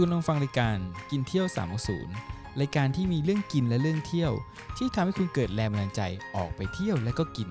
[0.00, 0.76] คุณลองฟังรายการ
[1.10, 1.46] กินเที่ยว
[2.02, 4.32] 360รายการที่มีเรื่องกินและเรื่องเที่ยว
[4.76, 6.02] ที่ทำให้คุณเกิดแรงบันดาลใจ
[6.36, 7.48] ออกไปเที่ยวและก็กิน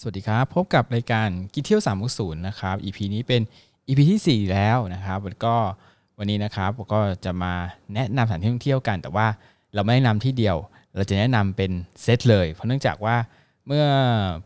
[0.00, 1.80] สวัสดีครับ พบกับรายการกินเที่ยว
[2.12, 3.42] 360นะครับ EP นี้เป็น
[3.88, 5.54] EP ที่ 4 แล้วนะครับแล้วก็
[6.18, 7.52] วันนี้นะครับผมก็จะมา
[7.94, 9.26] แนะนำสถานที่ท่องเที่ยวกัน แต่ว่า
[9.74, 10.56] เราไม่แนะนำที่เดียว
[10.96, 11.70] เราจะแนะนำเป็น
[12.02, 13.16] เซตเลย เพราะเนื่องจากว่า
[13.66, 13.84] เมื่อ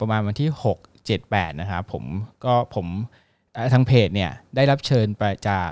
[0.01, 2.05] ประมาณวันที่ 6 7 8 นะครับผม
[2.45, 2.87] ก็ผม
[3.53, 5.71] เอ่อทางเพจเนี่ยได้รับเชิญไปจาก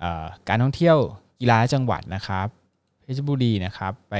[0.00, 0.96] เอ่อการท่องเที่ยว
[1.40, 2.46] กีฬาจังหวัดนะครับ
[3.02, 4.16] เพชรบุรีนะครับไป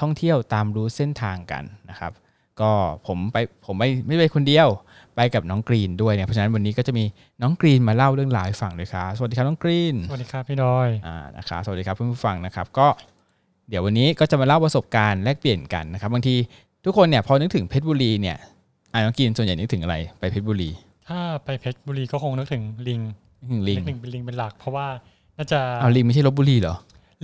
[0.00, 2.12] ท่องเที่ยวตามรู้เส้นทางกันนะครับ
[2.60, 2.72] ก็
[3.06, 4.68] ผมไปผมไม่ไม่ได้ไปคนเดียว
[5.16, 7.04] ไปกับน้องกรีนด้วยเนี่ยเพราะฉะนั้นวันนี้ก็จะมี
[7.42, 12.86] น้องกรีนมาเล่าเรื่องราวให้ฟังเลยครับสวัสดีครับน้องกรีนสวัสดีครับพี่ดอยอ่านะครับสวัสดีครับเพื่อนผู้ฟังนะครับ ก็
[13.68, 16.34] เดี๋ยววันนี้ก็จะมาเล่าประสบการณ์แลกเปลี่ยนกันนะครับบางที
[16.84, 18.36] ทุกคนเนี่ยพอนึกถึงเพชรบุรีเนี่ย
[18.92, 20.70] อ่าน้องกรีนส่วนใหญ่นึกถึงอะไรไปเพชรบุรี
[21.08, 23.00] ถ้าไปเพชรบุรีก็คงนึกถึงลิง
[23.40, 24.86] นึกถึงลิงนึกถึงเป็นลิงเป็นหลัก เพราะว่า
[25.36, 26.76] น่าจะเอาลิงไม่ใช่ลบบุรีเหรอ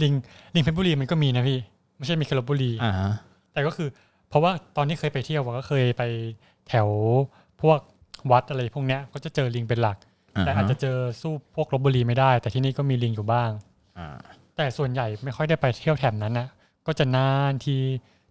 [0.02, 0.12] ลิง
[0.54, 1.58] ลิงเพชรบุรีมันก็มีนะพี่
[1.96, 3.12] ไม่ใช่มีแค่ลบบุรีอ่าฮะ
[3.52, 3.88] แต่ก็คือ
[4.28, 6.02] เพราะว่าตอนที่เคยไปเที่ยวอะก็เคยไป
[6.68, 6.88] แถว
[7.62, 7.80] พวก
[8.30, 9.96] วัดอะไรพวกเนี้ยก็จะเจอลิงเป็นหลัก
[10.40, 13.50] แต่อาจจะเจอสู้พวกลบบุรีไม่ได้ แต่ที่นี่ก็มีลิงอยู่บ้าง
[13.98, 14.08] อ่า
[14.56, 16.48] แต่ส่วนใหญ่ไม่ค่อยได้ไปเที่ยวแถบนั้นนะ
[16.86, 17.76] ก็จะนานที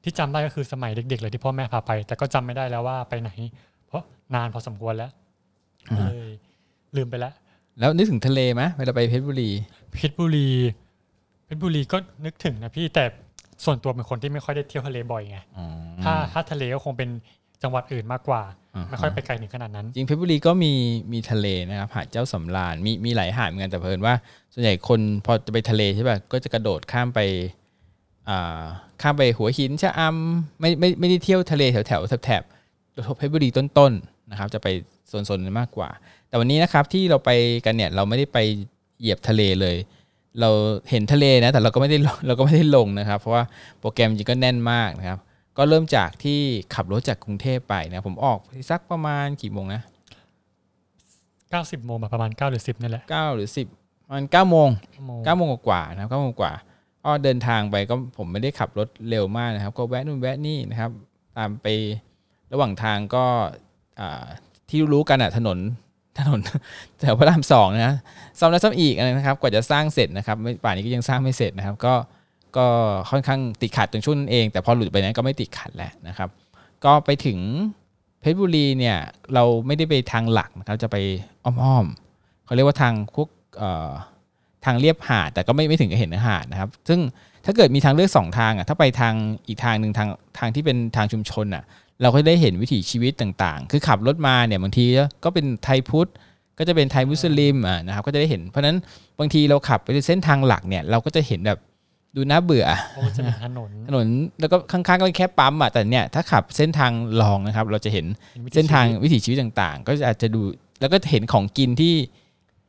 [0.03, 3.31] ที่จำได้ก็คือสมัยเด็ก ๆ เลยที่พ่อแม่พาไป แต่ก็จำไม่ได้แล้วว่าไปไหน
[3.87, 4.03] เพราะ
[4.35, 5.11] นานพอสมควรแล้ว
[5.91, 6.31] อ่าก็ฮะเลย
[6.97, 7.33] ลืมไปแล้ว
[7.79, 9.49] แล้วนึกถึงทะเลไหมเวลาไปเพชรบุรี
[9.93, 10.49] เพชรบุรี
[11.45, 13.03] เพชรบุรีก็นึกถึงนะพี่แต่
[13.65, 15.65] ส่วนตัวเป็นคนที่ไม่ค่อยได้เที่ยวทะเลบ่อยไงอ๋อ
[16.03, 17.09] ถ้าถ้าทะเลก็คงเป็น
[17.63, 20.73] จังหวัดอื่นมากกว่าาฮะไม่ค่อยไปไกลถึงขนาดนั้น จริงเพชรบุรีก็มี
[21.13, 24.15] มีทะเลนะครับหาดเจ้าสำราญมีมีหลายหาดเหมือนกันแต่เพิ่นว่า
[24.53, 27.62] ส่วนใหญ่คนพอจะไปทะเลใช่ป่ะก็จะกระโดดข้ามไปอ่า
[29.01, 32.43] ข้ามไปหัวหินชะอำไม่ไม่ไม่ได้เที่ยวทะเลแถวแถวแถบแถบ
[33.17, 34.67] เพชรบุรีต้นๆนะครับ จะไป
[35.07, 35.89] โซนๆนั้นมากกว่า
[36.27, 37.29] แต่วันนี้นะครับที่เราไป
[37.65, 38.37] กันเนี่ยเราไม่ได้ไป
[38.99, 39.75] เหยียบทะเลเลย
[40.41, 40.49] เรา
[40.89, 43.43] เห็นทะเลนะแต่เราก็ไม่ได้ลงเราก็ไม่ได้ลงนะครับ เพราะว่า
[43.79, 45.19] โปรแกรมจริงก็แน่นมากนะครับ
[45.57, 46.39] ก็เริ่มจากที่
[46.73, 48.39] ขับรถจากกรุงเทพไปนะผมออก
[48.69, 49.81] สักประมาณกี่โมงนะ
[51.23, 53.67] 90โมงมาประมาณ9หรือ10นี่แหละเก้าหรือสิบ
[54.09, 54.69] มันเก้าโมง
[55.07, 56.51] โมงเก้าโมงกว่าๆนะครับเก้าโมงกว่า
[57.05, 60.91] ก็เดินทางไปก็ผมไม่ได้ขับรถเร็วมากนะครับ ก็แวะนู่นแวะนี่นะครับ
[61.37, 61.67] ตามไป
[62.51, 63.25] ระหว่างทางก็
[64.69, 65.59] ที่รู้กันอะถนน
[66.19, 66.39] ถนน
[67.01, 67.95] แถวพระรามสองนะ
[68.39, 71.93] ซ่อมแล้วซ่อมอีกนะครับ กว่าจะสร้างเสร็จนะครับป่านนี้ก็ยังสร้างไม่เสร็จนะครับ ก็
[72.57, 72.67] ก็
[73.09, 76.29] ค่อนข้างติดขัดตรงช่วงนั้นเอง แต่พอหลุดไปนั้นก็ไม่ติดขัดแล้วนะครับ
[76.85, 77.39] ก็ไปถึง
[78.21, 78.97] เพชรบุรีเนี่ย
[79.33, 80.97] เราไม่ได้ไปทางหลักนะครับจะไป
[81.45, 83.91] อ้อมๆเขาเรียกว่าทางพวกเอ่อ
[84.65, 86.99] ทางเรียบหาดแต่ก็ไม่ไม่ถึงกับเห็นหาดนะครับ ซึ่ง
[87.45, 89.13] ถ้าเกิดมีทางเลือกสองทางอะถ้าไปทาง
[89.47, 90.09] อีกทางหนึ่งทาง
[90.39, 91.63] ทางที่เป็นทางชุมชนอะ
[92.01, 94.85] เราก็ได้เห็นวิถีชีวิตต่างๆ คือขับรถมาเนี่ยบางที
[95.23, 96.09] ก็เป็นไทยพุทธ
[96.57, 98.77] ก็จะเป็นไทยมุสลิมอะนะครับก็จะได้เห็น เพราะฉะนั้น
[99.19, 101.59] บางทีเราขับไปเส้นทางหลักเนี่ยเราก็จะเห็นแบบ
[102.15, 104.07] ดูน่าเบื่อเพราะว่าจะมีถนนถนน
[104.39, 106.91] แล้วก็ข้างๆก็แค่ปั๊มอะแต่เนี่ยถ้าขับเส้นทาง
[107.21, 108.05] รองนะครับ เราจะเห็น
[108.45, 110.41] วิถีเส้นทางชีวิตวิถีชีวิตต่างๆ ก็จะอาจจะดู
[110.79, 111.93] แล้วก็เห็นของกินที่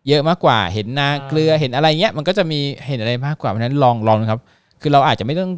[0.09, 4.41] เยอะมากกว่า เห็นนาเกลือเห็นอะไรเงี้ยมันก็จะมีเห็นอะไรมากกว่าเพราะฉะนั้นลองลองนะครับ
[4.81, 5.53] คือเราอาจจะไม่ต้อง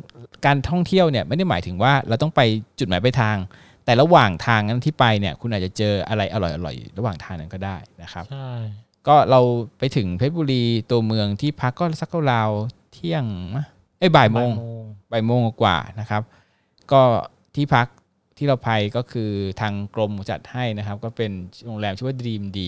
[0.47, 2.41] การท่องเที่ยวเนี่ยไม่ได้หมายถึงว่าเราต้องไป
[2.79, 3.37] จุดหมายปลายทาง
[3.85, 8.51] แต่ระหว่างทางนั้นที่ไปเนี่ย คุณอาจจะเจออะไรอร่อยๆระหว่างทางนั้นก็ได้นะครับใช่
[9.09, 9.41] ก็เรา
[9.79, 13.25] ไปถึงเพชรบุรีตัวเมืองที่พักก็สักราวๆเที่ยง
[13.55, 13.65] มะ
[13.99, 14.51] เอ้ยบ่ายโมง
[15.13, 16.23] บ่ายโมงกว่าๆนะครับ
[16.93, 17.03] ก็
[17.55, 17.87] ที่พัก
[18.39, 19.31] ที่เราไปก็คือ
[19.61, 21.31] ทางกรมจัดให้นะครับ ก็เป็น
[21.67, 22.61] โรงแรมชื่อว่า Dream D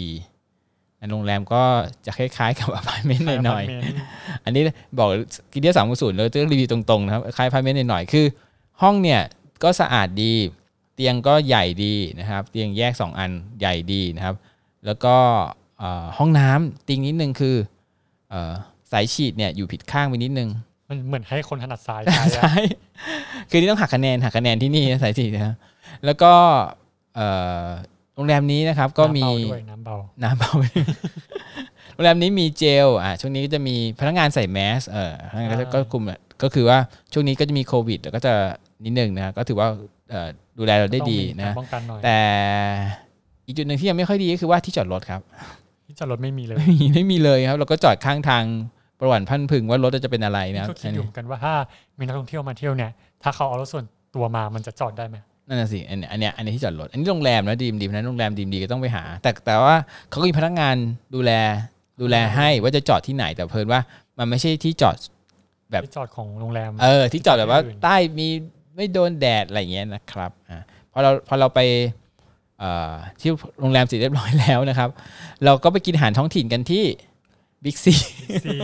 [1.11, 1.63] โรงแรมก็
[2.07, 4.63] จะคล้ายๆกับอพาร์ตเมนต์หน่อย อพาร์ตเมนต์ๆอันนี้
[4.99, 5.09] บอก
[5.53, 8.27] กินเดียวสามศูนย์เราจะรีวิวตรงๆนะครับคล้ายอพาร์ตเมนต์หน่อยๆ คือ
[8.83, 9.21] ห้องเนี่ย
[9.63, 10.35] ก็สะอาดดี
[10.95, 14.35] เตียงก็ใหญ่ดีนะครับ เตียงแยก 2 อันใหญ่ดีนะครับ
[14.87, 15.17] แล้วก็
[15.79, 17.57] เอ่อห้องน้ำติงนิดนึงคือ
[18.31, 18.53] เอ่อ
[18.93, 20.49] สายฉีดเนี่ยอยู่ผิดข้างไปนิดนึง
[20.89, 22.53] มันเหมือนให้คนถนัดซ้ายใช้อะใช่
[23.51, 25.55] คือนี่ต้องหักคะแนนหักคะแนนที่นี่นะสายสีนะครับ
[26.05, 26.33] แล้วก็
[27.15, 27.29] เอ่
[27.65, 27.67] อ
[28.19, 30.53] โรงแรมนี้นะครับก็มีน้ำเบาด้วยน้ำเบาน้ำเบา
[31.95, 36.79] โรงแรมนี้มีเจลอะช่วงนี้ก็จะมีพนักงานใส่แมสเออพนักงานก็จะอ่าก็คุมแหละก็คือว่า
[37.13, 38.33] ช่วงนี้ก็จะมีโควิดแล้วก็จะ
[38.85, 39.69] นิดนึงนะก็ถือว่า
[40.11, 40.29] เอ่อ
[40.59, 42.19] ดูแลเราได้ดีต้องมีนะการป้องกันหน่อยแต่
[43.47, 45.21] อีกจุดหนึ่งที่ยังไม่ค่อยดีก็คือว่าที่จอดรถครับ
[45.87, 48.45] ที่จอดรถไม่มีเลยไม่มีไม่มีเลยครับ เราก็จอดข้างทาง
[49.01, 51.55] ประวัติพันพึงว่ารถจะเป็นอะไรนะครับก็คิดอยู่เหมือนกันว่าถ้า
[51.99, 52.91] มีนักท่องเที่ยวมาเที่ยวเนี่ย
[53.23, 55.17] ถ้าเขาเอารถส่วนตัวมามันจะจอดได้ไหม
[55.49, 59.77] นั่นน่ะสิอันเนี้ยอันเนี้ยอันนี้ที่จอดรถอันนี้โรงแรมนะดีมดีมนะโรงแรมดีมดีก็ต้องไปหา แต่แต่ว่า
[60.11, 60.77] เขาก็มีพนักงาน
[61.15, 61.33] ดูแล
[62.01, 63.81] ดูแลให้ว่าจะจอดที่ไหนแต่เพิ่นว่า
[64.19, 64.97] มันไม่ใช่ที่จอด
[65.71, 68.29] แบบที่จอดของโรงแรม เออ ที่จอดแบบว่าที่อื่นใต้มี
[68.77, 70.61] ไม่โดนแดดอะไรอย่างเงี้ยนะครับอ่า
[70.93, 71.61] พอเราพอเราไป
[72.59, 73.31] เอ่อที่
[73.61, 74.89] โรงแรมเสร็จเรียบร้อยแล้วนะครับ
[75.45, 76.85] เราก็ไปกินอาหารท้องถิ่นกันที่
[77.65, 77.95] บิ๊กซี
[78.45, 78.57] ซี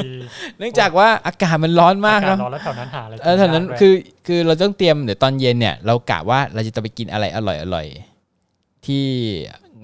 [0.58, 3.94] เนื่องจากว่าอากาศมันร้อนมากอากาศเนาะร้อนแล้วแถวนั้นหาอะไรเออแถวนั้นกิยากด้วยคือ
[4.26, 7.86] คือเราต้องเตรียมเดี๋ยวตอนเย็นเนี่ยเรากะว่าเราจะไปกินอะไรอร่อยอร่อย
[8.86, 9.04] ที่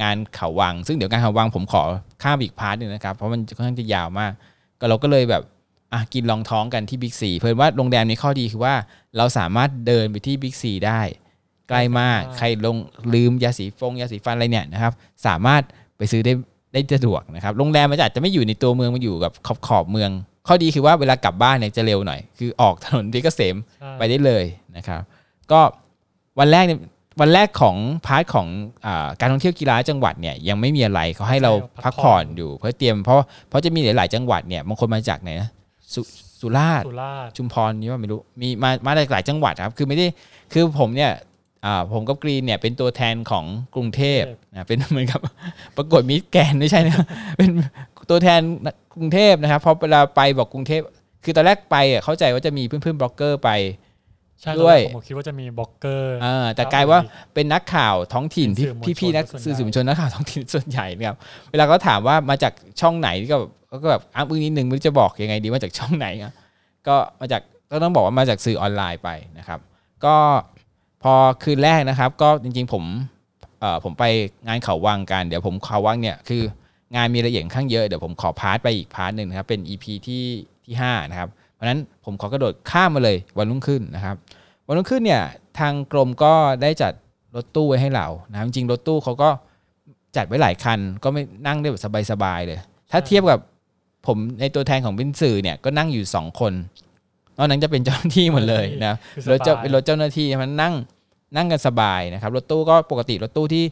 [0.03, 1.83] งานเขาวัง ซึ่งเดี๋ยวงานเขาวังผมขอ
[2.23, 4.33] ข้ามอีก part หนึ่งนะครับ เพราะมันค่อนข้างจะยาวมาก
[4.81, 5.43] ก็เราก็เลยแบบ
[5.93, 8.75] อะกินรองท้องกันที่บิ๊กซีเผอิญว่าโรงแรมนี้ข้อดีคือว่า
[9.17, 11.01] เราสามารถเดินไปที่บิ๊กซีได้
[11.69, 12.77] ใกล้มากใครลง
[13.15, 14.93] ลืมยาสีฟงยาสีฟันอะไรเนี่ยนะครับ
[15.27, 15.63] สามารถ
[15.97, 16.33] ไปซื้อได้
[16.73, 20.11] ได้สะดวกนะครับโรงแรมมันอาจจะไม่อยู่ในตัวเมืองมันอยู่กับขอบขอบเมือง
[20.47, 24.45] ข้อดีคือว่าเวลากลับบ้านเนี่ยจะเร็วหน่อย คือออกถนนเพชรเกษมใช่ไปได้เลย
[24.77, 25.01] นะครับ
[25.53, 25.61] ก็
[26.39, 26.81] วันแรกเนี่ย
[27.21, 27.77] วันแรกของ
[28.07, 28.47] part ของ
[28.87, 31.53] อาการท่องเที่ยวกีฬาจังหวัดเนี่ยยังไม่มีอะไรเขาให้เรา
[31.85, 33.17] พักผ่อนอยู่เพื่อเตรียมเพราะ
[33.49, 35.49] เพราะจะมีหลาย ๆ จังหวัดเนี่ยบางคนมาจากไหนนะ
[35.95, 36.01] สุ
[36.41, 40.07] สุราษฎร์สุราษฎร์ชุมพรนี่ว่าไม่รู้มีมามาจากหลายจังหวัดครับ คือไม่ได้
[40.53, 41.21] คือผมเนี่ยอ่า
[41.93, 44.23] ผมกับกรีนเนี่ยเป็นตัวแทนของกรุงเทพ
[44.53, 45.21] นะเป็นเหมือนกับ
[45.77, 47.51] ประกวดมิสแกรนด์ไม่ใช่นะเป็น
[48.11, 48.41] ตัวแทน
[48.97, 50.83] กรุงเทพนะครับพอเวลาไปบอกกรุงเทพ
[51.25, 53.51] คือตอนแรกไปอะเข้าใจว่าจะมีเพื่อนๆบล็อกเกอร์ไป
[54.41, 57.01] ใช่ด้วยผมคิดว่าจะมีบล็อกเกอร์อ่าแต่กลายว่า
[57.35, 61.17] เป็นนักข่าวท้องถิ่นเป็นพี่สื่อมวลชนพี่ๆนักส่วนใหญ่สื่อสื่อมวลชนนักข่าวท้องถิ่นส่วนใหญ่นะครับ
[61.51, 63.51] เวลาเขาถามว่ามาจากช่องไหนก็แบบ
[63.83, 66.33] ก็แบบอ้างอึ้งนิดนึงไม่รู้จะบอกยังไงดีมาจากช่องไหนอะ
[66.89, 69.61] ก็มาจากก็ต้องบอกว่ามาจากสื่อออนไลน์ไปนะครับ
[70.05, 70.15] ก็
[71.03, 71.13] พอ
[71.43, 72.85] คืนแรกนะครับ ก็จริง ๆ ผม
[73.61, 74.05] เอ่อผมไป
[74.47, 76.43] งานเขาวังกันเดี๋ยวผมเขาวังเนี่ยคือ
[76.97, 80.25] งานมีรายละเอียดข้างเยอะเดี๋ยวผมขอ part ไปอีก part หนึ่งนะครับเป็น EP ที่
[80.65, 84.17] ที่ห้านะครับเพราะนั้นผมขอกระโดดข้ามมาเลยวันรุ่งขึ้นนะครับ
[84.67, 85.23] วันรุ่งขึ้นเนี่ย
[85.59, 86.33] ทางกรมก็
[86.63, 86.93] ได้จัด
[87.37, 89.31] รถตู้ไว้ให้เรานะจริงๆรถตู้เขาก็
[90.17, 92.59] จัดไว้หลายคัน ก็ไม่นั่งได้แบบสบายๆเลย
[92.91, 93.41] ถ้าเทียบกับ
[94.07, 96.53] ผมในตัวแทนของบินสื่อเนี่ยก็นั่งอยู่สองคน
[97.41, 98.95] นอกนั้นจะเป็นเจ้าหน้าที่หมดเลยนะ
[99.25, 100.75] คือรถเจ้าสบยเป็นรถเจ้าหน้าที่มันนั่ง
[101.37, 103.65] นั่งกันสบายนะครับรถตู้ก็ปกติรถตู้ที่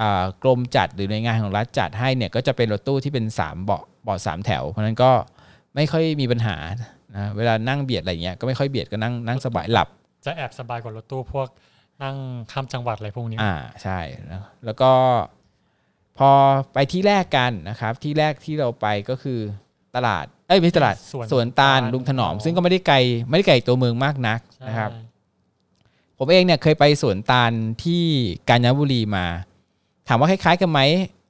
[0.00, 5.10] อ่ากรมจัดหรือหน่วยงานของรัฐจัดให้เนี่ยก็จะเป็นรถตู้ที่เป็นสามเบาะเบาะสามแถว เพราะฉะนั้นก็
[5.74, 6.56] ไม่ค่อยมีปัญหา
[7.16, 9.88] นะเวลานั่งเบียดอะไรเงี้ยก็ไม่ค่อยเบียดก็นั่งนั่งสบายหลับ
[10.24, 11.48] จะแอบสบายกว่ารถตู้พวก
[12.02, 12.16] นั่ง
[12.52, 13.98] ข้ามจังหวัดอะไรพวกนี้อ่าใช่
[14.30, 14.90] นะแล้วก็
[16.18, 16.30] พอ
[16.74, 19.40] ไปที่แรกกันนะครับ ที่แรกที่เราไปก็คือ
[19.96, 20.96] ตลาดเอ้ยไม่ใช่ตลาด
[21.32, 22.96] สวนตาลลุงถนอม ซึ่งก็ไม่ได้ไกล
[23.28, 24.90] ไม่ได้ไกลตัวเมืองมากนักใช่นะครับ
[26.18, 27.52] ผมเองเนี่ยเคยไปสวนตาล
[27.84, 28.04] ที่
[28.48, 29.26] กาญจนบุรีมา
[30.08, 30.80] ถามว่าคล้าย ๆ กันไหม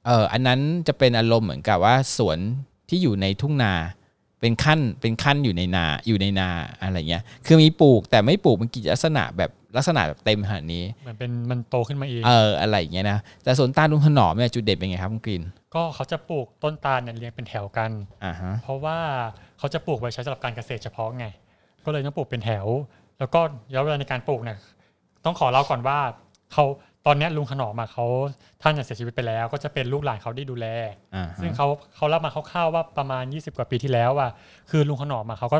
[0.05, 2.37] เอออันนั้นจะเป็นอารมณ์เหมือนกับว่าสวน
[2.89, 3.73] ที่อยู่ในทุ่งนา
[4.39, 6.49] เป็นขั้นเป็นขั้นอยู่ในนาอยู่ในนา
[6.81, 15.43] อะไรเงี้ย คือมีปลูกแต่ไม่ปลูกเป็นกิจลักษณะแบบ ลักษณะแบบเต็มขนาดนี้เหมือนเป็นมันโตขึ้นมาเองเอออะไรอย่างเงี้ยนะแต่สวนตาลลุงถนอมเนี่ยจุดเด่นเป็นไงครับคุณกรีน
[15.75, 17.91] ก็เขาจะปลูกต้นตาลเนี่ยเรียงเป็นแถวกัน
[18.25, 18.97] อ่าฮะเพราะว่า
[19.59, 21.25] เขาจะปลูกไว้ใช้สำหรับการเกษตรเฉพาะไง
[21.85, 22.65] ก็เลยต้องปลูกเป็นแถว
[23.19, 23.39] แล้วก็
[23.69, 24.57] ระยะเวลาในการปลูกเนี่ย
[25.25, 25.99] ต้องขอเล่าก่อนว่า
[26.53, 26.65] เขา
[27.07, 28.05] ตอนเนี้ยลุงขนอมอะเขา
[28.61, 30.67] ท่านเนี่ยเสียชีวิตไปแล้ว ก็จะเป็นลูกหลานเขาที่ดูแล
[31.15, 34.31] อ่าซึ่งฮะเขาเขาเล่ามาคร่าวๆว่าประมาณ 20 กว่าปีที่แล้วอะ
[34.71, 35.59] คือลุงขนอมอะเขาก็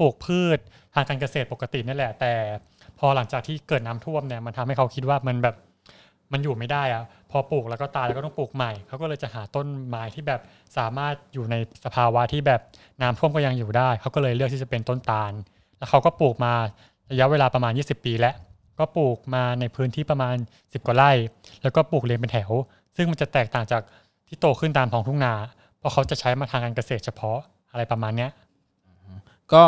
[0.00, 0.58] ปลูกพืช
[0.94, 2.32] ทางการเกษตรปกตินั่นแหละ แต่
[2.98, 5.56] พอหลังจากที่เกิดน้ำท่วมเนี่ยมันทำให้เขาคิดว่ามันแบบ
[6.32, 10.40] มันอยู่ไม่ได้อะพอปลูกแล้วก็ตายแล้วก็ต้องปลูกใหม่เขาก็เลยจะหาต้นไม้ที่แบบ
[10.76, 11.54] สามารถอยู่ใน
[11.84, 12.60] สภาวะที่แบบ
[13.02, 15.32] น้ำท่วมก็ยังอยู่ได้ เขาก็เลยเลือกที่จะเป็นต้นตาล
[15.78, 16.52] แล้วเขาก็ปลูกมา
[17.10, 18.34] ระยะเวลาประมาณ 20 ปีแล้ว
[18.78, 21.10] ก็ปลูกมาในพื้นที่ประมาณ 10 กว่าไร่
[21.62, 22.50] แล้วก็ปลูกเรียงเป็นแถว
[22.96, 23.82] ซึ่งมันจะแตกต่างจาก
[24.28, 25.34] ที่โตขึ้นตามท้องทุ่งนา
[25.78, 27.38] เพราะเขาจะใช้มาทางการเกษตรเฉพาะ
[27.70, 28.30] อะไรประมาณเนี้ย
[29.52, 29.64] ก็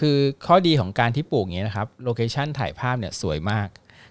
[0.00, 3.68] คือข้อดีของการที่ปลูกอย่างเงี้ยนะครับโลเคชันถ่ายภาพเนี่ยสวยมาก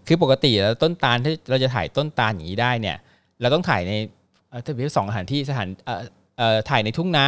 [0.08, 2.98] คือปกติแล้วต้นตาลที่เราจะถ่ายต้นตาลอย่างนี้ได้เนี่ย
[3.42, 3.94] เราต้องถ่ายใน
[4.50, 6.02] เอ่อถ้าเป็นสองสถานที่สถานเอ่อ
[6.38, 7.28] เอ่อถ่ายในทุ่งนา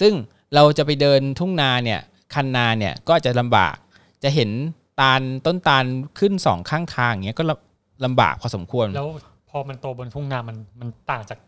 [0.00, 0.12] ซึ่ง
[0.54, 2.00] เราจะไปเดินทุ่งนาเนี่ย
[2.34, 3.74] คันนาเนี่ยก็อาจจะลำบาก
[4.24, 4.50] จะเห็น
[5.00, 5.84] ตาลต้นตาล
[6.18, 9.08] ขึ้นสองข้างทางอย่างเงี้ยก็ลำลำบากพอสมควร แล้ว
[9.50, 11.38] พอมันโตบนทุ่งนามันมันต่างจาก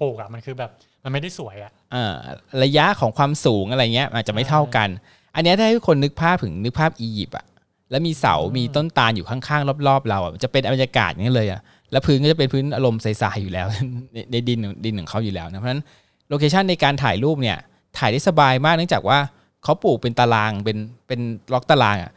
[0.00, 0.70] ปลูกอะมันคือแบบ
[1.04, 2.14] มันไม่ได้สวยอะเอ่อ
[2.62, 4.88] ระยะของความสูงอะไรเงี้ยอาจจะไม่เท่ากัน
[5.36, 7.46] อันเนี้ยถ้าให้คนนึกภาพถึงนึกภาพอียิปต์อะ
[7.90, 11.60] แล้วมีเสาอืมมีต้นตาลอยู่ข้างๆ รอบๆ เราอะมันจะเป็นบรรยากาศอย่างนี้เลยอะ
[11.92, 13.66] แล้วพื้นก็จะเป็นพื้นอารมณ์ใสๆอยู่แล้ว
[14.12, 15.82] ในในดินดินของเขาอยู่แล้วนะเพราะฉะนั้น
[16.28, 17.58] location ในการถ่ายรูปเนี่ย
[17.98, 19.18] ถ่ายได้สบายมากเนื่องจากว่า
[19.64, 21.20] เขาปลูกเป็นตารางเป็นเป็น
[21.52, 22.12] ล็อกตารางอะ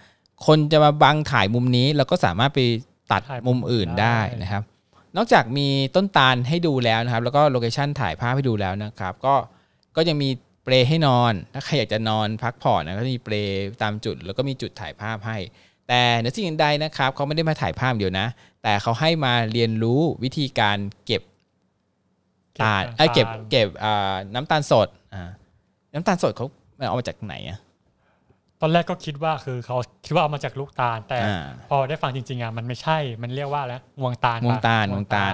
[0.46, 2.60] คนจะมาบังถ่ายมุมนี้เราก็สามารถไป
[3.12, 4.64] ตัดถ่ายมุมมอื่อื่นอื่นได้ได้นะครับ
[5.18, 9.36] นอกจากมีต้นตาลให้ดูแล้วนะครับ แล้วก็ location ถ่ายภาพให้ดูแล้วนะครับ ก็
[9.96, 13.36] ก็ยังมีเปลให้นอน ถ้าใครอยากจะนอนพักผ่อนนะก็จะมีเปล
[13.84, 15.38] ตามจุด แล้วก็มีจุดถ่ายภาพให้
[15.88, 18.28] แต่เหนือสิ่งอื่นใดนะครับเขาไม่ได้มาถ่ายภาพเดียวนะ
[18.64, 21.22] แต่เขาให้มาเรียนรู้วิธีการเก็บ
[22.64, 25.30] ตาลเอ้ยเก็บเก็บอ่าน้ำตาลสดอ่า
[25.94, 26.46] น้ำตาลสดเขา
[26.78, 27.60] มันเอามาจากไหนอะ
[28.62, 35.32] ตอนแรกก็คิดว่าคือเขาคิดว่าเอามาจากลูกตาล แต่อ่าพอได้ฟังจริงๆอะมันไม่ใช่มันเรียกว่าแล้วงวงตาลงวงตาลปะงวงตาล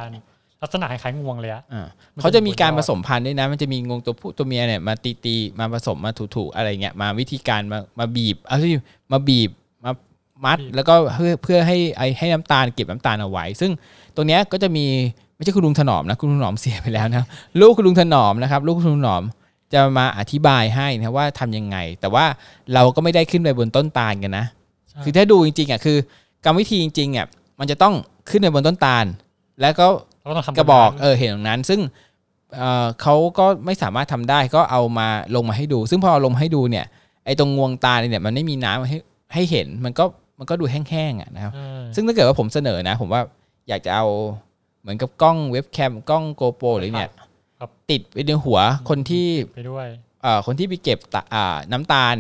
[0.64, 8.72] ลักษณะคล้ายๆงวงเลยอะอ่ามันจะเขาจะมีการบนยผอดสมพันธุ์ด้วยนะ มันจะมีงวงตัวผู้ตัวเมียเนี่ยมาตีตีๆมาผสมมาถูๆอะไรเงี้ยมาวิธีการมามาบีบเอาที่
[9.12, 9.50] มาบีบ
[9.84, 9.92] มา
[10.46, 13.72] มัด แล้วก็เพื่อเพื่อให้ไอให้น้ำตาลเก็บน้ำตาลเอาไว้ ซึ่ง
[14.16, 14.86] ตรงเนี้ยก็จะมี
[15.36, 17.26] ไม่ใช่คุณลุงถนอมนะคุณลุงถนอมเสียไปแล้วนะ
[17.60, 19.24] ลูกคุณลุงถนอมนะครับ ลูกคุณลุงถนอม
[19.74, 22.26] จะมาอธิบายให้นะว่าทำยังไง แต่ว่า
[22.74, 24.46] เราก็ไม่ได้ขึ้นไปบนต้นตาลกันนะ
[24.90, 25.98] ใช่คือถ้าดูจริงๆอะคือ
[26.46, 27.26] กรรมวิธีจริงๆอะ
[27.60, 27.94] มันจะต้อง
[28.30, 29.06] ขึ้นไปบนต้นตาล
[29.62, 29.88] แล้วก็
[30.26, 31.80] เราก็ต้องทำกระบอกแบบนั้นเออเห็นตรงนั้น ซึ่ง
[32.58, 36.86] เอ่อเขาก็ไม่สามารถทำได้ก็เอามาลงมาให้ดู ซึ่งพอเอาลงมาให้ดูเนี่ย
[37.26, 38.98] ไอ้ตรงงวงตาเนี่ยมันไม่มีน้ำให้
[39.34, 40.06] ให้เห็นมันก็
[40.40, 43.22] มันก็ดูแห้งๆอะนะครับใช่ซึ่งถ้าเกิดว่าผมเสนอนะ ผมว่า
[43.70, 44.06] อยากจะเอา
[44.82, 47.12] เหมือนกับกล้องเว็บแคมกล้องโกโปรหรือเนี่ย
[47.60, 49.88] ครับติดไปในหัวคนที่ไปด้วย
[50.24, 52.16] เอ่อคนที่ไปเก็บตะอ่าน้ำตาล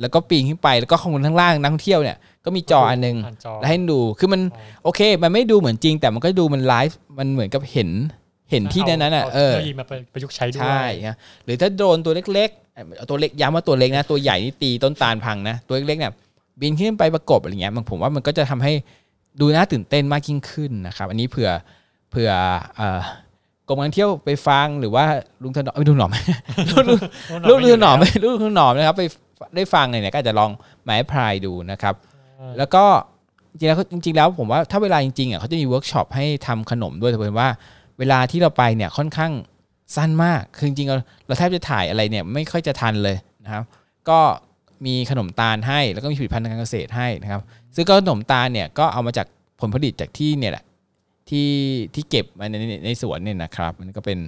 [0.00, 2.16] แล้วก็ปีนขึ้นไปแล้วก็ข้างบนข้างล่างนักท่องเที่ยวเนี่ย
[2.46, 7.90] ก็มีจออันหนึงผ่านจอแล้วให้ดูคือมันใช่โอเค มันไม่ดูเหมือนจริง แต่มันก็ดูมันไลฟ์มันเหมือนกับเห็น
[8.50, 16.12] เห็นที่นั้นน่ะเอาเอาเทคโนโลยีมาประยุกต์ใช้ด้วยใช่ครับหรือถ้าโดรนตัวเล็กๆเอาตัวเล็กย้ำว่าตัวเล็กนะ ตัวใหญ่นี่ตีต้นตาลพังนะตัวเล็กๆเนี่ย
[16.60, 18.72] บินขึ้นไปประกบอะไรเงี้ยมันผมว่ามันก็จะทำให้
[19.40, 21.50] ดูน่าตื่นเต้นมากยิ่งขึ้นนะครับ อันนี้เผื่อ
[22.10, 22.30] เผื่อ
[22.76, 23.00] เอ่อ
[23.68, 25.04] กรมการเที่ยวไปฟังหรือว่า
[25.42, 26.10] ลุงถนอมไม่ลุงหนอม
[26.70, 27.00] ลูกลุง
[27.48, 29.02] ลูกลุงหนอมลูกลุงหนอมนะครับ ไป
[29.56, 30.50] ได้ฟังเนี่ยก็อาจจะลอง
[30.84, 31.94] apply ดูนะครับ
[32.58, 32.84] แล้วก็
[33.50, 37.48] จริงๆแล้วจริงๆแล้วผมว่าถ้าเวลาจริงๆอะเขาจะมีเวิร์กช็อปให้ทำขนมด้วยแต่เผอิญว่า
[37.98, 39.32] เวลาที่เราไปเนี่ยค่อนข้าง
[39.96, 43.64] สั้นมากคือจริงๆเราเราแทบจะถ่ายอะไรเนี่ยไม่ค่อยจะทันเลยนะครับ
[44.08, 44.18] ก็
[44.86, 47.42] มีขนมตาลให้แล้วก็มีผลิตภัณฑ์ทางการเกษตรให้นะครับ
[47.74, 49.26] ซึ่งก็ขนมตาลเนี่ยก็เอามาจาก
[49.60, 50.64] ผลผลิตจากที่เนี่ยแหละ
[51.28, 51.50] ที่
[51.94, 54.18] ที่เก็บมาในในในสวนเนี่ยนะครับ มันก็เป็น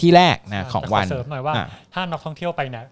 [0.00, 2.84] ที่แรกนะของวันแต่ขเสริมหน่อยว่าอะถ้านักท่องเที่ยวไปเนี่ย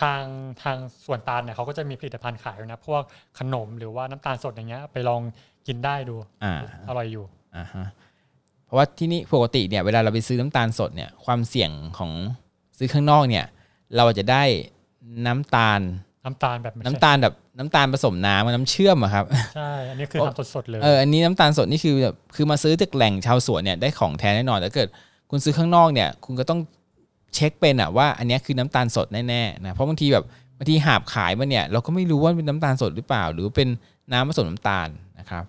[0.00, 0.22] ทาง
[0.62, 3.02] ทางสวนตาลเนี่ยเขาก็จะมีผลิตภัณฑ์ขายด้วยนะพวก
[3.38, 5.20] ขนมหรือว่าน้ำตาลสดอย่างเงี้ยไปลอง
[5.66, 6.54] กินได้ดูอ่า
[6.88, 7.24] อร่อยอยู่
[7.56, 7.86] อ่าฮะ
[8.66, 12.12] เพราะว่าที่นี่ปกติเนี่ยเวลาเราไปซื้อน้ำตาลสดเนี่ยความเสี่ยงของ
[12.78, 13.46] ซื้อข้างนอกเนี่ย
[13.96, 14.42] เราอาจจะได้
[15.26, 15.80] น้ำตาล
[16.24, 19.24] น้ำตาลแบบไม่ใช่น้ำตาลแบบน้ำตาลผสมน้ำน้ำเชื่อมอะครับ
[19.54, 24.88] ใช่อันนี้คือทำสดๆเลยเอออันนี้น้ำตาลสดนี่คือแบบคือมาซื้อจากแหล่งชาวสวนเนี่ยได้ของแท้แน่นอนแต่เกิด
[25.30, 26.60] คุณซื้อข้างนอกเนี่ย คุณก็ต้อง
[27.34, 30.24] เช็คเป็นอะว่าอันนี้คือน้ำตาลสดแน่ๆนะเพราะบางทีแบบ
[30.58, 33.68] บางทีหาบขายมาเนี่ยเราก็ไม่รู้ว่าเป็นน้ำตาลสดหรือเปล่า หรือเป็น
[34.12, 35.44] น้ำผสมน้ำตาลนะครับ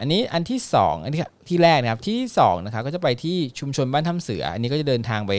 [0.00, 5.32] อันนี้อันที่สองอันที่ที่แรกนะครับที่สองนะครับก็จะไปที่ชุมชนบ้านถ้ำเสือ อันนี้ก็จะเดินทางไป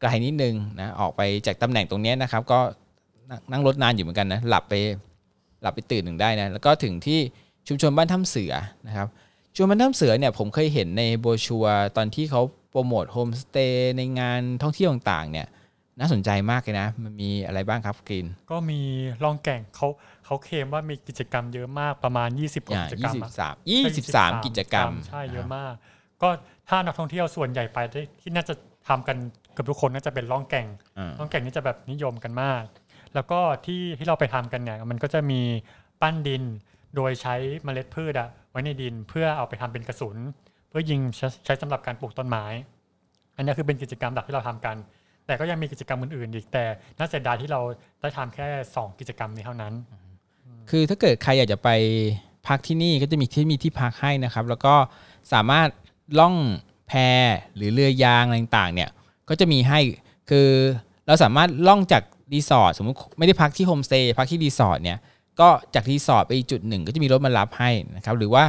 [0.00, 2.60] ไกลนิดนึงนะออกไปจากตำแหน่งตรงนี้นะครับ ก็
[3.50, 4.74] นั่งรถนานอยู่เหมือนกันนะหลับไป
[5.62, 7.18] หลับไปตื่นหนึ่งได้นะแล้วก็ถึงที่
[7.68, 8.52] ชุมชนบ้านถ้ำเสือ
[8.86, 9.08] นะครับ
[9.54, 12.42] ชุมชนบ้านถ้ำเสือเนี่ยผมเคยเห็นในโบชัวตอนที่เขา
[12.78, 15.48] รโมทโฮมสเตย์ในงานท่องเที่ยวต่างๆ เนี่ย
[16.00, 18.80] น่าสนใจมากเลยนะ มันมีอะไรบ้างครับกรีนก็มี
[19.24, 19.88] ลองแก่งเขา
[20.24, 25.74] เขาเคลมว่ามีกิจกรรมเยอะมากประมาณ 20กว่าอ่ากิจกรรมยี่สิอะบสามยี่สิบสามกิจกรรม ใช่เยอะมาก
[26.22, 26.28] ก็
[26.68, 28.54] ถ้านักท่องเที่ยวส่วนใหญ่ไปได้ที่น่าจะ
[28.88, 29.16] ทำกัน
[29.52, 30.66] เกือบทุกคนน่าจะเป็นล่องแก่ง
[30.98, 32.64] อ่าล่องแก่งนี่จะแบบนิยมกันมาก
[33.14, 35.40] แล้วก็ที่ที่เราไปทำกันเนี่ยมันก็จะมี
[36.02, 36.42] ปั้นดิน
[36.96, 42.44] โดยใช้เมล็ดพืชอะไว้ในดินเพื่อเอาไปทำเป็นกระสุนเพื่อยิงใช้ใช้สำหรับการปลูกต้นไม้
[43.36, 44.76] อันนี้คือเป็นกิจกรรมหลักที่เราทำกัน
[45.26, 46.64] แต่ก็ยังมีกิจกรรมอื่นๆอีกแต่
[46.98, 47.60] น่าเสียดายที่เรา
[48.00, 49.72] ได้ทำแค่ 2 กิจกรรมนี้เท่านั้น
[50.70, 51.68] คือถ้าเกิดใครอยากจะไป
[52.46, 54.74] พักที่นี่ก็จะมีที่มีที่พักให้นะครับ แล้วก็
[55.32, 55.68] สามารถ
[56.18, 56.36] ล่อง
[56.88, 56.92] แพ
[57.56, 58.90] หรือเรือยางอะไรต่างๆเนี่ย
[59.28, 59.80] ก็จะมีให้
[60.30, 60.48] คือ
[61.06, 62.02] เราสามารถล่องจาก
[62.34, 64.98] รีสอร์ทสมมติไม่ได้พักที่โฮมสเตย์พักที่รีสอร์ทเนี่ย
[65.40, 68.44] ก็จากรีสอร์ทไปอีกจุดหนึ่งก็จะมีรถมารับให้นะครับหรือว่า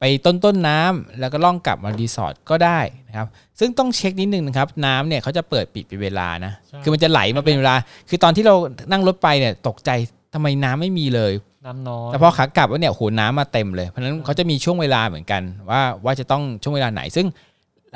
[0.00, 3.26] ไปต้นต้นน้ำแล้วก็ล่องกลับมารีสอร์ทก็ได้นะครับ
[3.58, 7.74] ซึ่งต้องเช็คนิดนึงนะครับน้ำเนี่ยเขาจะเปิดปิดเป็นเวลานะใช่คือมันจะไหลมาเป็นเวลา
[8.08, 8.54] คือตอนที่เรา
[8.90, 9.90] นั่งรถไปเนี่ยตกใจ
[10.34, 11.32] ทำไมน้ำไม่มีเลย
[11.66, 17.26] น้ำน้อยแต่พอขากลับว่าเนี่ยโหน้ำมาเต็มเลยเพราะฉะนั้นเขาจะมีช่วงเวลาเหมือนกัน ว่าว่าจะต้องช่วงเวลาไหน ซึ่ง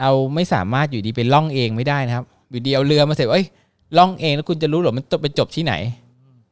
[0.00, 3.46] เราไม่สามารถอยู่ดีไปล่องเองไม่ได้นะครับอยู่ดีเอาเรือมาเสร็จเอ้ย
[3.98, 5.74] ล่องเองแล้วคุณจะรู้เหรอมันไปจบที่ไหน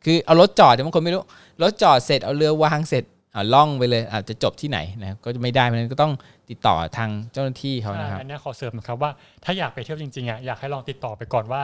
[0.04, 1.22] คือเอารถจอดแต่บางคนไม่รู้
[1.62, 3.17] รถจอดเสร็จเอาเรือวางเสร็จเอา
[3.54, 6.12] ล่องไปเลยอาจจะจบที่ไหนนะครับก็จะไม่ได้เพราะฉะนั้นก็ต้อง
[6.50, 9.10] ติดต่อทางเจ้าหน้าที่เขานะครับอันนี้ขอเสริมนะครับว่า
[9.44, 11.62] ถ้าอยากไปเที่ยวจริงๆอะอยากให้ลองติดต่อไปก่อนว่า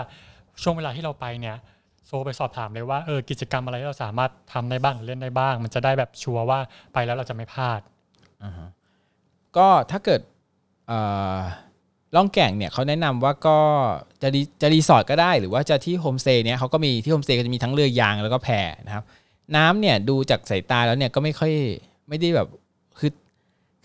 [0.63, 1.57] ช่วงเวลาที่เราไปเนี่ย
[2.07, 6.59] โทรไปสอบถามเลยว่าเออกิจกรรมอะไรที่เราสามารถทำได้บ้างหรือเล่นได้บ้าง มันจะได้แบบชัวร์ว่า
[6.93, 7.81] ไปแล้วเราจะไม่พลาด
[8.45, 8.69] อ่าฮะ
[9.57, 10.21] ก็ถ้าเกิด
[10.87, 10.99] เอ่
[11.37, 11.39] อ
[12.17, 13.59] ล่องแก่งเนี่ยเขาแนะนำว่าก็
[14.23, 18.49] จะรีจะรีสอร์ทก็ได้ หรือว่าจะที่โฮมสเตย์เนี่ยเขาก็มีที่โฮมสเตย์ก็จะมีทั้งเรือยางแล้วก็แพ
[18.87, 19.05] นะครับ
[19.57, 21.53] น้ำเนี่ยดูจากสายตาแล้วเนี่ยก็ไม่ค่อย
[22.09, 22.49] ไม่ได้แบบ
[22.99, 23.13] คือ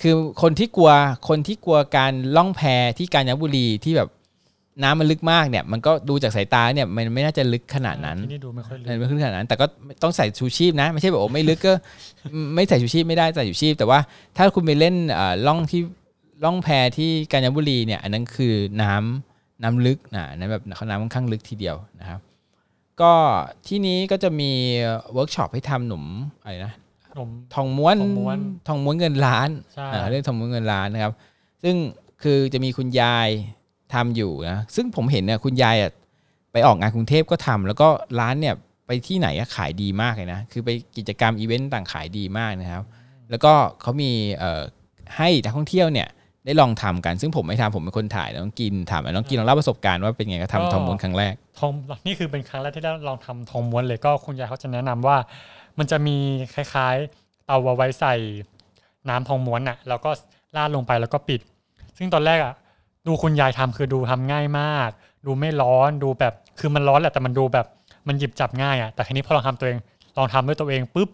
[0.02, 0.92] คือคนที่กลัว
[1.30, 2.62] คนที่กลัวการล่องแพ
[2.98, 4.10] ที่กาญจนบุรีที่แบบ
[4.84, 9.66] น้ำมันลึกมากเนี่ย มันก็ดูจากสายตาเนี่ยมันไม่น่าจะลึกขนาดนั้นที่นี่ดูไม่ค่อยลึเออไม่กขึ้นขนาดนั้น แต่ก็
[10.04, 11.74] ต้องใส่ชูชีพนะ ไม่ใช่แบบโอ้ไม่ลึกก็
[12.56, 14.00] ไม่ใส่ชูชีพไม่ได้ใส่ชูชีพ แต่ว่า
[14.38, 15.82] ถ้าคุณไปเล่นเอ่อล่องที่
[16.44, 22.20] ล่องแพที่กาญจนบุรีเนี่ย อันนั้นคือน้ำน้ำลึกนะอันนั้นแบบเขาน้ำค่อนข้างลึกทีเดียวนะครับ
[23.02, 23.14] ก็
[23.68, 24.52] ที่นี้ก็จะมี
[25.14, 26.04] เวิร์กช็อปให้ทำขนม
[26.42, 26.74] อะไรนะข
[27.18, 28.38] นม ทองม้วนทองม้วน
[28.68, 31.14] ทองม้วนเงินล้านใช่ อ่าเรื่องทองม้วนเงินล้านนะครับ
[31.64, 31.76] ซึ่ง
[32.24, 33.30] คือจะมีคุณยาย
[33.94, 35.92] ทำอยู่นะซึ่งผมเห็นเนี่ยคุณยายอะ
[36.52, 37.88] ไปออกงานกรุงเทพก็ทำแล้วก็
[38.20, 38.56] ร้านเนี่ย
[38.88, 42.84] ไปที่ไหนอะขายดีมากเลยนะคือไปกิจกรรมอีเวนต์ต่างขายดีมากนะครับ
[43.30, 44.64] แล้วก็เขามีเอ่อ
[45.18, 46.08] ให้นักท่องเที่ยวเนี่ย
[46.46, 51.72] ได้ลองทำกัน ซึ่งผมไม่ทำผมเป็นคนถ่ายน้องกรีนถามน้องกรีนลองเล่าประสบการณ์ว่าเป็นไงก็ทำทองม้วนครั้งแรกทอง
[52.06, 55.18] นี่คือเป็นครั้งแรกที่ได้ลองทำทองม้วนเลยก็คุณยายเขาจะแนะนำว่า
[55.78, 56.16] มันจะมี
[56.54, 58.16] คล้ายๆเตาเอาไว้ใส่
[59.10, 60.10] น้ำทองม้วนอะแล้วก็
[60.56, 61.42] ราดลงไปแล้วก็ปิด
[61.98, 62.54] ซึ่งตอนแรกอะ
[63.08, 64.90] ดูคุณยายทำคือดูทำง่ายมาก
[65.26, 67.68] ดูไม่ร้อนดูแบบคือมันร้อนแหละแต่มันดูแบบ
[68.08, 69.78] มันหยิบจับง่ายอะแต่ทีนี้พอลองทำตัวเอง
[70.18, 71.10] ลองทำด้วยตัวเองปุ๊บ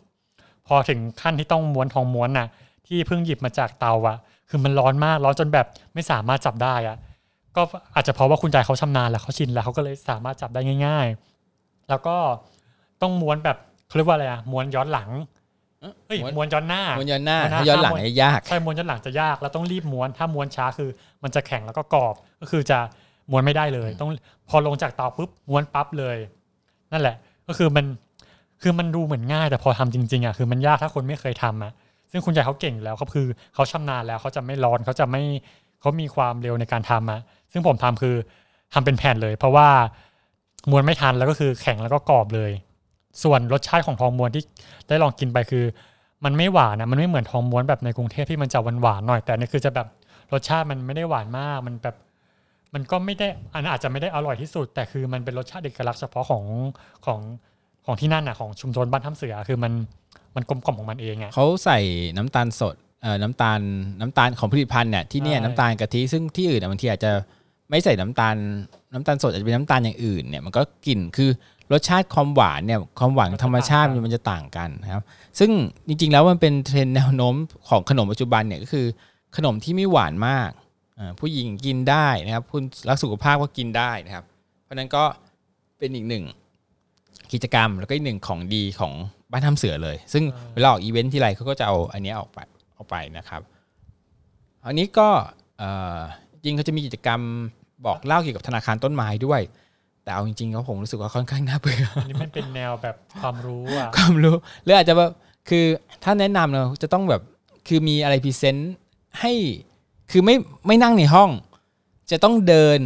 [0.68, 2.48] พอถึงขั้นที่ต้องม้วนทองม้วนน่ะ
[2.88, 4.18] ที่เพิ่งหยิบมาจากเตาอะ
[4.50, 6.98] คือมันร้อนมากร้อนจนแบบไม่สามารถจับได้อะ
[7.56, 7.62] ก็
[7.96, 11.08] อาจจะเพราะว่าคุณยายเขาชำนาญแล้วเขาชินแล้วเขาก็เลยสามารถจับได้ง่าย
[11.48, 12.18] ๆ แล้วก็
[13.02, 15.10] ต้องม้วนแบบเขาเรียกว่าอะไรอะม้วนย้อนหลัง
[16.08, 20.90] เอ้ยม้วนม้วนย้อนหน้าม้วนย้อนหน้าม้วนหน้าถ้าย้อนหลังม้วนเนี่ยยากใช่ม้วนย้อนหลังจะยากแล้วต้องรีบม้วนถ้าม้วนช้าคือ
[21.24, 22.80] มันจะแข็งแล้วก็กรอบก็คือจะ
[23.32, 24.10] ม้วนไม่ได้เลย ต้อง
[24.50, 26.18] พอลงจากเตาปุ๊บม้วนปั๊บเลย
[26.92, 27.16] นั่นแหละ
[27.48, 27.86] ก็คือมัน
[28.62, 31.72] คือมันดูเหมือนง่าย แต่พอทำจริงๆอะคือมันยากถ้าคนไม่เคยทำอะ
[32.16, 35.24] ซึ่งคุณยายเขาเก่งแล้วเขาคือเขาชำนาญแล้วเขาจะไม่ร้อนเขาจะไม่
[35.82, 38.16] เขามีความเร็วในการทำอะซึ่งผมทำคือ
[38.74, 39.68] ทำเป็นแผ่นเลย เพราะว่า
[40.72, 42.52] มวนไม่ทันแล้วก็คือแข็งแล้วก็กรอบเลย
[43.24, 44.44] ส่วนรสชาติของทองมวนที่
[44.88, 45.66] ได้ลองกินไปคือ
[46.26, 49.88] มันไม่หวานนะมันไม่เหมือนทองม้วนแบบในกรุงเทพที่มันจะหวานหวานหน่อยแต่นี่คือจะแบบ
[50.34, 51.96] รสชาติมันไม่ได้หวานมากมันแบบ
[52.74, 56.44] มันก็ไม่ได้อันอาจจะไม่ได้อร่อยที่สุด แต่คือมันเป็นรสชาติเอกลักษณ์เฉพาะของ
[57.06, 57.20] ของ
[57.86, 59.74] ของที่นั่นน่ะของชุมชนบ้านถ้ำเสือคือมัน
[60.36, 61.80] มันกลมกล่อมของมันเองอะเขาใส่
[62.18, 63.60] น้ำตาลสดเอ่อน้ำตาล
[64.00, 67.12] น้ำตาลของผลิตภัณฑ์เนี่ยที่เนี่ยใช่น้ำตาลกะทิซึ่งที่อื่นอะบางทีอาจจะ
[67.70, 68.36] ไม่ใส่น้ำตาล
[68.94, 71.30] น้ำตาลสดอาจจะเป็นน้ำตาลอย่างอื่นเนี่ยมันก็กลิ่นคือ
[71.72, 75.04] รสชาติความหวานเนี่ยความหวานธรรมชาติมันจะต่างกันนะครับ
[75.40, 75.52] ซึ่ง
[75.88, 77.36] จริงๆแล้วมันเป็นเทรนด์แนวโน้ม
[77.70, 78.86] ของขนมปัจจุบันเนี่ยก็คือ
[79.36, 80.50] ขนมที่ไม่หวานมาก
[81.00, 84.26] อ่าผู้หญิงกินได้นะครับคุณรักสุขภาพก็กินได้นะครับ
[84.64, 85.04] เพราะฉะนั้นก็
[85.78, 86.24] เป็นอีกหนึ่ง
[87.34, 88.94] กิจกรรมแล้วก็อีกหนึ่งของดีของ
[89.36, 92.40] บ้านถ้ำเสือเลย ซึ่งอ่าเวลาออกอีเวนต์ทีไรเขาก็จะเอาอันเนี้ยออกไป
[92.78, 93.42] ออกไปนะครับ
[94.66, 95.10] อันนี้ก็
[95.60, 96.00] เอ่อ
[96.44, 97.22] จริงเขาจะมีกิจกรรม
[97.86, 99.42] บอกเล่าเกี่ยวกับธนาคารต้นไม้ด้วย
[100.04, 105.12] แต่เอาจริงๆแล้วผมรู้สึกว่าค่อนข้างน่าเบื่ออันนี้มันเป็นแนวแบบความรู้อะความรู้หรืออาจจะแบบ
[105.50, 105.66] คือ
[106.04, 107.22] ถ้าแนะนำเราจะต้องแบบ
[107.68, 108.74] คือมีอะไร present
[109.20, 109.34] ให้
[110.12, 110.36] คือไม่
[110.68, 111.30] ไม่นั่งในห้อง
[112.12, 112.80] จะต้องเดิน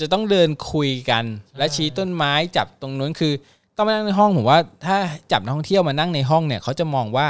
[0.00, 1.24] จะต้องเดินคุยกัน
[1.58, 3.32] และชี้ต้นไม้จับตรงนู้นคือ
[3.76, 4.96] ต้องมานั่งในห้องผมว่า ถ้า
[5.32, 7.28] จับนักท่องเที่ยวมานั่งในห้องเนี่ยเขาจะมองว่า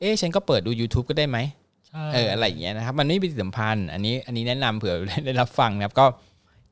[0.00, 1.38] เอ๊ะฉันก็เปิดดู YouTube ก็ได้ไหม
[2.14, 4.94] เอออะไรอย่างเงี้ยนะครับ มันไม่มีปฏิสัมพันธ์ อันนี้อันนี้แนะนำเผื่อ
[5.26, 6.06] ได้รับฟังนะครับก็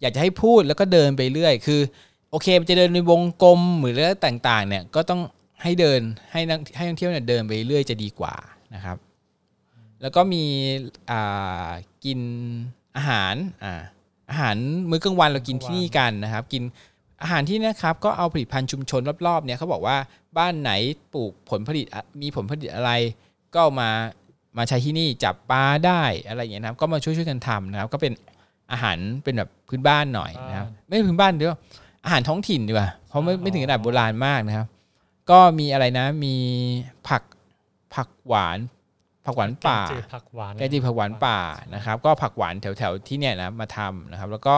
[0.00, 1.80] อยากจะให้พูดแล้วก็เดินไปเรื่อย คือ
[2.30, 5.20] โอเคมันจะเดินในวงกลมหรืออะไรต่าง ๆ เนี่ยก็ต้อง
[5.62, 6.00] ให้เดิน
[6.32, 8.34] ให้นักให้นักท่องเที่ยวเนี่ยเดินไปเรื่อยจะดีกว่า
[8.74, 8.96] นะครับ
[10.02, 10.44] แล้วก็มี
[11.10, 11.70] อ่า
[12.04, 12.20] กิน
[12.96, 13.82] อาหารอ่า
[14.30, 14.56] อาหาร
[14.90, 16.62] มื้อกลางวันเรากินที่นี่กันนะครับ กิน
[17.22, 19.96] อาหารที่นี่นะครับก็เอาผลิตภัณฑ์ชุมชนรอบๆเนี่ยเขาบอกว่า
[20.38, 20.70] บ้านไหน
[21.14, 22.92] ปลูกผลผลิตอะมีผลผลิตอะไร
[23.52, 23.90] ก็เอามา
[24.58, 28.12] มาใช้ที่นี่จับปลาได้อะไรอย่างเงี้ยนะครับ ก็มาช่วยช่วยๆกันทำนะครับ ก็เป็น
[28.72, 31.58] อาหารเป็นแบบพื้นบ้านหน่อยนะครับ ไม่พื้นบ้านเดียวา
[32.04, 34.66] อาหารท้องถิ่นดีกว่าเพราะไม่ไม่ถึงขนาดโบราณมากนะครับ
[35.30, 36.34] ก็มีอะไรนะ มี
[37.08, 37.22] ผัก
[37.94, 38.58] ผักหวาน
[39.26, 41.38] ผักหวานป่าแกงจืดผักหวานแกงจืดผักหวานป่า
[41.74, 44.56] นะครับ ก็ผักหวานแถวๆที่เนี่ยนะมาทำนะครับ แล้วก็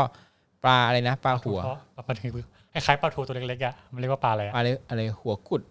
[0.64, 1.58] ปลาอะไรนะปลาหัว
[2.08, 2.28] ปลาทู
[2.72, 5.62] คล้ายๆปลาทูตัวเล็กๆอะมันเรียกว่าปลาอะไรอะอะไรอะไรหัวกุด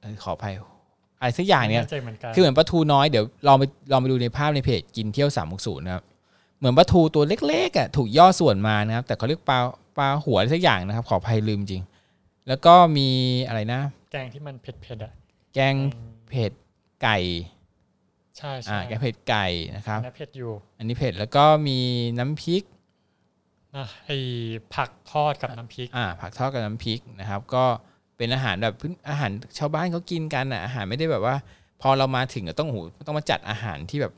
[0.00, 0.54] เออขออภัย
[1.20, 6.04] อะไรสักอย่างเนี่ยไม่แใจเหมือนกันคือเหมือนปลาทูน้อยเดี๋ยวลองไปลองไปดูในภาพในเพจกินเที่ยวสามหกศูนย์นะครับ
[6.58, 9.58] เหมือนปลาทูตัวเล็กๆอะถูกย่อส่วนมานะครับ แต่เขาเรียกปลา
[9.98, 11.82] ปลาหัวอะไรสักอย่างนะครับ ขออภัยลืมจริง
[12.48, 13.08] แล้วก็มี
[13.48, 13.80] อะไรนะ
[14.12, 15.12] แกงที่มันเผ็ดๆอะ
[15.54, 15.74] แกง
[16.28, 16.52] เผ็ด
[17.02, 17.18] ไก่
[18.38, 21.78] ใช่ใช่อ่าแกงเผ็ดไก่นะครับอันนี้เผ็ดอยู่ อันนี้เผ็ดแล้วก็มี
[22.18, 22.62] น้ำพริก
[23.76, 24.10] นะไอ
[24.74, 27.64] ผักทอดกับน้ำพริกอ่าผักทอดกับน้ำพริกนะครับ ก็
[28.16, 31.36] เป็นอาหารแบบพื้นอาหารชาวบ้านเขากินกันอะอาหารไม่ได้แบบว่า
[31.82, 34.12] พอเรามาถึงก็ต้องโหต้องมาจัดอาหารที่แบบ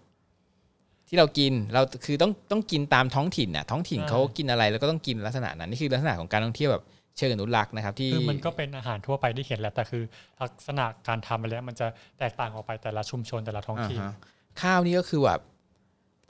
[1.09, 6.85] ที่เรากินเราคือต้องต้องกินตามท้องถิ่นน่ะท้องถิ่นใช่เขากินอะไรแล้วก็ต้องกินลักษณะนั้นนี่คือลักษณะของการท่องเที่ยวแบบ
[7.17, 10.03] เชิงอนุรักษ์นะครับที่คือมันก็เป็นอาหารทั่วไปที่เห็นแหละแต่คือ
[10.41, 11.87] ลักษณะการทำไปแล้วมันจะ
[12.19, 14.15] แตกต่างออกไปแต่ละชุมชนแต่ละท้องถิ่นอ่าฮะ
[14.63, 15.41] ข้าวนี่ก็คือแบบ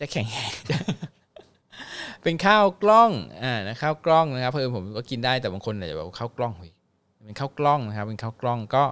[0.01, 0.27] จะแข็ง
[2.25, 3.11] เป็นข้าวกล้อง
[3.43, 6.73] อ่านะข้าวกล้องนะครับเพื่อนผมก็กินได้แต่บางคนอาจจะแบบข้าวกล้องเฮ้ย
[7.25, 8.85] เป็นข้าวกล้องนะครับ เป็นข้าวกล้องก็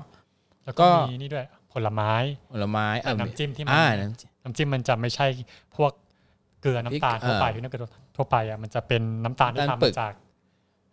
[0.64, 2.12] แล้วก็ก็มีนี่ด้วยผลไม้
[2.52, 5.26] ผลไม้แต่น้ำจิ้มที่มันอ่าน้ำจิ้มน้ำจิ้มมันจะไม่ใช่
[5.76, 5.92] พวก
[6.60, 7.80] เกลือน้ำตาลพริกทั่วไปเออที่น้ำเกลือ
[8.16, 10.14] ทั่วไปอะมันจะเป็นน้ำตาลที่น้ำตาลทำปึกมาจาก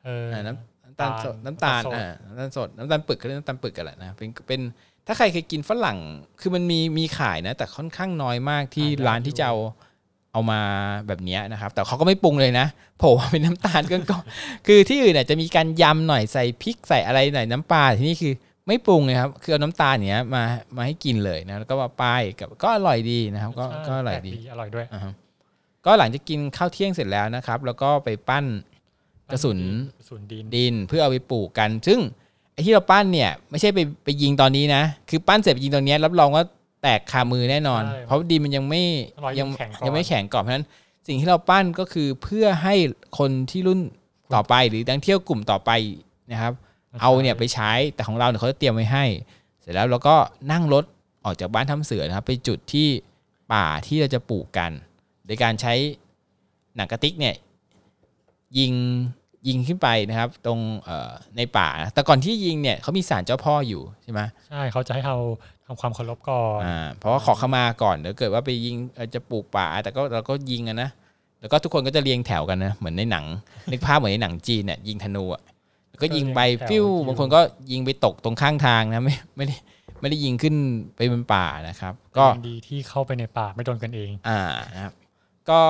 [0.06, 4.62] เออออ่าน้ำน้ำตาลสดน้ำน้ำตาตาลลอ่าน้ำตาลสดน้ำตาลปึกเขาเรียกน้ำตาลปึกกันแหละนะเป็นเป็น
[5.08, 5.98] ถ้าใครเคยกินฝรั่ง
[6.42, 9.58] คือมันมีมีขายนะ แต่ค่อนข้างน้อยมากที่ร้านที่จะเอา
[10.34, 10.60] เอามา
[11.08, 12.68] แบบเนี้ยนะครับ แต่เขาก็ไม่ปรุงเลยนะ
[13.00, 14.18] โผล่มาเป็นน้ำตาลก็ก็
[14.68, 18.34] คือที่อื่นเนี่ยจะมีการยำหน่อยใส่พริกใส่อะไรหน่อยน้ำปลาที่นี่คือ
[18.68, 20.44] ไม่ปรุงเลยครับ คือเอาน้ำตาลเนี้ยมา
[20.76, 25.14] มาให้กินเลยนะแล้วก็มาป้ายกับก็อร่อยดีนะครับ ก็ใช่ก็อร่อยแปลดีอร่อยด้วยอ่าฮะ
[25.86, 28.46] ก็หลังจากกินข้าวเที่ยงเสร็จแล้วนะครับ แล้วก็ไปปั้น
[29.32, 29.60] กระสุน
[29.98, 32.00] กระสุนดินดินเพื่อเอาไปปลูกกัน ซึ่ง
[32.54, 36.44] ไอ้ที่เราปั้นเนี่ย ไม่ใช่ไปไปยิงตอนนี้นะ คือปั้นเสร็จไปยิงตอนนี้ยรับรองว่า
[36.82, 38.82] แตกคามือแน่นอน ใช่เพราะดินมันยังไม่
[39.24, 40.68] รอยัยังแข็งก่อน ยังไม่แข็งก่อนเพราะฉะนั้น
[41.08, 42.76] สิ่งที่เราปั้นก็คือเพื่อให้
[43.18, 43.80] คนที่รุ่น
[44.34, 45.72] ต่อไปหรือนักเที่ยวกลุ่มต่อไป
[46.32, 46.54] นะครับ
[47.02, 49.06] เอาเนี่ยไปใช้แต่ของเราเนี่ยเขาจะเตรียมไว้ให้
[49.62, 50.16] เสร็จแล้วเราก็
[50.52, 50.84] นั่งรถ
[51.26, 52.88] ออกจากบ้านทำเสือนะครับ ไปจุดที่
[53.54, 54.72] ป่าที่เราจะปลูกกัน
[55.26, 55.74] โดยการใช้
[56.76, 57.36] หนังกระติกเนี่ย
[58.60, 58.74] ยิง
[59.48, 65.18] ยิงขึ้นไปนะครับ ตรงเอ่อในป่านะแต่ก่อนที่ยิงเนี่ยเขามีศาลเจ้าพ่ออยู่ใช่ไหม ใช่เขาจะให้เรา
[65.72, 70.90] ทำความเคารพก่อนอ่าเพราะว่าขอเข้ามาก่อนเดี๋ยวเกิดว่าไปยิงเอ่อจะปลูกป่า แต่ก็เราก็ยิงกันนะ
[71.42, 73.26] แล้วก็ทุกคนก็จะเรียงแถวกันนะเหมือนในหนัง
[73.72, 75.42] นึกภาพเหมือนในหนังจีนเนี่ยยิงธนูอะ
[75.90, 77.40] แล้วก็ยิงไปฟิวบางคนก็
[77.72, 79.56] ยิงไปตกตรงข้างทางนะไม่ไม่ได้
[80.02, 80.56] ไม่ได้ยิงขึ้น
[80.96, 84.42] ไปบนป่านะครับ ก็ยังดีที่เข้าไปในป่าไม่โดนกันเอง อ่า
[84.74, 84.94] นะครับ
[85.50, 85.62] ก็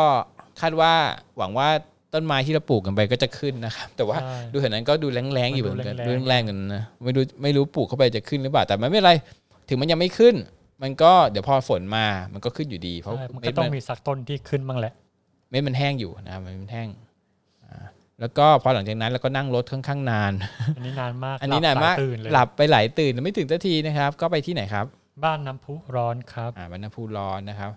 [0.62, 0.94] คาดว่า
[1.38, 1.70] หวังว่า
[2.14, 9.12] ต้นไม้ที่เราปลูกกันไปก็จะขึ้นนะครับ แต่ว่าใช่ดูเห็นนั้นก็ดูแรงๆอยู่เหมือนกันมันดูดูแรงๆแรงๆกันนะไม่รู้ไม่รู้ปลูกเข้าไปจะขึ้นหรือเปล่าแต่ไม่เป็นไร
[9.70, 10.36] ถึงมันยังไม่ขึ้น
[10.84, 14.94] มันก็เดี๋ยวพอฝนมามันก็ขึ้นอยู่ดี เพราะใช่มันเม็ก็ดต้อมังนมีสักต้นที่ขึ้นบ้างแหละ
[15.50, 16.88] เม็ดมันแห้งอยู่นะครับมันแห้ง
[17.66, 17.86] อ่า
[18.20, 20.34] แล้วก็พอหลังจากนั้นเราก็นั่งรถค่อนข้างนาน
[20.78, 24.86] อันนี้นานมาก อันนี้นานมากหลับหลยตื่นเลยหลับไปหลายตื่นไม่ถึงนาทีนะครับ ก็ไปที่ไหนครับ
[25.24, 27.72] บ้านน้ำพุร้อนครับอ่าบรรณภูร้อนนะครับ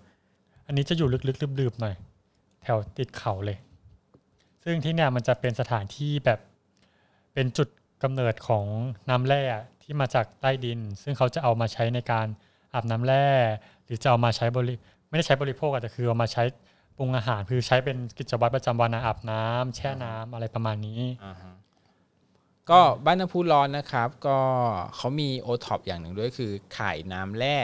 [0.66, 1.94] อันนี้จะอยู่ลึกๆลืบๆหน่อย
[2.62, 3.57] แถวติดเขาเลย
[4.64, 6.38] ซึ่งที่เนี่ยมันจะเป็นสถานที่แบบ
[7.35, 7.68] เป็นจุด
[8.02, 8.66] กำเนิดของ
[9.11, 9.42] น้ำแร่
[9.92, 12.26] ที่มาจากใต้ดิน ซึ่งเขาจะเอามาใช้ในการ
[12.74, 13.28] อาบน้ำแร่
[13.85, 14.74] หรือจะเอามาใช้บริ
[15.09, 16.42] ไม่ได้ใช้บริโภคอะแต่คือเอามาใช้
[16.96, 21.02] ปรุงอาหารคือใช้เป็นกิจวัตรประจำวันอาบน้ำแช่น้ำอะไรประมาณนี้
[22.70, 24.38] ก็บ้านน้ำพุร้อนนะครับ ก็
[24.96, 27.59] เขามีโอท็อปอย่างหนึ่งด้วยคือขายน้ำแร่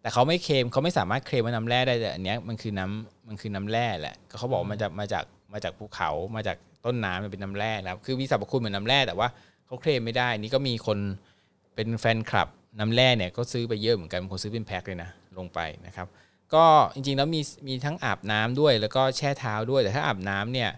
[0.00, 9.28] แต่เขาไม่เคลมเขาไม่สามารถเคลมว่าน้ำแร่ได้แต่อันเนี้ยมันคือน้ำมันคือน้ำแร่แหละก็เขาบอกมันจะมาจากมาจากภูเขามาจากต้นน้ำมันเป็นน้ำแร่นะครับคือมีสรรพคุณเหมือนน้ำแร่แต่ว่า
[9.68, 10.98] เขาเคลมไม่ได้ นี่ก็มีคน
[11.74, 16.06] เป็นแฟนคลับน้ำแร่เนี่ยก็ซื้อไปเยอะเหมือนกันบางคนซื้อเป็นแพ็คเลยนะลงไปนะครับ
[16.54, 20.70] ก็จริงๆแล้วมีมีทั้งอาบน้ำด้วย แล้วก็แช่เท้าด้วยแต่ถ้าอาบน้ำเนี่ย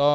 [0.00, 0.10] ก็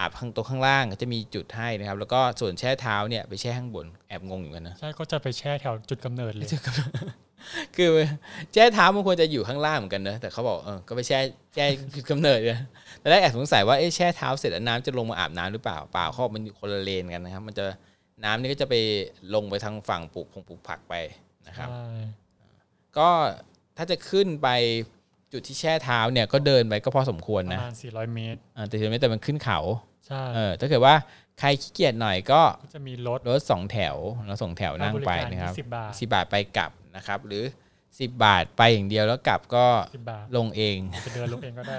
[0.00, 6.46] อาบข้างตรงข้างล่างก็จะมีจุดให้นะครับ แล้วก็ส่วนแช่เท้าเนี่ยไปแช่ข้างบนแอบงงอยู่กันนะใช่ก็จะไปแช่แถวจุดกำเนิดเลย
[7.76, 7.90] คือ
[8.52, 11.18] แช่เท้ามันควรจะอยู่ข้างล่างเหมือนกันนะแต่เขาบอกเออก็ไปแช่
[11.54, 12.58] แช่จุดกำเนิดเลย
[12.98, 17.64] แต่แรกแอบสงสัยว่าเอ๊ะแช่เท้าเสร็จแล้วน้ำจะลงมาอาบน้ำหรือเปล่าเปล่าเขาบอกมันอยู่คนละเลนกันนะครับ มันจะ
[18.24, 18.74] น้ำนี่ก็จะไป
[19.34, 20.94] ลงไปทางฝั่งปลูกพงปลูกผักไป
[21.46, 21.84] นะครับใช่
[22.98, 23.08] ก็
[23.76, 24.48] ถ้าจะขึ้นไป
[25.32, 29.60] จุดที่แช่เท้าเนี่ยก็เดินไปก็พอสมควรประนะมาณ400 เมตรอ่าแต่ถึงแม้แต่มันขึ้นเขา
[30.06, 30.94] ใช่เออถ้าเกิดว่า
[31.40, 37.44] ใครขี้เกียจหน่อยก็ก็จะมีรถรถสองแถวเราสองแถวนั่งไปนะครับสิบบาทสิบาทไปกลับ นะครับ หรือ
[37.82, 41.78] 10 บาทไปอย่างเดียวแล้วกลับก็สิบบาทลงเอง จะเดินลงเองก็ได้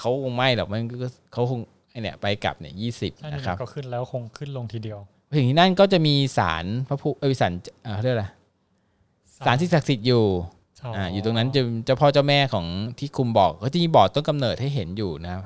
[0.00, 1.60] เขาคงไม่หรอกมันก็เขาคง
[1.90, 7.52] ไอเนี่ยไปกลับเนี่ยยี่สิบใช่นะนี่ครับก็ขึ้นแล้วคงขึ้นลงทีเดียวไปถึงที่นั่นก็จะมีศาลพระพุเอยศาล
[7.84, 8.26] เอ่อเขาเรียกอะไร
[9.46, 10.24] ศาลที่ศักดิ์สิทธิ์อยู่
[10.96, 12.66] อ่าอยู่ตรงนั้นจะเจ้าพ่อเจ้าแม่ของ
[12.98, 15.44] ที่คุมบอกก็จะมีบอกต้นกำเนิดให้เห็นอยู่นะครับ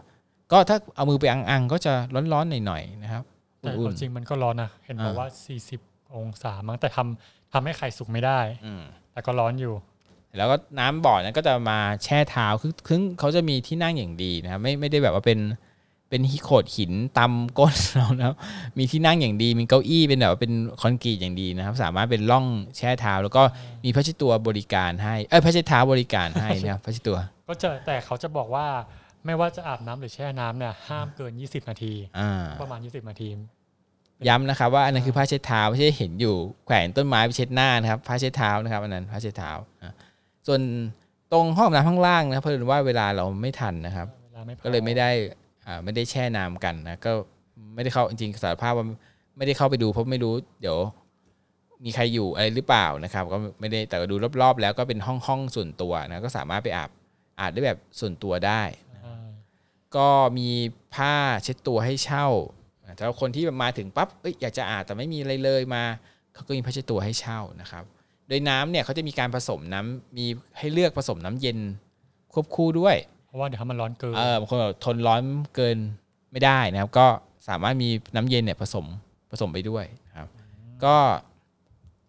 [0.52, 1.92] ก็ถ้าเอามือไปอังๆก็จะ
[2.32, 3.22] ร้อนๆหน่อยๆนะครับ
[3.60, 5.28] แต่อุ่นจริงๆมันก็ร้อนนะ เห็นบอกอ่าว่า
[5.66, 9.74] 40 องศามั้งแต่ทำทำให้ไข่สุกไม่ได้ๆอืมแต่ก็ร้อนอยู่
[10.36, 15.40] แล้วก็น้ำบ่อนั้นก็จะมาแช่เท้าคือคือเขาจะมีที่นั่งอย่างดีนะครับไม่ไม่ได้แบบว่าเป็น
[16.08, 18.36] เป็นหิโขดหินตำก้นเรานะครับ
[18.78, 22.46] มีที่นั่งอย่างดี มีเก้าอี้เป็นแบบว่าเป็นคอนกรีตอย่างดีนะครับ สามารถเป็นร่อง
[22.76, 23.42] แช่เท้า แล้วก็
[23.84, 27.18] มีผ้าเช็ดตัวบริการให้ เอ้ยผ้าเช็ดเท้าบริการให้นะครับผ้าเช็ดตัว
[27.48, 28.66] ก็จะแต่เขาจะบอกว่า
[29.26, 33.28] ไม่ว่าจะอาบน้ำหรือแช่น้ำเนี่ยห้ามเกิน 20 นาทีอ่าประมาณ 20 นาที
[34.28, 36.34] ย้ำนะครับ ว่าอันนั้นคือผ้าเช็ดเท้าไม่ใช่เห็นอยู่
[36.66, 39.50] แขวนต้นไม้ไปเช็ดหน้านะครับผ้าเช็ดเท้านะครับอันนั้นผ้าเช็ดเท้า
[39.82, 39.92] อะ
[40.46, 40.60] ส่วน
[41.32, 45.10] ตรงห้องน้ำข้างล่างนะครับเพิ่นว่าเวลาเราไม่ทันนะครับเวลาไม่พอก็เลยไม่ได้
[45.66, 47.12] อ่าไม่ได้แช่น้ำกันนะก็
[47.74, 48.86] ไม่ได้เข้าจริงๆสารภาพว่า
[49.36, 50.78] ไม่ได้เข้าไปดูเพราะไม่รู้เดี๋ยว
[51.84, 56.90] มีใครอยู่อะไรหรือเปล่านะครับ ก็ไม่ได้แต่ก็ดูรอบๆ แล้วก็เป็นห้องห้องส่วนตัวนะก็สามารถไปอาบ
[57.40, 58.62] อาบได้แบบส่วนตัวได้
[59.00, 59.14] ใช่
[59.96, 60.48] ก็มี
[60.94, 62.26] ผ้าเช็ดตัวให้เช่า
[62.96, 65.82] แต่ว่าคนที่มาถึงปั๊บเอ้ยอยากจะอาบแต่ไม่มีอะไรเลยมา
[66.34, 67.84] เขาก็มีผ้าเช็ดตัวให้เช่านะครับ
[68.28, 70.26] โดยน้ำเนี่ยเขาจะมีการผสมน้ำมี
[70.58, 71.58] ให้เลือกผสมน้ำเย็น
[72.32, 75.20] ควบคู่ด้วย เพราะว่าเดี๋ยวถ้ามันร้อนเกินเออบางคนแบบทนร้อน
[75.54, 75.76] เกิน
[76.32, 77.06] ไม่ได้นะครับ ก็
[77.48, 78.86] สามารถมีน้ำเย็นเนี่ยผสม
[79.30, 80.28] ผสมไปด้วยนะครับ
[80.84, 80.96] ก็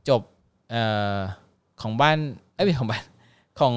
[0.10, 0.22] จบ
[0.70, 0.84] เอ่
[1.16, 1.18] อ
[1.82, 2.18] ของบ้าน
[2.56, 3.04] เอ้ยไม่ของบ้าน
[3.60, 3.74] ของ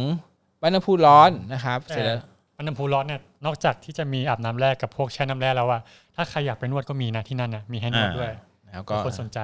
[0.60, 2.20] บ้านน้ำพุร้อนนะครับเสร็จแล้ว
[2.56, 5.80] มันน้ำพุร้อนเนี่ยนอกจากที่จะมีอาบน้ำแร่กับพวกแช่น้ำแร่แล้วอะ
[6.16, 8.32] ถ้าใครอยากไปนวดก็มีนะที่นั่นนะมีให้นวดด้วย
[8.66, 9.40] นะครับก็ก็คนสนใจ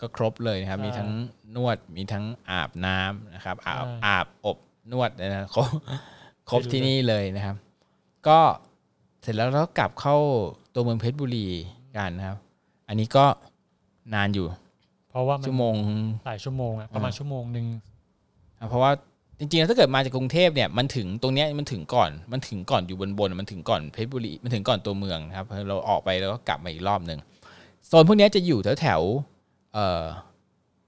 [0.00, 1.10] ก็ครบเลยนะครับใช่มีทั้ง
[1.56, 4.58] นวดมีทั้งอาบน้ำนะครับ อาบใช่อาบอบ
[4.92, 5.68] นวดนะครบ
[6.50, 7.56] ครบที่ที่เลยนี่เลยนะครับ
[8.28, 8.38] ก็
[9.22, 10.16] เสร็จแล้วเราก็กลับเข้า
[10.74, 11.46] ตัวเมืองเพชรบุรี
[11.96, 12.38] กันนะครับ
[12.88, 13.24] อันนี้ก็
[14.14, 14.46] นานอยู่
[15.10, 15.74] เพราะว่ามันชั่วโมง
[16.26, 17.66] หลายชั่วโมงอะประมาณชั่วโมงหนึ่ง
[18.58, 18.90] อะเพราะว่า
[19.42, 27.18] จริงๆแล้วถ้าเกิดมาจากกรุงเทพเนี่ยมันถึงตรงเนี้ยมันถึงก่อนมันถึงก่อนอยู่บนบนๆมันถึงก่อนเพชรบุรีมันถึงก่อนตัวเมืองนะครับเราออกไปแล้วก็กลับมาอีกรอบหนึ่ง
[27.86, 30.04] โซนพวกเนี้ยจะอยู่แถวแถวๆเอ่อ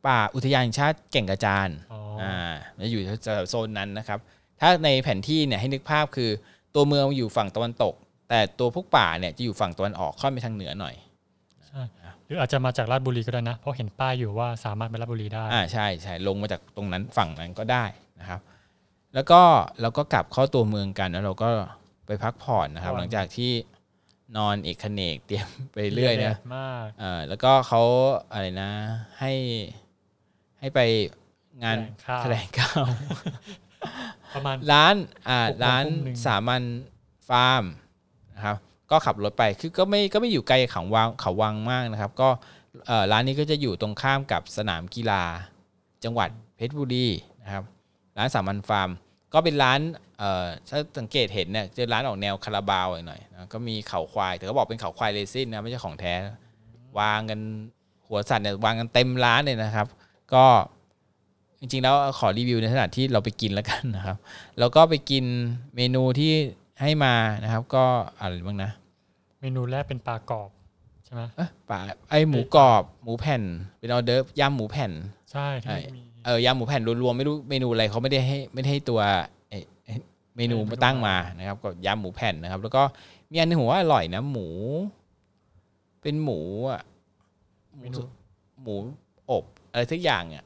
[0.06, 4.18] ป่าอุทยานแห่งชาติแก่งกระจานอ๋อออ่าจะอยู่แถวๆโซนนั้นนะครับ
[4.60, 6.30] ถ้าในแผนที่เนี่ยให้นึกภาพคือ
[6.74, 7.94] ตัวเมืองอยู่ฝั่งตะวันตก
[8.28, 10.94] แต่ตัวพวกป่าเนี่ยจะอยู่ฝั่งตะวันออกค่อนไปทางเหนือหน่อย
[11.66, 11.82] ใช่
[12.26, 17.84] หรืออาจจะมาจากราชบุรีก็ได้นะ เพราะเห็นป้ายอยู่ว่าสามารถไปราชบุรีได้อ่าใช่ใช่ลงมาจากตรงนั้นฝั่งนั้นก็ได้
[18.24, 18.40] นะครับ
[19.14, 19.40] แล้วก็
[19.80, 21.48] เราก็กลับเข้าตัวเมืองกันแล้วเราก็
[22.06, 23.52] ไปพักผ่อนนะครับผ่อนหลังจากที่
[24.36, 27.82] นอนเอกเขนกเตรียมไปเรื่อยแดนะดมากเอ่าแล้วก็เขา
[28.32, 28.70] อะไรนะ
[29.18, 29.32] ให้
[30.60, 30.80] ให้ไป
[31.62, 32.86] งานแถแถลลงงข่าวข่าว
[34.34, 34.94] ประมาณร้าน
[35.28, 36.62] อ่าหกโมงร้านทุ่มหนึ่งสามัญ
[37.28, 37.64] ฟาร์ม
[38.34, 38.56] นะครับ
[38.90, 42.28] ก็ขับรถไปคือก็ไม่ก็ไม่อยู่ไกลเขาวังเขาวังมากนะครับ ก็
[42.86, 45.22] เอ่อร้านนี้ก็จะอยู่ตรงข้ามกับสนามกีฬา
[46.04, 47.08] จังหวัดเพชรบุรี
[47.42, 47.64] นะครับ
[48.18, 48.90] ร้านสามัญฟาร์ม
[49.34, 49.80] ก็เป็นร้าน
[50.18, 56.14] เอ่อถ้าสังเกตเห็นเนี่ยจะร้านออกแนวคาราบาวหน่อยนะก็มีเขาควาย แต่เขาบอกเป็นเขาควายเรซินนะไม่ใช่ของแท้
[56.98, 57.40] วางกัน
[58.06, 59.86] หัวสัตว์เนี่ยวางกันเต็มร้านเลยนะครับ
[60.34, 60.44] ก็
[61.60, 64.16] จริงๆแล้วขอรีวิวในขณะที่เราไปกินแล้วกันนะครับ
[64.58, 65.24] แล้วก็ไปกิน
[65.76, 66.32] เมนูที่
[66.82, 67.84] ให้มานะครับ ก็
[68.18, 68.70] อะไรบ้างนะ
[69.40, 70.50] เมนูแรกเป็นปลากรอบ
[71.04, 71.78] ใช่ไหมเอ้ยป่า
[72.10, 73.42] ไอหมูกรอบ หมูแผ่น
[73.78, 74.92] เป็นออเดิร์ฟยำหมูแผ่น
[75.32, 79.00] ใช่ที่ใช่มี เออยำหมูแผ่นรวมๆไม่รู้เมนูอะไรเขาไม่ได้ให้ไม่ได้ให้ตัว
[79.48, 79.94] ไอ้ไอ้
[80.36, 82.82] เมนูมาตั้งมานะครับก็ยำหมูแผ่นนะครับ แล้วก็
[83.30, 84.48] มีอันหนึงผมว่าอร่อยนะ หมู
[86.02, 86.82] เป็นหมูอะ
[87.80, 88.00] หเมมูนู
[88.62, 88.74] หมู
[89.30, 90.44] อบอะไรสักอย่างอะ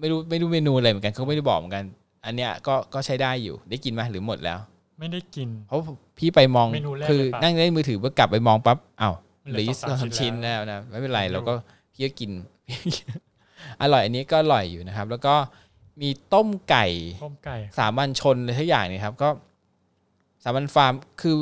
[0.00, 1.84] ไม่รู้ไม่รู้เมนูอะไรเหมือนกันเขาไม่ได้บอกเหมือนกัน
[2.24, 4.58] อันเนี้ยก็ก็ใช้ได้อยู่ได้กินไหมหรือหมดแล้ว
[4.98, 5.78] ไม่ได้กิน เพราะ
[6.18, 11.52] พี่ไปมองเมนูแรกคือเลยปะนั่งเล่นมือถือเพื่อกลับไปมองปั๊บอ้าวมันเหเหลืรือออีกสสององสามสามชิ้นชิ้นแล้แล้ววนะไม่เป็นไรไม่รู้เราก็
[11.92, 12.30] พี่ก็กิน
[13.82, 15.34] อร่อยอันนี้ก็อร่อยอยู่นะครับ แล้วก็
[16.02, 16.86] มีต้มไก่
[17.24, 19.28] ต้มไก่สามัญชนเลยทุกอย่างเนี่ยครับก็
[20.44, 21.34] สามัญฟาร์มคือ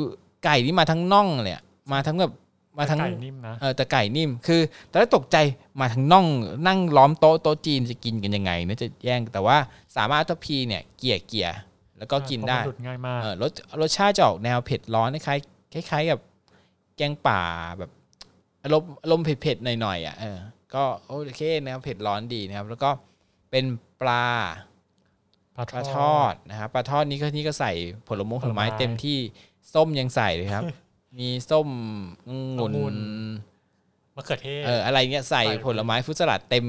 [0.45, 2.33] ไก่นี่มาทั้งน่องเลยอะมาทั้งแบบ
[2.79, 5.37] มาทั้งไก่นิ่มนะเออแต่ไก่นิ่มคือตอนแรกตกใจ
[5.79, 6.25] มาทั้งน่อง
[6.67, 9.57] นั่งล้อมโต๊ะโต๊ะจีนจะกินกันยังไงเนี่ยจะแย่งแต่ว่า
[9.95, 11.49] สามารถเอาทัพพีเนี่ยเกี่ยเกี่ย
[11.97, 16.19] แล้วก็กินได้เพราะมัหลุดง่ายมากเออรสรสชาติจะออกแนวเผ็ดร้อนคล้ายๆคล้ายๆกับ
[16.97, 17.41] แกงป่า
[17.79, 17.91] แบบ
[18.63, 20.37] อารมณ์อารมณ์เผ็ดๆหน่อยๆอะเออ
[20.75, 22.89] ก็โอเคนะครับเผ็ดร้อนดีนะครับ แล้วก็
[23.51, 23.65] เป็น
[24.01, 24.25] ปลา
[25.55, 27.71] ปลาปลาททออดดนะครับปลาทอดนี้ก็นี่ก็ใส่
[28.07, 29.17] ผลมงผผลลไม้ไม้เต็มที่
[29.73, 30.63] ส้มยังใส่เลยครับ
[31.19, 31.67] มีส้ม
[32.29, 32.97] องุ่นองุ่น
[34.15, 36.65] มะเขือเทศเอออะไรเงี้ยใส่ใส่ผลไม้ฟรุตสลัดเต็ม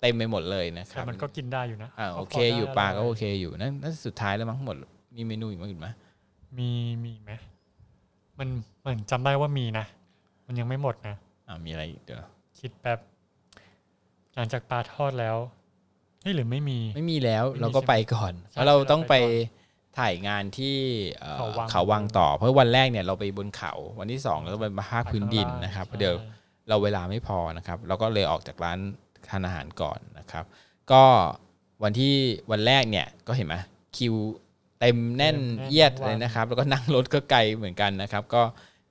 [0.00, 4.76] เต็มไปหมดเลยนะคแต่รับมันก็กินได้อยู่นะอ่าโอเคพได้อยู่ปลาก็ร่ยโอเคอยู่นั่นนั่นสุดท้ายแล้วมั้งหมด
[5.16, 5.88] มีเมนูอีกมั้งอีกไหม
[6.58, 6.70] มี
[7.04, 7.32] มีไหม
[8.38, 8.48] มัน
[8.80, 9.84] เหมือนจำได้ว่ามีนะ
[10.46, 11.16] มันยังไม่หมดนะ
[11.48, 12.18] อ่ามีอะไรอีกเดี๋ยว
[12.60, 12.98] คิดแบบ
[14.38, 15.36] หลังจากปลาทอดแล้ว
[16.22, 20.76] เฮ้ยหรือไม่มี ไม่มีแล้วไม่มีเราก็ไปก่อนใช่เพราะเราใช่ต้องไปเราไปก่ถ่ายงานที่
[21.20, 26.14] เอ่อเขาวังเขาวังต่อ เพราะวันแรกเนี่ยเราไปบนเขาวันที่สองเราก็ไปมาภาคพื้นดินนะครับใช่เดี๋ยว
[26.68, 28.78] เราเวลาไม่พอนะครับ เราก็เลยออกจากร้าน
[29.28, 30.44] ทานอาหารก่อนนะครับ
[30.92, 31.02] ก็
[31.82, 32.14] วันที่
[32.50, 33.56] วันแรกเนี่ยก็เห็นไหม
[33.96, 34.14] คิว
[34.80, 35.36] เต็มแน่น
[35.68, 38.42] เอียดเลยนะครับ แล้วก็นั่งรถก็ไกลเหมือนกันนะครับ ก็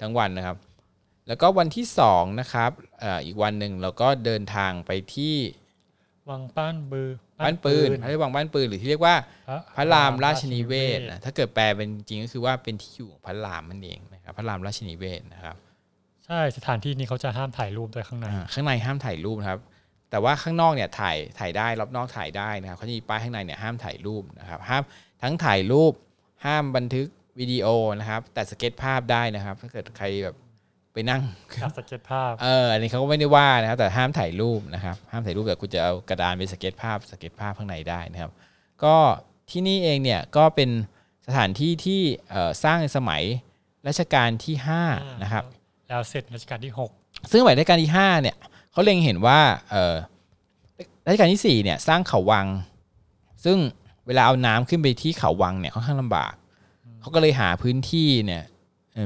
[0.02, 0.58] ทั้งวันนะครับ
[1.28, 5.36] แล้วก็วันที่สองนะครับเอ่ออีกวันหนึ่งเราก็เดินทางไปที่
[6.30, 7.10] วังป้านบือ
[7.46, 9.16] บ้านปืนเขาเรียกวังบ้านปืนหรือที่เรียกว่า
[9.76, 15.56] พระรามราชนิเวศนะถ้าเกิดแปลเป็นจริงก็คือว่าเป็นที่อยู่ของพระรามนั่นเองนะครับพระรามราชนิเวศนะครับ
[16.26, 19.60] ใช่สถานที่นี้เขาจะห้ามถ่ายรูปด้วยข้างในอ่าข้างในห้ามถ่ายรูปนะครับ
[20.12, 24.84] แต่ว่าข้างนอกเนี่ยถ่ายถ่ายได้รอบนอกถ่ายได้นะครับเขาจะมีป้ายข้างในเนี่ยห้ามถ่ายรูปนะครับห้าม
[25.24, 25.94] ทั้งถ่ายรูป
[26.46, 27.08] ห้ามบันทึก
[27.40, 27.68] วิดีโอ
[28.00, 30.36] นะครับ แต่สเก็ตภาพได้นะครับ ถ้าเกิดใครแบบ
[30.98, 38.32] ไปนั่งกับสเก็ตภาพเอออันนี้เขาก็ไม่ได้ว่านะครับแต่ห้ามถ่ายรูปนะครับห้ามถ่ายรูปแต่คุณจะเอากระดานไปสเก็ตภาพสเก็ตภาพข้างในได้นะครับ
[38.84, 38.96] ก็
[39.50, 40.70] ที่นี่เองเนี่ยก็เป็น
[41.28, 43.24] สถานที่ที่เอ่อสร้างในสมัย
[43.88, 44.56] รัชกาลที่
[44.90, 45.44] 5นะครับ
[45.88, 46.92] แล้วเสร็จรัชกาลที่หก
[47.32, 48.36] ซึ่งสมัยรัชกาลที่5เนี่ย
[48.72, 49.96] เขาเล็งเห็นว่าเอ่อ
[51.06, 52.48] รัชกาลที่4เนี่ยสร้างเขาวัง
[53.46, 53.58] ซึ่ง
[54.08, 56.34] เวลาเอาน้ำขึ้นไปที่เขาวังเนี่ยค่อนข้างลำบาก
[57.02, 58.56] เขาก็เลยหาพื้นที่เนี่ยเอ่อ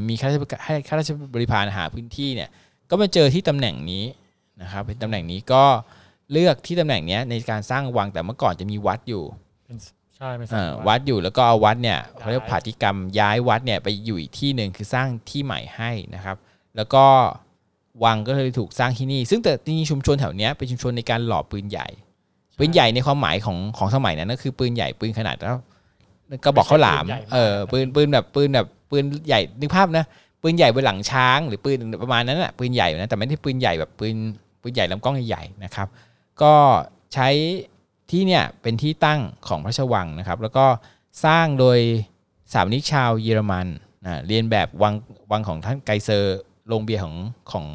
[0.10, 2.50] มีข้าราชการให้ข้าราชบริพารหาพื้นที่เนี่ย
[2.90, 4.04] ก็มาเจอที่ตำแหน่งนี้
[4.62, 5.64] นะครับเป็นตำแหน่งนี้ก็
[6.32, 9.24] เลือกที่ตำแหน่งเนี้ยในการสร้างวังแต่เมื่อก่อนจะมีวัดอยู่
[9.66, 9.78] เป็น
[10.16, 16.38] ใช่เป็นสเอ่มัอยวัวัดดอยู่แล้วก็เอาวัดเนี่ยเขาเรียกย้ายผาธิกรรมย้ายวัดเนี่ยไปอยู่อีกที่หนึ่งคือสร้างที่ใหม่ให้นะครับ
[16.76, 17.06] แล้วก็
[18.04, 21.88] วังก็เลยถูกสร้างที่นี่ ซึ่งแต่จริงๆชุมชนแถวเนี้ยเป็นชุมชนในการหล่อปืนใหญ่
[22.58, 25.56] ปืนใหญ่ในความหมายของของสมัยนั้นก็คือปืนใหญ่ปืนขนาดแล้ว
[26.46, 30.06] ก็บอกข้าวหลาม เออปืนปืนแบบปืนแบบปืนใหญ่นึกภาพนะ
[30.42, 34.16] ปืนใหญ่บนหลังช้าง หรือปืนประมาณนั้นแหะปืนใหญ่นะแต่ไม่ได้ปืนใหญ่แบบปืน
[34.62, 35.88] ปืนใหญ่ลำกล้องใหญ่ๆนะครับ
[36.42, 36.54] ก็
[37.14, 37.30] ใช้
[38.10, 40.66] ที่เนี่ยเป็นที่ตั้งของพระราชวังนะครับ แล้วก็
[41.26, 41.80] สร้างโดย
[42.52, 43.68] สถามนิกชาวเยอรมัน
[44.06, 44.94] นะเรียนแบบวัง
[45.32, 47.16] วังของท่านไกเซอร์โรงเบียร์ของ
[47.52, 47.66] ของ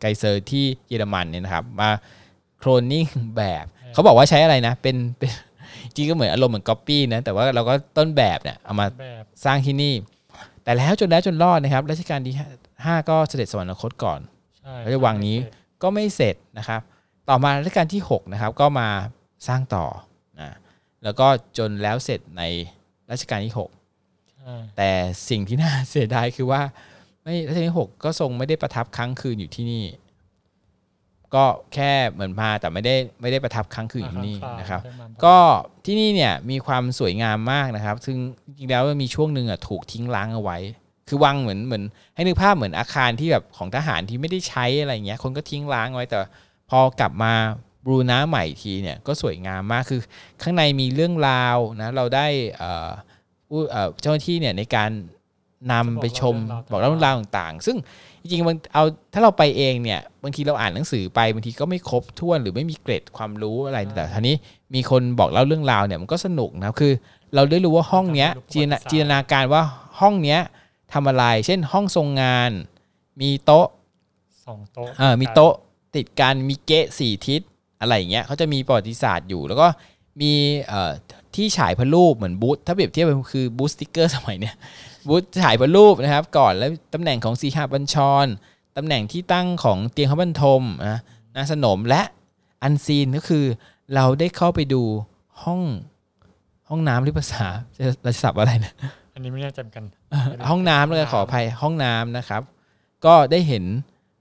[0.00, 1.90] ไกเซอร์ที่เยอรมันเนี่ยนะครับ มา
[2.58, 3.04] โคลนนิ่ง
[3.36, 5.30] แบบ เขาบอกว่าใช้อะไรนะ เป็นเป็น
[5.96, 9.94] จริงก็เหมือนอารมณ์เหมือนก๊อปปี้นะแต่ว่าเราก็ต้นแบบเนี่ยเอามาแบบสร้างที่นี่
[10.64, 12.34] แต่แล้วจนแล้วจนรอดนะครับรัชกาลที่
[12.84, 14.20] ห้าก็เสด็จสวรรคตก่อน
[14.58, 15.36] ใช่พระราชวังนี้
[15.82, 16.80] ก็ไม่เสร็จนะครับ
[17.28, 18.88] ต่อมารัชกาลที่6นะครับก็มา
[19.48, 19.86] สร้างต่อ
[20.40, 20.56] นะ
[21.04, 21.26] แล้วก็
[21.58, 22.42] จนแล้วเสร็จใน
[23.10, 24.90] รัชกาลที่6ใช่แต่
[25.28, 26.62] สิ่งที่น่าเสียดายคือว่า
[27.24, 29.84] ไม่รัชกาลที่6ก็ทรงไม่ได้ประทับค้างคืนอยู่ที่นี่
[31.34, 31.44] ก็
[31.74, 35.36] แค่เหมือนมาแต่ไม่ได้ไม่ได้ประทับค้างคืนอยู่ที่นี่นะครับได้มาก็
[35.86, 38.16] ที่นี่เนี่ยมีความสวยงามมากนะครับ ซึ่ง
[38.46, 40.58] จริงๆแล้วมันมีช่วงหนึ่งอะถูกทิ้งร้างเอาไว้
[41.08, 46.18] คือวังเหมือนเหมือน ให้นึกภาพเหมือนอาคารที่แบบของทหารที่ไม่ได้ใช้อะไรเงี้ย คนก็ทิ้งร้างไว้แต่
[46.70, 47.32] พอกลับมา
[47.84, 50.00] บรูน้าใหม่ทีเนี่ยก็สวยงามมากคือ
[50.42, 52.88] ข้างในมีเรื่องราวนะเราได้เอ่อ
[53.48, 54.90] ผู้เอ่อเจ้าหน้าที่เนี่ยในการ
[55.72, 56.36] นำไปชม
[56.70, 57.76] บอกเล่าเรื่องราวต่างๆ ซึ่ง
[58.20, 64.36] จริงๆมันเอาถ้าเราไปเองเนี่ยบางทีเราอ่านหนังสือไปบางทีก็ไม่ครบถ้วนหรือไม่มีเกร็ดความรู้อะไรแต่ทีนี้
[64.74, 66.92] มีคนบอกเล่าเรื่องราวเนี่ยมันก็สนุกนะครับคือ
[67.34, 69.62] เราได้รู้ว่าห้องเนี้ยจินตนาจินตนาการว่า
[70.00, 70.40] ห้องเนี้ย
[70.92, 72.50] ทำอะไร เช่นห้องทรงงาน
[73.20, 73.66] มีโต๊ะ
[74.44, 75.54] สองโต๊ะเออมีโต๊ะ
[75.96, 77.40] ติดกันมีเกะสี่ทิศ
[77.80, 79.66] อะไรอย่างเงี้ยเขาจะมีประวัติศาสตร์อยู่ แล้วก็
[80.20, 80.32] มี
[80.68, 80.92] เอ่อ
[81.34, 84.54] ที่ฉายพระรูปเหมือนบูธถ้าเปรียบเทียบมันคือบูธสติกเกอร์สมัยเนี้ย
[85.08, 88.26] บูธฉายพระรูปนะครับ ก่อนแล้วตำแหน่งของสีหาบัญชร
[88.76, 91.00] ตำแหน่งที่ตั้งของเตียงพระบรรทมนะ
[91.36, 92.02] นาสนมและ
[92.62, 93.44] อันซีนก็คือ
[93.94, 94.82] เราได้เข้าไปดู
[95.42, 95.60] ห้อง
[96.68, 98.72] ห้องน้ำหรือภาษาจะเราจะสับอะไรนะ
[99.14, 99.84] อันนี้ไม่แน่ใจเหมือนกัน
[100.48, 102.42] ห้องน้ำเลยขออภัยห้องน้ำนะครับ
[103.04, 103.64] ก็ได้เห็น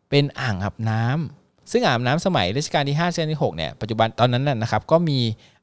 [0.10, 5.19] เป็นอ่างอาบน้ำซึ่งอ่างอาบน้ำสมัยรัชกาลที่5รัชกาลที่6เนี่ยปัจจุบันตอนนั้นน่ะนะครับ ก็มี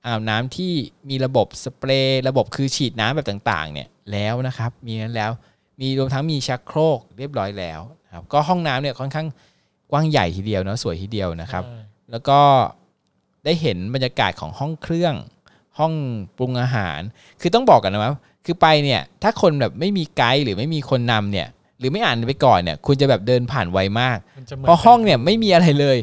[0.07, 0.73] อ่างอาบน้ำที่
[1.09, 5.31] มีระบบสเปรย์ระบบคือฉีดน้ำแบบต่าง ๆ เนี่ย แล้วนะครับมีนั้นแล้ว
[5.81, 9.27] มีรวมทั้งมีชักโครกเรียบร้อยแล้วนะครับก็ห้องน้ำเนี่ยค่อนข้าง
[9.91, 12.39] กว้างใหญ่ทีเดียวเนาะสวยทีเดียวนะครับใช่แล้วก็
[13.45, 15.15] ได้เห็นบรรยากาศของห้องเครื่อง
[15.79, 15.93] ห้อง
[16.37, 17.01] ปรุงอาหาร
[17.41, 18.13] คือต้องบอกกันนะว่า
[18.45, 25.99] คือไปเนี่ยถ้าคนแบบไม่มีไกด์หรือไม่มีคนนำเนี่ย หรือไม่อ่านไปก่อนเนี่ย คุณจะแบบเดินผ่านไวมากมันจะหมืนเพราะห้องเนี่ยไม่มีอะไรเลย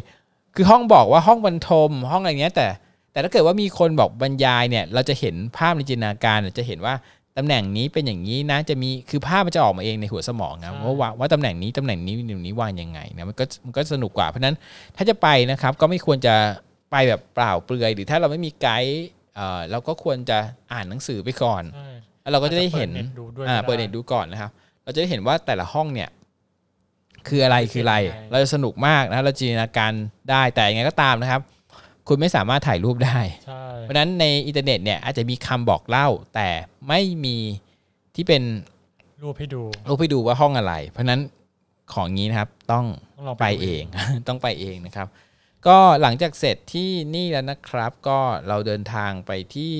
[0.55, 2.67] คือห้องบอกว่าห้องบรรทม ห้องอะไรเงี้ยแต่
[3.11, 6.93] แต่ถ้าเกิดว่ามีคนบอกบรรยายเนี่ย เราจะเห็นภาพในจินตนาการจะเห็นว่า
[7.37, 14.55] ตำแหน่งนี้เป็นอย่างนี้นะจะมีคือภาพมันจะออกมาเองในหัวสมองนะว่าว่าว่าตำแหน่งนี้ตำแหน่งนี้ตำแหน่งนี้วางยังไงนะมันก็มันก็สนุกกว่าเพราะฉะนั้น
[14.95, 16.35] ถ้าจะไปนะครับก็ไม่ควรจะ
[16.91, 20.37] ไปแบบเปล่าเปลือย หรือถ้าเราไม่มีไกด์เอ่อเราก็ควรจะ
[20.73, 21.89] อ่านหนังสือไปก่อนใช่
[22.21, 24.51] แล้วเราก็จะได้เห็นอาจจะเปิดเน็ตดูด้วยอ่าก็ได้เปิดเน็ตดูก่อนนะครับ
[24.83, 26.09] เราจะได้เห็นว่าแต่ละห้องเนี่ย
[27.27, 29.91] คืออะไรคืออะไรเป็นยังไงเราจะสนุกมากนะเราจินตนาการ
[30.29, 31.41] ได้แต่ยังไงก็ตามนะครับ
[32.07, 36.49] คุณไม่สามารถถ่ายรูปได้ใช่ เพราะฉะนั้นในอินเทอร์เน็ตเนี่ยอาจจะมีคำบอกเล่า แต่
[36.87, 37.37] ไม่มี
[38.15, 38.43] ที่เป็น
[39.23, 41.21] รูปให้ดูรูปให้ดูว่าห้องอะไร เพราะฉะนั้น
[41.93, 42.85] ของนี้นะครับต้อง
[43.17, 43.83] ต้องลองไปดูเอง
[44.27, 45.07] ต้องไปเองนะครับ
[45.67, 49.75] ก็หลังจากเสร็จที่นี่แล้วนะครับ ก็เราเดินทางไปที่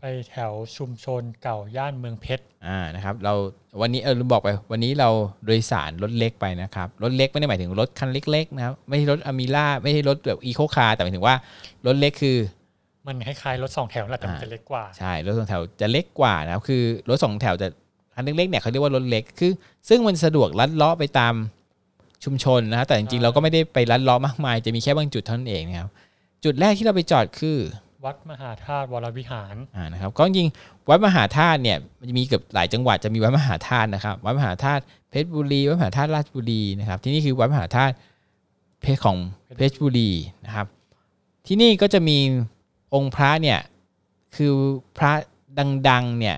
[0.00, 3.34] ไปแถวชุมชนเก่าย่านเมืองเพชรอ่านะครับ เรา
[3.80, 5.08] วันนี้เออลืมบอกไป วันนี้เรา
[5.46, 11.34] โดยสารรถเล็กไปนะครับรถเล็กไม่ได้หมายถึงรถคันเล็ก ๆ นะครับ ไม่ใช่รถอ m มิล่าไม่ใช่รถแบบอีโคคาร์แต่หมายถึงว่า
[11.86, 12.36] รถเล็กคือ
[13.06, 17.68] มันคล้ายๆรถสองแถวแหละแต่มันอ่าจะเล็กกว่าใช่รถสองแถวจะเล็กกว่านะครับคือรถสองแถวจะ
[18.14, 19.52] คันเล็กๆเนี่ยเขาเรียกว่ารถเล็กคือ
[19.88, 21.34] ซึ่งมันสะดวกลัดเลาะไปตาม
[22.24, 25.90] ชุมชนนะครับแต่จริงๆเราก็ไม่ได้ไปลัดเลาะมากมาย จะมีแค่บางจุดเท่านั้นเองนะครับ
[26.44, 27.58] จุดแรกที่เราไปจอดคือ
[28.04, 37.94] วัดมหาธาตุวรวิหารอ่านะครับก็จริงๆวัดมหาธาตุเนี่ยมันจะมีเกือบหลายจังหวัดจะมีวัดมหาธาตุนะครับวัดมหาธาตุเพชรบุรีวัดมหาธาตุราชบุรีนะครับ ที่นี่คือวัดมหาธาตุ
[38.82, 39.16] เพชรของ
[39.56, 40.10] เพชรบุรี
[40.46, 40.66] นะครับ
[41.46, 42.18] ที่นี่ก็จะมี
[42.96, 43.60] องค์พระเนี่ย
[44.36, 44.52] คือ
[44.98, 45.12] พระ
[45.88, 46.36] ดังๆเนี่ย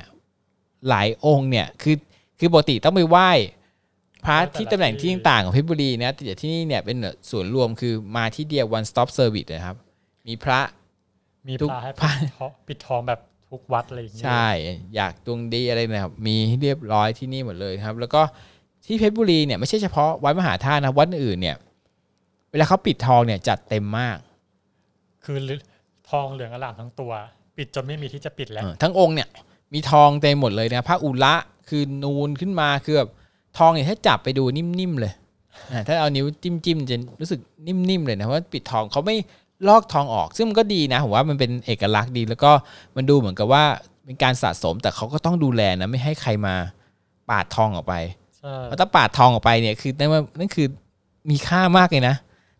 [0.89, 1.97] หลายองค์เนี่ยคือ
[2.39, 3.31] คือปกติต้องไปไหว้
[4.25, 6.97] พระที่ตำแหน่งที่ต่างๆของเพชรบุรีนะแต่ที่นี่เนี่ยเป็น
[7.31, 9.77] ส่วนย์รวมคือมาที่เดียว one stop service นะครับ
[10.29, 10.61] มีพระ
[11.49, 14.49] มีทุกพระให้พระปิดทองปิดทองแบบทุกวัดอะไรอย่างเงี้ยใช่
[14.97, 18.23] อยากดวงดีอะไรนะครับมีให้เรียบร้อยที่นี่หมดเลยครับ แล้วก็
[18.87, 21.57] ที่เพชรบุรีเนี่ยไม่ใช่เฉพาะวัดมหาธาตุนะวัดอื่นเนี่ย
[22.51, 24.19] เวลาเขาปิดทองเนี่ยจัดเต็มมาก
[25.25, 25.37] คือ
[26.11, 27.13] ทองเหลืองอลามทั้งตัว
[27.57, 29.29] ปิดจนไม่มีที่จะปิดแล้วเออทั้งองค์เนี่ย
[29.75, 31.35] มีทองเต็มหมดเลยนะพระอุระ
[31.69, 33.11] คือนูนขึ้นมาคือแบบ
[33.59, 35.13] ทองเนี่ยถ้าจับไปดูนิ่มๆเลย
[35.73, 39.17] อ่าถ้าเอานิ้วจิ้มๆจะรู้สึกนิ่มๆเลยนะเพราะว่าปิดทองเขาไม่
[39.69, 42.51] ลอกทองออก ซึ่งมันก็ดีนะผมว่ามันเป็นเอกลักษณ์ดี แล้วก็
[42.97, 43.65] มันดูเหมือนกับว่า
[44.05, 46.55] เป็นการสะสมแต่เขาก็ต้องดูแลนะไม่ให้ใครมา
[47.31, 47.95] ปาดทองออกไป
[48.39, 50.67] ใช่เพราะถ้าปาดทองออกไปเนี่ยคือนั่นว่านั่นคือ
[51.31, 52.17] มีค่ามากเลยนะ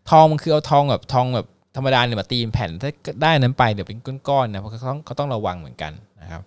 [0.09, 2.91] ทองมันคือเอาทองแบบทองแบบ ธรรมดาเนี่ยมาตีเป็นแผ่นถ้า
[3.21, 3.99] ได้นั้นไปเดี๋ยวเป็น
[4.29, 5.91] ก้อนๆนะเพราะเขาต้องเขาต้องระวังเหมือนกัน
[6.21, 6.41] นะครับ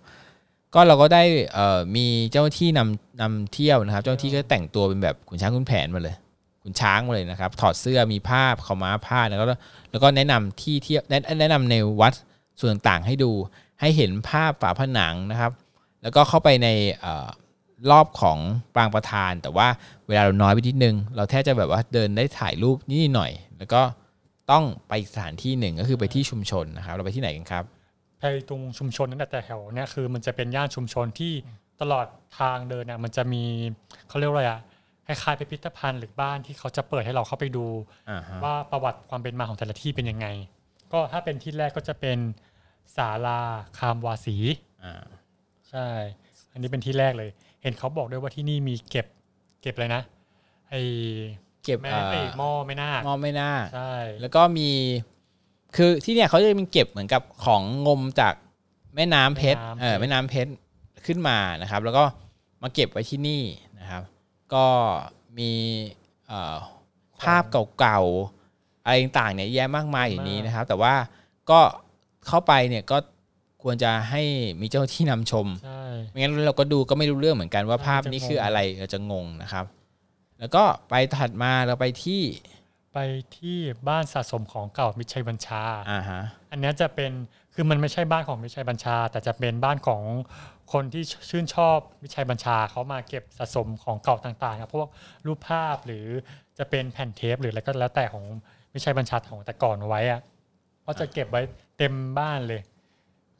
[0.73, 1.23] ก็เราก็ได้
[1.95, 6.15] มีเจ้าที่นำนำเที่ยวนะครับ เจ้าที่ก็แต่งตัวเป็นแบบขุนช้างขุนแผนมาเลย
[6.63, 9.45] ขุนช้างมาเลยนะครับ ถอดเสื้อมีผ้าขาวม้าผ้าแล้วก็
[9.91, 12.13] แล้วก็แนะนำที่เที่ยวแนะนะนำในวัด
[12.59, 13.31] ส่วนต่างๆให้ดู
[13.81, 15.51] ให้เห็นภาพฝาผนังนะครับ
[16.01, 16.67] แล้วก็เข้าไปใน
[17.91, 18.37] รอบของ
[18.75, 19.67] ปรางประธาน แต่ว่า
[20.07, 23.81] เวลาเราน้อยไปนิดนึง เราแทบจะแบบว่าเดินได้ถ่ายรูปนิดหน่อย แล้วก็
[24.51, 27.63] ต้องไปอีกสถานที่หนึ่งก็คือไปที่ชุมชนนะครับ เราไปที่ไหนกันครับ
[28.19, 31.33] ไปตรงชุมชนนั่นแหละแต่แถวเนี้ยคือมันจะเป็นย่านชุมชนที่
[31.81, 32.07] ตลอด
[32.39, 33.43] ทางเดินน่ะมันจะมี
[34.07, 34.59] เขาเรียกว่าอะไรอะ
[35.07, 37.65] คล้ายๆพิพิธภัณฑ์หรือบ้านที่เขาจะเปิดให้เราเข้าไปดู
[38.09, 40.27] อ่าฮะว่าประวัติความเป็นมาของแต่ละที่เป็นยังไง
[40.93, 42.17] ก็ถ้าเป็นที่แรกก็จะเป็น
[42.95, 43.39] ศาลา
[43.77, 44.37] คามวาสี
[44.83, 45.03] อ่า
[45.69, 45.87] ใช่
[46.51, 47.29] อันนี้เป็นที่แรกเลย
[47.61, 49.05] เห็นเขาบอกด้วยว่าที่นี่มีเก็บ
[49.61, 50.03] เก็บอะไรนะ
[50.69, 50.75] ไอ
[51.63, 54.69] เก็บแม่เอ่อไอหม้อไม่น่าหมอไม่น่า ใช่ แล้วก็มี
[55.75, 58.33] คือที่เนี่ยเขาจะมีเก็บเหมือนกับของงมจาก
[58.95, 60.51] แม่น้ำเพชร เออแม่น้ำเพชร
[61.05, 62.03] ขึ้นมานะครับ แล้วก็
[62.61, 63.43] มาเก็บไว้ที่นี่
[63.79, 64.03] นะครับ
[64.53, 64.65] ก็
[65.39, 65.51] มี
[66.27, 66.55] เอ่อ
[67.21, 67.43] ภาพ
[67.79, 70.93] เก่าๆอะไรต่างๆเนี่ยแยะมากมายอยู่นี้นะครับ แต่ว่า
[71.49, 71.59] ก็
[72.27, 72.97] เข้าไปเนี่ยก็
[73.63, 74.21] ควรจะให้
[74.61, 79.65] มีเจ้าหน้าที่นำชม ใช่ ไม่งั้นเราก็ดูก็ไม่รู้เรื่องเหมือนกันว่าใช่ภาพจะนี้งง คืออะไรเราจะงงนะครับ
[80.43, 82.23] แล้วก็ไปถัดมาเราไปที่
[82.93, 82.99] ไป
[83.37, 83.57] ที่
[83.89, 86.21] บ้านสะสมของเก่ามิตรชัยบัญชาอ่าฮะ
[86.51, 87.11] อันเนี้ยจะเป็น
[87.53, 90.01] คือมันไม่ใช่บ้านของมิตรชัยบัญชา แต่จะเป็นบ้านของ
[90.73, 94.89] คนที่ชื่นชอบมิตรชัยบัญชาเขามาเก็บสะสมของเก่าต่างๆครับพวก
[95.25, 96.05] รูปภาพหรือ
[96.57, 98.25] จะเป็นแผ่นเทปหรืออะไรก็แล้วแต่ของ
[98.73, 100.21] มิตรชัยบัญชาของแต่ก่อนเอาไว้อะ
[100.83, 101.41] เขาจะเก็บไว้
[101.77, 102.61] เต็มบ้านเลย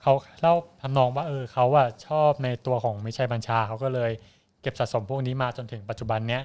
[0.02, 4.12] เขาเล่าทำนองว่าเออเขาอะชอบในตัวของมิตรชัยบัญชาเขาก็เลย
[4.62, 6.44] เก็บสะสมพวกนี้มาจนถึงปัจจุบันเนี้ย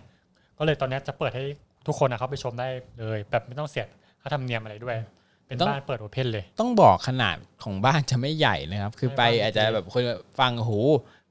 [0.58, 1.44] ก็เลยตอนเนี้ยจะเปิดให้
[1.86, 3.86] ทุกคนอะเข้าไปชมได้เลย แบบไม่ต้องเสีย
[4.22, 4.96] ค่าธรรมเนียมอะไรด้วย
[5.46, 10.02] เป็นต้องบ้านเปิดโอเพนเลย ต้องบอกขนาดของบ้านจะไม่ใหญ่นะครับ คือไปไม่บ้านอาจจะเล็กแบบคน
[10.38, 10.78] ฟังหู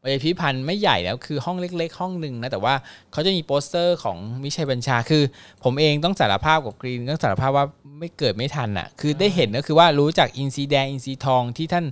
[0.02, 2.74] ไปพิพิธภัณฑ์ไม่ใหญ่แล้วคือห้องเล็ก ๆ ห้องหนึ่งนะแต่ว่า
[3.12, 5.24] เขาจะมีโปสเตอร์ของมิตร ชัยบัญชาคือ
[5.64, 7.66] ผมเองต้องสารภาพกับกรีนต้องสารภาพว่า
[8.00, 11.86] ไม่เกิดไม่ทันอะ คือได้เห็นก็คือว่ารู้จากอินทรีแดงอินทรีทองที่ท่าน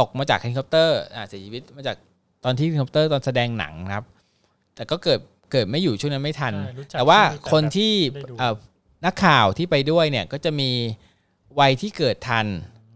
[0.00, 1.96] ตกมาจากเฮลิคอปเตอร์อ่าเสียชีวิตมาจาก
[2.44, 4.04] ตอนที่เฮลิคอปเตอร์ตอนแสดงหนังนะครับ
[4.74, 8.54] แต่ก็เกิดเกิดไม่อยู่ช่วงนั้นไม่ทัน ใช่รู้จักแต่ว่าชื่อคนที่ได้ดู เอ่อ
[9.04, 10.70] นักข่าวที่ไปด้วยเนี่ยก็จะมี
[11.60, 12.46] วัยที่เกิดทัน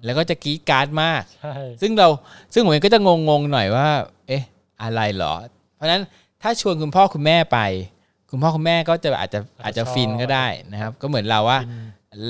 [0.04, 2.08] แล้วก็จะกรี๊ดกร๊าดมาก ใช่ซึ่งเรา
[2.54, 3.88] ซึ่งผมเองก็จะงงๆหน่อยว่า
[4.28, 4.42] เอ๊ะ
[4.82, 5.34] อะไรเหรอ
[5.76, 6.02] เพราะฉะนั้น
[6.42, 7.58] ถ้าชวนคุณพ่อคุณแม่ไป
[8.30, 11.72] คุณพ่อคุณแม่ก็จะอาจจะอาจจะฟินก็ได้นะครับ ก็เหมือนเราว่า กรีน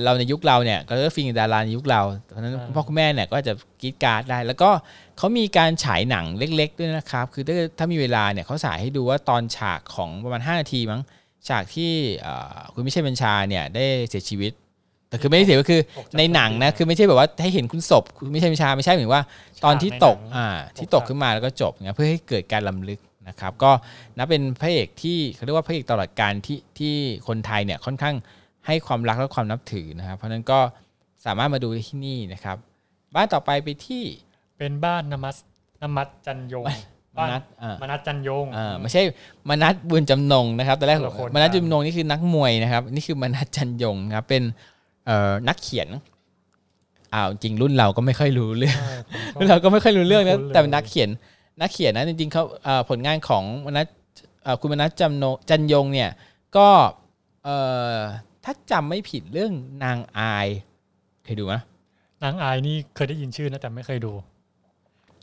[0.04, 2.02] เราในยุคเราเนี่ยก็ฟินกับดาราในยุคเรา
[2.32, 3.52] เพราะฉะนั้นใช่คุณพ่อคุณแม่เนี่ยก็จะ
[3.82, 4.70] กรี๊ดกร๊าดได้ แล้วก็
[5.18, 11.00] เขามีการฉายหนังเล็ก ๆ ด้วยนะครับ คือถ้าถ้ามีเวลาเนี่ยเขาฉายให้ดูว่าตอนฉากของประมาณ 5 นาทีมั้ง
[11.48, 14.52] ฉากที่เอ่อคุณมิตร ชัยบัญชาเนี่ยได้เสียชีวิต
[15.08, 19.22] แต่คือไม่ได้เสียก็คือออกจากในหนังนะคือไม่ใช่แบบว่าให้เห็นคุณศพคุณมิเชลบัญชาไม่ใช่เหมือนว่า
[19.64, 23.70] ตอนที่ตกในหนังอ่าที่ตตกกขึ้นมาแล้วก็จบเงี้ยเพื่อให้เกิดการลำลึกนะครับ ก็
[24.16, 26.94] นับเป็นพระเอกที่เขาเรียกว่าพระเอกตลอดการที่ที่
[27.28, 28.16] คนไทยเนี่ยค่อนข้าง
[28.66, 30.58] ให้ความรักและความนับถือนะครับ เพราะฉะนั้นก็
[31.24, 32.56] สามารถมาดูได้ที่นี่นะครับ
[33.14, 34.04] บ้านต่อไปไปที่
[34.58, 35.36] เป็นบ้านนมัส
[35.82, 36.70] นมัสจันยงม
[37.16, 39.02] บ้านนัดอ่ามนัสจันยงอ่าไม่ใช่
[39.48, 44.42] มนัดบุญจำนงนะครับตอนแรกคนละคนมนัดกันบุญจำนงนี่คือนักมวยนะครับ นี่คือมนัดจันยงนะครับเป็น
[45.06, 45.88] เอ่อนักเขียน
[47.14, 48.94] อ้าวจริงรุ่นเราก็ไม่ค่อยรู้เรื่องใช่
[49.34, 51.08] ผมก็เราก็ไม่ค่อยรู้เรื่องไม่นะคุ้นเลยแต่เป็นนักเขียน
[51.60, 53.86] นักเขียนนะจริงๆเขาเอ่อผลงานของมนัส
[54.42, 56.10] เอ่อคุณมนัสจำโนจันยงเนี่ย
[56.56, 56.68] ก็
[57.44, 57.56] เอ่
[57.94, 57.98] อ
[58.44, 59.52] ถ้าจำไม่ผิดเรื่อง
[59.84, 60.48] นางอาย
[61.24, 61.54] เคยดูไหม
[62.24, 64.12] นางอายนี่เคยได้ยินชื่อนะแต่ไม่เคยดู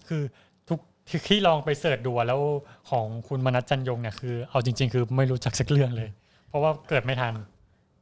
[0.07, 0.21] คือ
[0.69, 2.41] ทุกที่ที่ลองไปเสิร์ชดูอะแล้ว
[2.89, 6.09] ของคุณมนัสจันยงเนี่ยคือเอาจริง ๆ คือไม่รู้จักสักเรื่องเลย
[6.49, 7.33] เพราะว่าเกิดไม่ทัน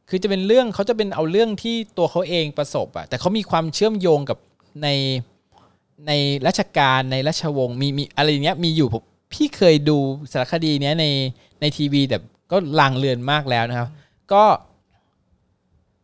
[0.09, 4.38] คือจะเป็นเรื่องเขาจะเป็นเอาเรื่องที่ตัวเขาเองประสบอะแต่เขามีความเชื่อมโยงกับ
[4.84, 4.88] ใน
[6.07, 6.11] ใน
[6.47, 9.03] ราชการในราชวงศ์มีมีอะไรอย่างเงี้ยมีอยู่ผม
[9.34, 9.97] พี่เคยดู
[10.32, 11.05] สารคดีเนี้ยใน
[11.61, 12.18] ในทีวีแต่
[12.51, 13.89] ก็ลางเลือนมากแล้วนะครับ
[14.34, 14.43] ก็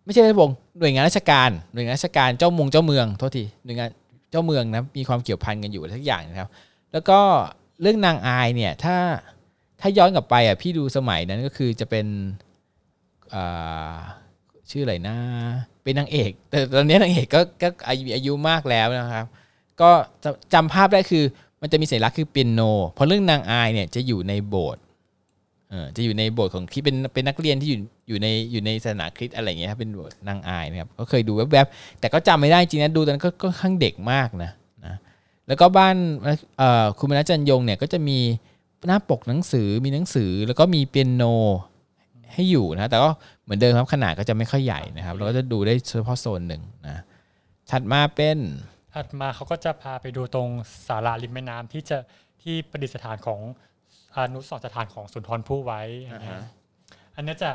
[0.06, 3.90] ไม่ใช่ราชวงศ์หน่วยงานราชการหน่วยงานราชการเจ้ามงเจ้าเมืองโทษทีหน่วยงาน
[4.32, 6.50] เจ้าเมืองนะมีความเกี่ยวพันกันอยู่อะไรสักอย่างนะครับ
[6.92, 7.20] แล้วก็
[7.82, 8.98] เรื่องนางอายเนี่ยถ้า
[9.82, 12.06] ถ้าย้อนกลับไปอะพี่ดูสมัยนั้นก็คือจะเป็น
[14.72, 15.16] ชื่ออะไรนะ
[15.84, 19.26] เป็นนางเอก แต่ตอนนี้นางเอกก็ก็อายุอายุมากแล้วนะครับ
[19.82, 19.90] ก็
[20.24, 21.24] จะจำภาพได้คือ
[21.62, 24.84] มันจะมีสัญลักษณ์คือเปียโนเพราะเรื่องนางอายเนี่ยจะอยู่ในโบสถ์
[25.96, 34.52] จะอยู่ในบสถ์ของที่เป็นเป็นนักเรียนที่อยู่อยู่ในอยู่ในศาสนาคริสต์อะไรเงี้ยครับเป็นบสถ์นางอายนะครับก็เคยดูแวบๆแต่ก็จำไม่ได้จริงนะดูตอนนั้นก็ค่อนข้างเด็กมากนะ
[34.86, 34.96] นะ
[35.48, 35.96] แล้วก็บ้าน
[36.58, 38.18] เอ่อคุณมนัจันยงเนี่ยก็จะมี
[38.88, 41.24] หน้าปกหนังสือมีหนังสือแล้วก็มีเปียโน
[42.34, 43.10] ให้อยู่นะแต่ก็
[43.44, 46.98] เหมือนเดิมครับขนาดก็จะไม่ค่อยใหญ่นะครับเราก็จะดูได้เฉพาะโซนหนึ่งนะ
[47.72, 48.38] ถัดมาเป็น
[48.96, 50.50] ถัดมาเขาก็จะพาไปดูตรง
[50.88, 51.98] ศาลาริมแม่น้ำที่จะ
[52.42, 53.40] ที่ประดิษฐานของ
[54.16, 56.46] อนุสรณ์สถานของสุนทรภู่ไว้อันเนี้ยอ่าฮะ
[57.16, 57.52] อันเนี้ยจะ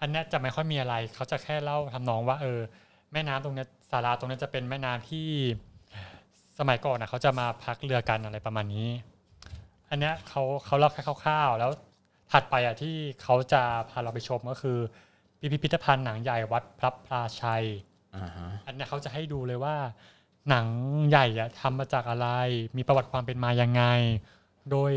[0.00, 2.60] อันเนี้ยจะไม่ค่อยมีอะไร เขาจะแค่เล่าทำนองว่า เออ
[3.12, 5.28] แม่น้ำตรงเนี้ยศาลาตรงเนี้ยจะเป็นแม่น้ำที่
[6.58, 8.88] สมัยก่อนนะเขาจะมาพักเรือกันอะไรประมาณนี้
[9.90, 11.70] อันเนี้ยเขาเขาเล่าแค่คร่าวๆ แล้ว
[12.32, 14.78] ถัดไปอะที่เขาจะพาเราไปชมก็คือ
[15.52, 17.64] พิพิธภัณฑ์หนังใหญ่วัดพระพลาชัย
[18.16, 19.76] อ่าฮะอันเนี้ยเขาจะให้ดูเลยว่า
[20.48, 20.66] หนัง
[21.08, 22.28] ใหญ่อะทำมาจากอะไร
[22.76, 23.82] มีประวัติความเป็นมายังไง
[24.70, 24.92] โดย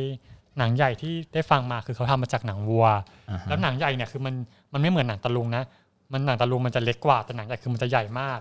[0.60, 2.86] หนังใหญ่ที่ได้ฟังมาคือเขาทำมาจากหนังวัว
[3.30, 4.36] อ่าฮะแล้วหนังใหญ่เนี่ยคือมัน
[4.74, 5.64] มันไม่เหมือนหนังตะลุงนะ
[6.14, 8.40] มันหนังตะลุงมันจะเล็กกว่าแต่หนังใหญ่คือมันจะใหญ่มาก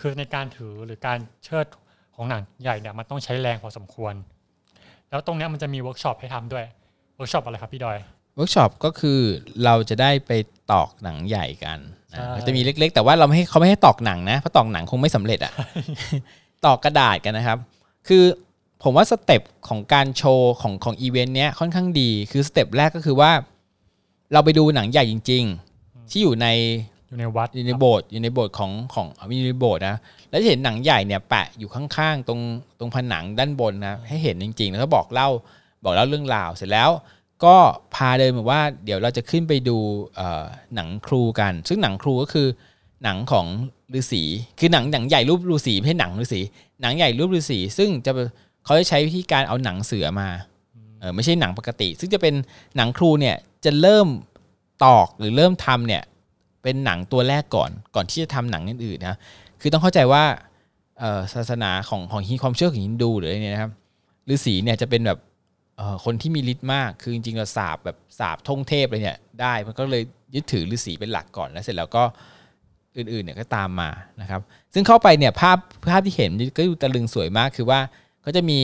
[0.00, 1.66] คือในการถือหรือการเชิด
[2.14, 4.14] ของหนังใหญ่เนี่ยมันต้องใช้แรงพอสมควร
[5.10, 6.64] แล้วตรงเนี้ยมันจะมีเวิร์กช็อปให้ทำด้วย
[7.16, 7.98] เวิร์กช็อปอะไรครับพี่ดอย
[8.36, 9.20] เวิร์กช็อปก็คือ
[9.64, 10.30] เราจะได้ไป
[10.72, 11.78] ตอกหนังใหญ่กัน
[12.12, 15.52] นะใช่ก็จะมีเล็กๆ แต่ว่าเราไม่ให้เขาไม่ให้ตอกหนังนะเพราะตอกหนังคงไม่สำเร็จอะ
[16.66, 17.58] ตอกกระดาษกันนะครับ
[18.08, 18.24] คือ
[18.84, 23.30] ผมว่า stepของการโชว์ของของอีเวนต์เนี้ยค่อนข้างดีคือ step แรกก็คือว่า
[24.32, 25.44] เราไปดูหนังใหญ่จริง
[25.78, 26.46] ๆ ที่อยู่ใน
[27.08, 29.96] อยู่ในวัดอยู่ในโบสถ์อยู่ในโบสถ์ของของมีในโบสถ์นะ
[30.30, 32.40] แล้วจะเห็นหนังใหญ่เนี่ยแปะอยู่ข้างๆ ตรง
[32.78, 35.28] ตรงผนังด้านบนนะให้เห็นจริง ๆ แล้วก็บอกเล่า
[35.84, 36.90] บอกเล่าเรื่องราวเสร็จแล้ว
[37.44, 37.56] ก็
[37.94, 39.76] พาเดินมาว่าเดี๋ยวเราจะขึ้นไปดู
[40.14, 42.48] เอ่อหนังครูกัน ซึ่งหนังครูก็คือ
[43.04, 43.46] หนังของ
[43.98, 44.22] ฤาษี
[44.58, 46.40] คือหนังหนังใหญ่รูปฤาษีไม่ใช่หนังฤาษี
[46.82, 48.12] หนังใหญ่รูปฤาษีซึ่งจะ
[48.64, 50.28] เขาจะใช้วิธีการเอาหนังเสือมา
[51.00, 52.34] เออไม่ใช่หนังปกติ ซึ่งจะเป็น
[52.76, 54.08] หนังครูเนี่ยจะเริ่ม
[54.84, 56.02] ตอกหรือเริ่มทำเนี่ย
[56.62, 59.18] เป็นหนังตัวแรกก่อนก่อนที่จะทำหนังอื่นๆนะ
[59.60, 60.24] คือต้องเข้าใจว่า
[61.34, 63.72] ศาสนาของของฮิความเชื่อของฮินดูหรืออะไรเนี่ยนะครับ
[64.32, 65.18] ฤาษีเนี่ยจะเป็นแบบ
[66.04, 70.02] คนที่มีฤทธิ์มาก คือจริงๆเราสาบแบบสาบท่งเทพเลยเนี่ยได้ มันก็เลย
[70.34, 72.02] ยึดถือฤาษีเป็นหลักก่อน แล้วเสร็จแล้วก็
[72.96, 73.90] อื่นๆเนี่ยก็ตามมา
[74.20, 74.40] นะครับ
[74.74, 75.58] ซึ่งเข้าไปเนี่ยภาพ
[75.90, 77.80] ภาพที่เห็นก็ดูตะลึงสวยมาก คือว่า
[78.24, 78.60] ก็จะมี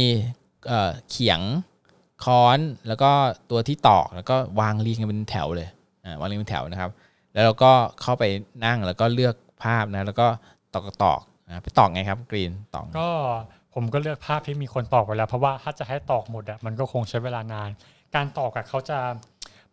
[1.10, 1.40] เขียง
[2.24, 2.58] ค้อน
[2.88, 3.10] แล้วก็
[3.50, 5.68] ตัวที่ตอกแล้วก็วางเรียงกันเป็นแถวเลย
[6.20, 6.90] วางเรียงเป็นแถวนะครับ
[7.32, 8.24] แล้วเราก็เข้าไป
[8.64, 10.26] นั่งแล้วก็เลือกภาพนะแล้วก็
[10.74, 13.10] ตอกตอกนะไปตอกไงครับกรีนตอกก็
[13.74, 17.70] ผมก็เลือกภาพที่มีคนตอกไว้แล้ว เพราะว่าถ้าจะให้ตอกหมดอะมันก็คงใช้เวลานาน
[18.14, 18.98] การตอกอะเขาจะ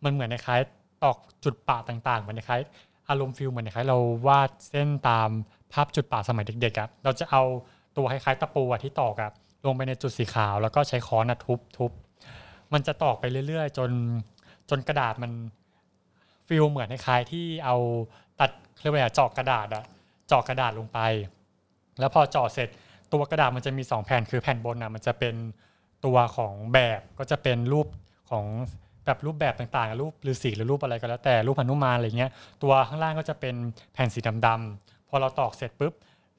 [0.04, 0.60] มันเหมือนในคล้าย
[1.04, 2.60] ตอกจุดประต่างๆเหมือนในคล้าย
[3.08, 5.28] อารมณ์ feel เหมือนในคล้ายเราวาดเส้นตาม
[5.72, 7.42] ภาพจุดประสมัยเด็กๆอะเราจะเอา
[7.96, 9.30] ตัวคล้ายๆตะปูอะที่ตอกอะ
[9.66, 11.90] ลงไปในจุดสีขาว แล้วก็ใช้ค้อนทุบทุบ
[12.72, 13.90] มันจะตอกไปเรื่อย ๆ จน
[14.70, 15.32] จนกระดาษมัน
[16.48, 17.76] feel เหมือนคล้ายที่เอา
[18.40, 18.50] ตัด
[18.80, 19.84] เรียกว่าอะไรอะเจาะกระดาษอะ
[20.28, 20.98] เจาะกระดาษลงไป
[21.98, 22.68] แล้วพอเจาะเสร็จ
[23.12, 25.34] ตัวกระดาษมันจะมี 2 แผ่นคือแผ่นบนนะมันจะเป็น
[26.04, 27.86] ตัวของแบบก็จะเป็นรูป
[28.30, 28.44] ของ
[29.04, 32.30] แบบรูปแบบต่างๆ รูปฤาษีหรือรูปอะไรก็แล้วแต่รูปหนุมานอะไรเงี้ย
[32.62, 33.54] ตัวข้างล่างก็จะเป็น
[33.92, 35.92] แผ่นสีดำๆพอเราตอกเสร็จปุ๊บ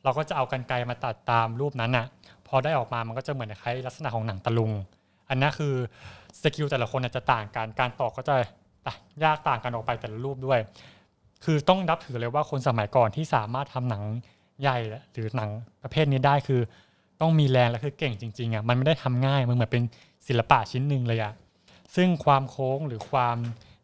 [0.04, 2.06] เราก็จะเอากันไกรมาตัดตามรูปนั้นอะ
[2.50, 4.72] พอได้ออกมามันก็จะเหมือนคล้ายลักษณะของหนังตะลุง
[5.30, 5.74] อันนั้คือ
[6.42, 8.36] สกิลแต่ละคนจะต่างกันการตอกก็จะ
[9.24, 10.60] ยากต่างกันออกไปแต่ละรูปด้วย
[11.44, 14.04] คือต้องนับถือเลยว่าคนสมัยก่อนที่สามารถทำหนัง
[14.62, 14.78] ใหญ่
[15.14, 15.50] หรือหนัง
[15.84, 16.62] ประเภทนี้ได้คือ
[17.22, 19.84] ต้องมีแรงและคือเก่งจริงๆอะมันไม่ได้ทำง่ายมันเหมือนเป็น
[20.28, 21.34] ศิลปะชิ้นหนึ่งเลยอะ
[21.96, 23.38] ซึ่งความโค้งหรือความ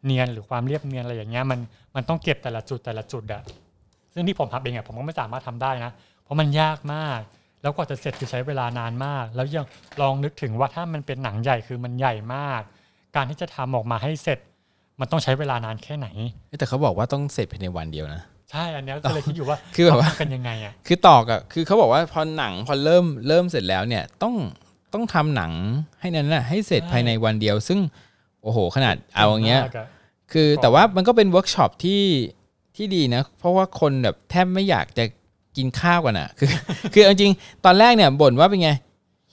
[0.04, 1.60] เนียนหรือความเรียบเนียนอะไรอย่างเงี้ยมัน
[1.94, 3.42] มันต้องเก็บแต่ละจุดแต่ละจุดอะ
[4.14, 5.90] ซึ่งที่ผมทำเองอะผมก็ไม่สามารถทำได้นะ
[6.22, 7.20] เพราะมันยากมาก
[7.62, 9.66] แล้วกว่าจะเสร็จคือใช้เวลานานมาก แล้วยัง
[10.00, 12.60] ลองนึกถึงว่าถ้ามันเป็นหนังใหญ่คือมันใหญ่มาก
[13.16, 14.38] การที่จะทำออกมาให้เสร็จ
[15.00, 16.08] มันต้องใช้เวลานานแค่ไหน
[16.58, 24.34] แต่เขาบอกว่าต้องเสร็จภายในวันเดียวนะใช่ อันเนี้ยก็เลยคิดอยู่ว่าคือแบบว่าทำกันยังไงอะคือตอกอะคือเขาบอกว่าพอหนังพอเริ่มเริ่มเสร็จแล้วเนี่ยต้อง
[24.94, 25.52] ต้องทำหนัง
[26.00, 27.78] ให้นั้นน่ะให้เสร็จใช่ภายในวันเดียว ซึ่ง
[28.42, 29.86] โอ้โห ขนาดเอาอย่างเงี้ยมกะ
[30.32, 32.02] คือก่อนแต่ว่ามันก็เป็นเวิร์กช็อปที่
[32.76, 35.04] ที่ดีนะ เพราะว่าคนแบบแทบไม่อยากจะ
[35.56, 36.48] กินข้าวกันอะ คือ
[36.94, 37.32] คือเอาจริง
[37.64, 38.70] ตอนแรกเนี่ยบ่นว่าเป็นไง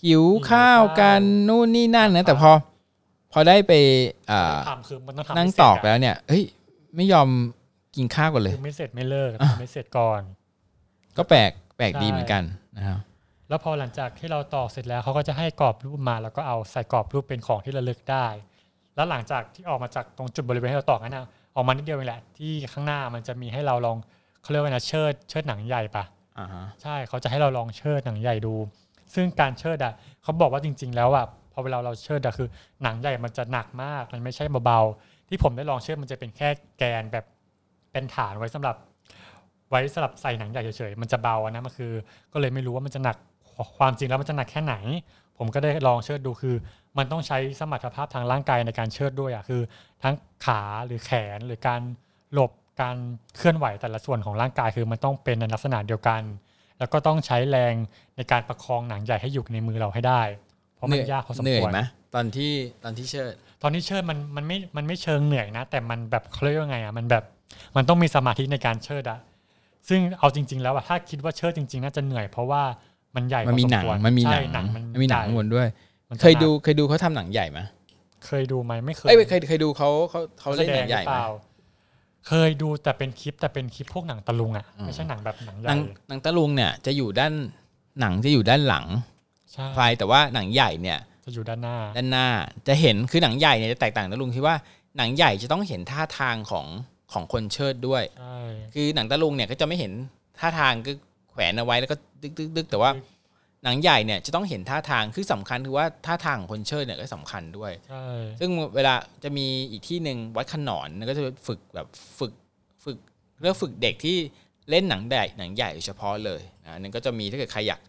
[0.03, 2.51] หิวข้าวกันนู่นนี่นั่นนะแต่พอ
[3.31, 3.73] พอได้ไป
[4.31, 6.43] อ่าทำคือมันต้องทำนั่งให้เสร็ตจอกแล้วเนี่ยเฮ้ย
[6.95, 7.29] ไม่ยอม
[7.95, 10.21] กินข้าวกันเลยคือไม่เสร็จไม่เลิกทำไม่เสร็จก่อน
[11.17, 12.43] ก็แปลกแปลกใช่ดีเหมือนกัน
[12.77, 12.99] นะครับ
[13.49, 18.27] แแล้วพอหลังจากที่เราตอกเสร็จแล้วเขาก็จะให้กรอบรูปมา แล้วก็เอาใส่กรอบรูปเป็นของที่ระลึกได้
[18.95, 23.97] แล้วหลังจากที่ออกมาจากตรงจุดบริเวณที่เราตอกนั้นนะออกมานิดเดียวเองแหละที่ข้างหน้ามันจะมีให้เราลอง
[24.43, 26.03] เขาเรียกว่านะเชิดเชิดหนังใหญ่ปะ
[26.39, 28.53] อ่าฮะใช่เขาจะให้เราลองเชิดหนังใหญ่ดู
[29.15, 32.47] ซึ่งการเชิดอะเขาบอกว่าจริง ๆ แล้วอะพอเวลาเราเชิดอะคือ
[32.83, 37.25] หนังใหญ่มันจะหนักมากมันไม่ใช่เบาๆที่ผมได้ลองเชิดมันจะเป็นแค่แกนแบบ
[37.91, 38.75] เป็นฐานไว้สำหรับ
[39.69, 41.91] ไว้สำหรับใส่หนังใหญ่เฉยๆมันจะเบาอะนะมันคือ
[42.33, 43.17] ก็เลยไม่รู้ว่ามันจะหนัก
[43.77, 44.75] ความจริงแล้วมันจะหนักแค่ไหน
[45.37, 46.55] ผมก็ได้ลองเชิดดูคือ
[46.97, 49.61] มันต้องใช้สมรรถภาพทางร่างกายในการเชิดด้วยอะคือ
[50.03, 50.15] ทั้ง
[50.45, 51.81] ขาหรือแขนหรือการ
[52.33, 52.51] หลบ
[52.81, 52.95] การ
[53.37, 56.21] เคลื่อนไหวแต่ละส่วนของร่างกายคือมันต้องเป็นในลักษณะเดียวกัน
[56.79, 57.73] แล้วก็ต้องใช้แรง
[58.15, 60.21] ในการประคองหนังใหญ่ให้อยู่ในมือเราให้ได้
[60.75, 61.79] เพราะมันยากพอสมเหนื่อควรยไหม
[62.15, 62.51] ตอนที่
[62.83, 67.23] ตอนที่เชิด ตอนนี้เชิดมันมันไม่มันไม่เชิงเหนื่อยนะ แต่มันแบบเขาเรียกว่าไงอะมันแบบ
[67.75, 69.19] มันต้องมีสมาธิในการเชิดอะ
[69.89, 72.63] ซึ่งเอาจริง ๆ แล้วอะถ้าคิดว่าเชิดจริง ๆ น่าจะเหนื่อยเพราะว่า
[73.15, 75.67] มันใหญ่พมันอมีสหนังควรมันมีหนัใช่งหนังมันมันมีหนังใญ่ข้างบนด้วย
[76.09, 77.59] มันจะเคยดูหนักเคยดูเขาทำหนังใหญ่ไหม
[78.25, 81.27] เคยดูไหมไม่เคยเอ้ยเคยเคยดูเขาเขาเขาเล่นหนังใหญ่แสดไหมรือเปล่า
[82.27, 87.33] เคยดูแต่เป็นคลิปแต่เป็นคลิปพวกหนังตะลุงอะอืมไม่ใช่หนังแบบหนังใหหนัญ่งหนังตะลุงเนี่ยจะอยู่ด้าน
[87.99, 88.85] หนังจะอยู่ด้านหลัง
[89.53, 92.27] ใช่ไฟแต่ว่าหนังใหญ่เนี่ย จะอยู่ด้านหน้า ด้านหน้า
[92.67, 94.55] จะเห็นคือหนังใหญ่เนี่ยจะแตกต่างตะลุงที่ว่า
[94.97, 96.65] หนังใหญ่จะต้องเห็นท่าทางของ
[97.13, 98.37] ของคนเชิดด้วย ใช่
[98.73, 99.91] คือหนังตะลุงเนี่ยก็จะไม่เห็น
[100.39, 100.91] ท่าทางก็
[101.31, 102.91] แขวนเอาไว้แล้วก็ดึกดึกดึกแต่ว่า
[103.63, 108.05] หนังใหญ่เนี่ยจะต้องเห็นท่าทางคือสำคัญคือว่าท่าทางของคนเชิดเนี่ยก็สำคัญด้วยใช่
[108.39, 108.93] ซึ่งเวลา
[109.23, 111.87] จะมีอีกที่หนึ่งวัดขนอนแล้วก็จะฝึกแบบ
[112.19, 112.33] ฝึก
[112.83, 112.97] ฝึก
[113.39, 114.17] เรื่องฝึกเด็กที่
[114.69, 117.81] เล่นหนังใหญ่หนังใหญ่โดยเฉพาะเลยนะอันนั้นก็จะมีถ้าเกิดใครอยาก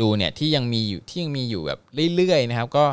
[0.00, 1.80] ดูเนี่ยที่ยังมีอยู่ที่ยังมีอยู่แบบ
[2.16, 2.84] เรื่อยๆนะครับ ก็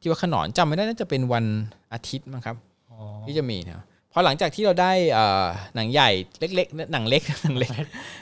[0.00, 1.44] ที่วัดขนอนจำไม่ได้น่าจะเป็นวัน
[1.92, 2.56] อาทิตย์มั้งครับ
[2.90, 6.10] อ๋อที่จะมีนะครับพ อหลังจากที่เราได้เอ่อหนังใหญ่
[6.40, 7.70] เล็กๆหนังเล็กหนังเล็ก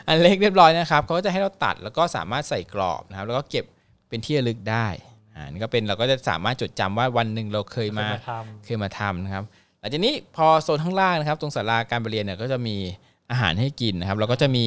[0.07, 3.65] อันเล็กเรียบร้อยนะครับเขาก็จะให้เราตัดแล้วก็สามารถใส่กรอบนะครับ แล้วก็เก็บ
[4.09, 4.87] เป็นที่ระลึกได้
[5.35, 8.31] อ่านี่ก็เป็นเราก็จะสามารถจดจำว่าวันหนึ่งเราเคยมาเคยท
[8.65, 9.45] เคยมาทำนะครับ
[9.81, 12.77] หลังจากนี้พอโซนข้างล่างนะครับ ตรงศาลาการประเรียนเนี่ยก็จะมี
[13.31, 14.65] อาหารให้กินนะครับแล้วก็จะมี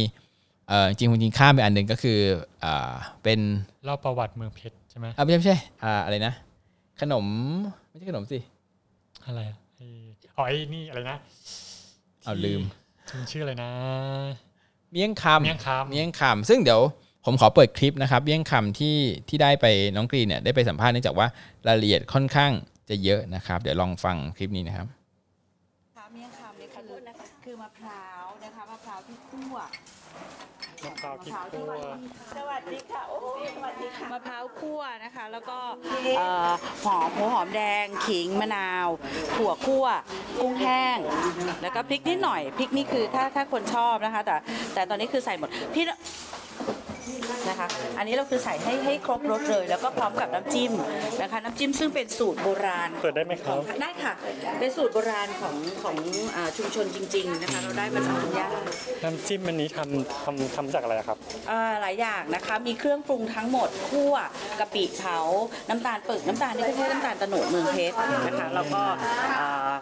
[0.67, 2.19] เอ่อจริงๆจริงๆข้ามไปอันหนึ่งก็คือ
[2.63, 2.91] อ่า
[3.23, 6.33] เป็นำเล่าประวัติเมืองเพชรใช่ไหมอ่าไม่ใช่ไม่ใช่อ่าอะไรนะ
[7.01, 7.25] ขนม
[7.89, 8.39] ไม่ใช่ขนมสิ
[9.25, 9.41] อะไร
[10.39, 11.17] อะไอ้อ๋อไอ้นี่อะไรนะ
[12.23, 12.61] เอาที่ลืม
[13.13, 13.71] มันชื่ออะไรนะ
[14.91, 16.81] เมี่ยงคำเมี่ยงคำเมี่ยงคำซึ่งเดี๋ยว
[17.25, 18.97] ผมขอเปิดคลิปนะครับเมี่ยงคำที่
[19.29, 19.65] ที่ได้ไป
[19.95, 21.27] น้องกรีนเนี่ยได้ไปสัมภาษณ์เนื่องจากว่า
[21.67, 22.51] รายละเอียดค่อนข้าง
[22.89, 24.87] จะเยอะนะครับ เดี๋ยวลองฟังคลิปนี้นะครับ
[25.95, 26.69] ค่ะเมี่ยงคำเนี่ย
[27.49, 29.55] คือคือมะพร้าวนะคะมะพร้าวที่คั่ว
[30.85, 31.73] มะพร้าวที่มะพร้าวที่คั่ว
[32.35, 33.17] สวัสดีค่ะโอ้
[33.55, 35.57] สวัสดีค่ะมะพร้าวคั่วนะคะ แล้วก็
[36.17, 36.49] เอ่อ
[36.83, 38.87] หอมหัวหอมแดงขิงมะนาว
[39.35, 39.85] ถั่วคั่ว
[40.39, 40.97] กุ้งแห้ง
[41.61, 44.35] แล้วก็พริกนิดหน่อยพริกนี่คือถ้าถ้าคนชอบนะคะ แต่
[44.73, 45.83] แต่ตอนนี้คือใส่หมดพี่
[47.59, 50.71] นะคะ อันนี้เราคือใส่ให้ให้ครบรสเลย แล้วก็พร้อมกับน้ำจิ้ม
[51.21, 54.13] นะคะ น้ำจิ้มซึ่งเป็นสูตรโบราณ เปิดได้ไหมครับได้ค่ะ
[54.59, 55.95] เป็นสูตรโบราณของของ
[56.35, 58.47] อาชุมชนจริง ๆ นะคะ เราได้มาจากคุณย่า
[59.03, 61.17] น้ำจิ้มอันนี้ทำทำทำจากอะไรอะครับ
[61.51, 64.13] อ่าหลายอย่างนะคะ มีเครื่องปรุงทั้งหมดคั่ว
[64.59, 65.17] กะปิเผา
[65.69, 67.95] น้ำตาลปึกน้ำตาลนี่ก็ใช้น้ำตาลตะโหนดเมืองเพชร
[68.27, 68.81] นะคะ แล้วก็
[69.39, 69.73] อ่า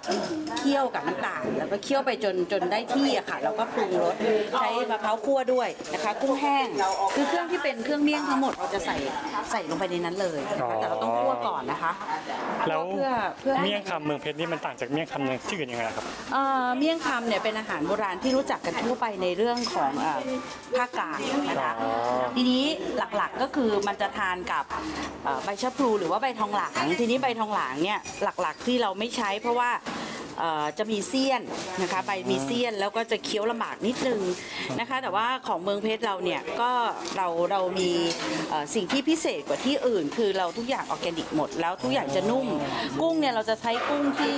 [0.58, 4.16] เคี่ยวกับน้ำตาล แล้วก็เคี่ยวไปจนจนได้ที่อะค่ะ แล้วก็ปรุงรส
[4.60, 6.68] ใช้มะพร้าวคั่วด้วยนะคะ กุ้งแห้ง
[7.16, 8.96] คือเครื่องที่เป็นเครื่องเมี่ยงทั้งหมดเราจะใส่
[9.52, 11.92] ใส่ลงไปในนั้นเลยนะคะแต่เราต้องคั่วก่อนนะคะ
[12.68, 13.10] แล้วเพื่อ
[13.42, 20.20] เพื่อให้ เมี่ยงคำเมืองเพชรนี่มันต่างจากเมี่ยงคำที่อื่นยังไงอะครับ เอ่อเมี่ยงคำเนี่ยเป็นอาหารโบราณที่รู้จักกันทั่วไปในเรื่องของเอ่อ
[20.78, 21.92] ภาคกลางนะคะอ๋อ
[22.36, 22.64] ทีนี้
[22.98, 24.66] หลักๆก็คือมันจะทานกับ
[25.24, 28.00] เอ่อใบชะพลูหรือว่าใบทองหลางทีนี้ใบทองหลางเนี่ย
[28.42, 30.17] หลักๆที่เราไม่ใช้เพราะว่าเอ่อ
[30.78, 31.42] จะมีเสี้ยน
[31.82, 34.22] นะคะใบมีเสี้ยนแล้วก็จะเคี้ยวลำบากนิดนึง
[34.80, 36.72] นะคะ แต่ว่าของเมืองเพชรเราเนี่ยก็
[37.18, 37.92] เราเรามี
[38.50, 42.48] เอ่อสิ่งที่พิเศษกว่าที่อื่น คือเราทุกอย่างออร์แกนิกหมด แล้วทุกอย่างจะนุ่ม
[43.02, 44.38] กุ้งเนี่ยเราจะใช้กุ้งที่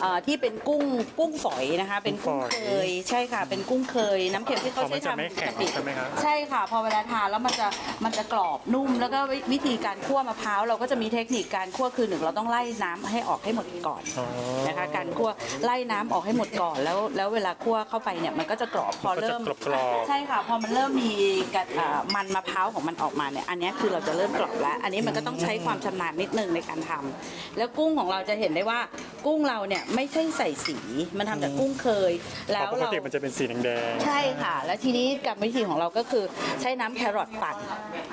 [0.00, 0.82] เอ่อที่เป็นกุ้ง
[1.18, 7.66] กุ้งฝอยนะคะ เป็นกุ้งเคยใช่ค่ะเป็นกุ้งเคย น้ำเค็มที่เขาอ๋อมัใช้นจะไม่ทำแข็งกะปิใช่ไหมครับใช่ค่ะ พอเวลาทานแล้วมันจะ
[8.04, 14.26] มันจะกรอบนุ่ม แล้วก็วิวิธีการคั่วมะพร้าวเราก็จะมีเทคนิคการคั่วคือหนึ่งเราต้องไล่น้ำให้ออกให้หมดก่อนอ๋อ
[14.68, 15.29] นะคะการคั่ว
[15.64, 21.12] ไล่น้ำออกให้หมดก่อนแล้ว แล้วเวลาคั่วเข้าไปเนี่ยมันก็จะกรอบพอมันก็จะเริ่มกรอบๆ ใช่ค่ะ พอมันเริ่มมี
[21.54, 28.80] กะอ่ามันมะพร้าวของมันออกมาเนี่ยอันเนี้ยคือเราจะเริ่มกรอบแล้ว อันนี้มันก็ต้องใช้ความชำนาญนิดนึงในการทำแล้วกุ้งของเราจะเห็นได้ว่า
[29.26, 30.76] กุ้งเราเนี่ยไม่ใช่ใส่สี
[31.18, 32.12] มันทำจากกุ้งเคย
[32.52, 36.24] แล้วปกเรา ติมันจะเป็นสีแดงใช่ค่ะ แล้วทีนี้กรรมวิธีของเราก็คือ
[36.60, 37.56] ใช้น้ำแครอทปั่น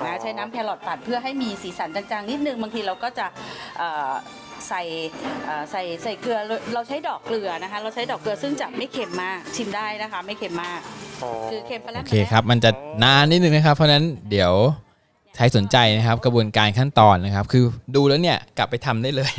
[0.04, 3.26] นะใช้น้ำแครอทปั่นเพื่อให้มีสีสันจางๆนิดนึงบางทีเราก็จะ
[3.78, 4.12] เอ่อ
[4.68, 4.82] ใส่
[5.46, 6.38] เอ่อใส่ใส่เกลือ
[6.74, 12.70] เราใช้ดอกเกลือนะคะ เราใช้ดอกเกลือซึ่งจะไม่เค็มมากชิมได้นะคะ ไม่เค็มมากๆอ๋อคือเค็มไปแล้วโอเคครับ มันจะ
[13.02, 14.52] นานนิดนึงนะครับ เพราะฉะนั้นเดี๋ยว
[15.36, 17.64] ใครสนใจนะครับ กระบวนการขั้นตอนนะครับ คือ
[17.96, 19.32] ดูแล้วเนี่ยกลับไปทำได้เลย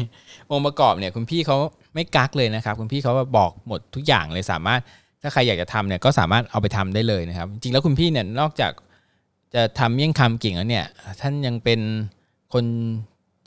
[0.51, 1.57] องค์ประกอบเนี่ยคุณพี่เขา
[1.93, 4.81] ไม่กักเลยนะครับ คุณพี่เขาบอกหมดทุกอย่างเลยสามารถ
[5.21, 8.71] ถ้าใครอยากจะทำเนี่ยก็สามารถเอาไปทำได้เลยนะครับ จริงๆแล้วคุณพี่เนี่ยนอกจาก
[9.55, 10.85] จะทำเมี่ยงคำเก่งแล้วเนี่ย
[11.21, 11.79] ท่านยังเป็น
[12.53, 12.65] คน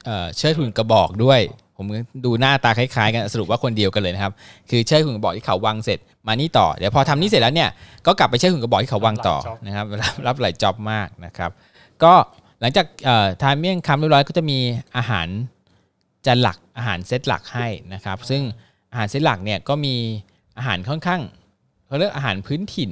[0.04, 1.40] เอ่อเชิดหุ่นกระบอกด้วย
[1.76, 1.86] ผม
[2.24, 4.32] ดูหน้าตาคล้ายๆ กันสรุปว่าคนเดียวกันเลยนะครับ
[4.70, 7.70] คือเชิดหุ่นกระบอกที่เขาวังเสร็จมานี่ต่อ เดี๋ยวพอทำนี่เสร็จแล้วเนี่ย
[8.06, 9.36] ก็กลับไปเชิดหุ่นกระบอกที่เขาวังต่อ
[9.66, 11.50] นะครับรับรับหลายจ็อบมากนะครับ
[12.02, 12.12] ก็
[12.60, 14.58] หลังจากเอ่อทานเมี่ยงคำเรียบร้อยก็จะมี
[14.96, 15.28] อาหาร
[16.26, 18.42] จานหลักอาหารเซตหลักให้นะครับ ซึ่ง
[18.90, 19.94] อาหารเซตหลักเนี่ยก็มี
[20.58, 21.20] อาหารค่อนข้าง
[21.86, 22.90] เขาเรียกอาหารพื้นถิ่น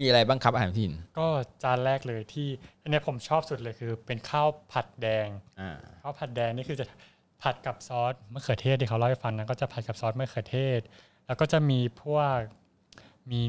[0.00, 1.26] มีอะไรบ้างครับอาหารพื้นถิ่น ก็
[1.62, 2.48] จานแรกเลยที่
[2.82, 5.28] อันเนี้ยผมชอบสุดเลยคือเป็นข้าวผัดแดง
[5.60, 5.70] อ่า
[6.02, 6.86] ข้าวผัดแดงนี่คือจะ
[7.42, 10.80] ผัดกับซอสมะเขือเทศที่เขาเล่าให้ฟังนะก็จะผัดกับซอสมะเขือเทศ
[11.26, 12.38] แล้วก็จะมีพวก
[13.30, 13.40] มี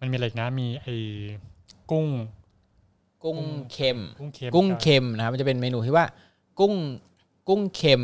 [0.00, 0.94] มันมีอะไรอีกนะมีไอ้
[1.90, 2.06] กุ้ง
[3.24, 3.38] กุ้ง
[3.72, 6.06] เค็ม กุ้งเค็มกุ้งเค็มนะครับมันจะเป็นเมนูที่ว่า
[6.60, 6.74] กุ้ง
[7.48, 8.02] กุ้งเค็ม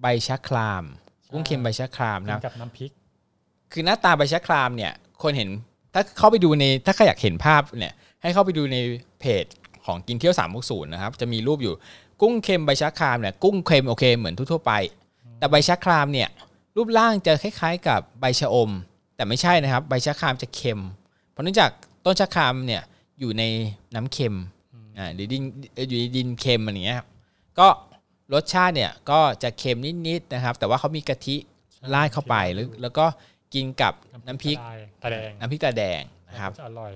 [0.00, 0.84] ใบชะคราม
[1.32, 2.90] กุ้งเค็มใบชะครามกินะนกับน้ำพริก
[3.72, 4.92] คือหน้าตาใบชะครามเนี่ย
[5.22, 5.50] คนเห็น
[5.94, 8.76] ถ้าเข้าไปดูในถ้าใครอยากเห็นภาพเนี่ยให้เข้าไปดูใน
[9.20, 9.44] เพจ
[9.84, 11.74] ของกินเที่ยว3ามศูนย์นะครับจะมีรูปอยู่
[12.20, 14.72] กุ้งเค็มใบชะครามเนี่ยกุ้งเค็มโอเคเหมือนทั่วไป
[15.38, 16.28] แต่ใบชะครามเนี่ย
[16.76, 18.70] รูปร่างจะคล้ายๆ กับใบชะอม
[19.16, 20.80] แต่ไม่ใช่นะครับ ใบชะครามจะเค็ม
[21.30, 21.70] เพราะเนื่องจาก
[22.04, 22.82] ต้นชะครามเนี่ย
[23.18, 23.42] อยู่ใน
[23.94, 24.36] น้ำเค็ม
[24.98, 25.42] อ่าหรือดิน
[25.88, 27.08] อยู่ในดินเค็มอะไรอย่างเงี้ยครับ
[27.58, 27.68] ก็
[28.34, 29.78] รสชาติเนี่ยก็จะเค็ม
[30.08, 31.36] นิดๆนะครับ แต่ว่าเขามีกะทิ
[31.94, 33.04] ราดเข้าไปแล้วแล้วก็
[33.54, 33.94] กินกับ
[34.26, 34.56] น้ำพริก
[35.02, 36.92] ตาแดงน้ำพริกตาแดงนะครับจะอร่อย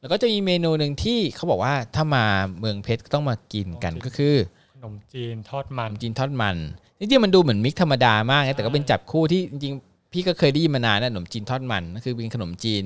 [0.00, 2.24] แล้วก็จะมีเมนูหนึ่งที่เขาบอกว่าถ้ามา
[2.58, 4.36] เมืองเพชรก็ต้องมากินกันต้องกินก็คือ
[4.74, 6.56] ขนมจีนทอดมัขนนมจีนทอดมัน
[7.00, 12.84] จริงๆมันดูเหมือนมิกธรรมดามากนะแต่ก็เป็นจับคู่ที่จริงๆพี่ก็เคยได้ยินมานานนะขนมจีนทอดมันก็คือเป็นขนมจีน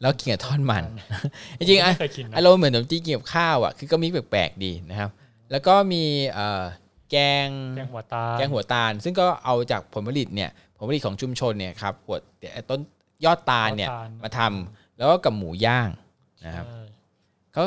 [0.00, 0.84] แล้วกินกับทอดมัน
[1.58, 5.10] จริงๆอะไม่เคยกินนะอารมณ์เหมือนขนมจีนกินกับข้าวอะคือก็มิกแปลกๆดีนะครับ
[5.50, 6.62] แล้วก็มีเอ่อ
[7.10, 10.50] แกงแกงหัวตาลแกงหัวตาล ซึ่งก็เอาจากผลผลิตเนี่ย
[10.82, 12.18] ผลผลิตของชุมชนเนี่ยครับหัว
[12.70, 12.80] ต้น
[13.24, 15.88] ยอดตาลเนี่ยทอดมาทำแล้วก็กับหมูย่าง
[16.46, 16.82] นะครับใช่
[17.56, 17.62] ก็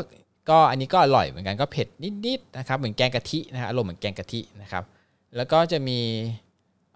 [0.50, 1.88] ก็อันนี้ก็อร่อยเหมือนกันก็เผ็ด
[2.26, 4.84] นิดๆนะครับเหมือนแกงกะทินะฮะอารมณ์เหมือนแกงกะทินะครับ
[5.36, 6.00] แล้วก็จะมี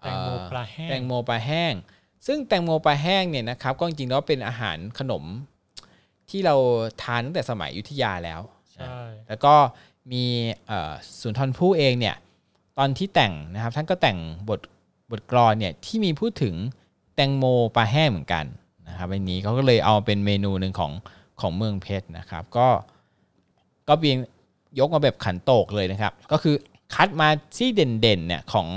[0.00, 1.72] แตงโมเอ่อปลาแห้แตงงโมปลาแห้ง
[2.26, 5.24] ซึ่งแตงโมปลาแห้งเนี่ยนะครับก็จริงๆแล้วเป็นอาหารขนม
[6.30, 6.56] ที่เรา
[7.02, 8.40] ทานตั้งแต่สมัยอยุธยาแล้ว
[8.72, 8.94] ใช่
[9.28, 9.54] แล้วก็
[10.12, 10.24] มี
[10.66, 12.16] เอ่อสุนทรภู่เองเนี่ย
[12.78, 14.18] ตอนที่แต่งนะครับท่านก็แต่ง
[14.48, 14.60] บท
[15.10, 16.54] บทกลอนเนี่ยที่มีพูดถึง
[17.14, 17.44] แตงโม
[17.76, 18.44] ปลาแห้งเหมือนกัน
[18.88, 20.92] นะครับอันนี้เขาก็เลยเอาเป็นเมนูหนึ่งของ
[21.40, 22.68] ของเมืองเพชรนะครับ ก็
[23.88, 24.18] ก็เพียง
[24.78, 26.54] ยกมาแบบขันโตกเลยนะครับ ก็คือ
[26.94, 28.68] คัดมาที่เด่นๆเนี่ยของ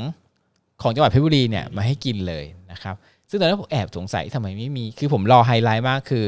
[0.81, 2.95] ของจังหวัดเพชรบุรีเนี่ยมาให้กินเลยนะครับ
[3.29, 6.25] ซึ่งตอนนั้นผมแอบสงสัยทำไมไม่มี คือผมรอไฮไลท์มากคือ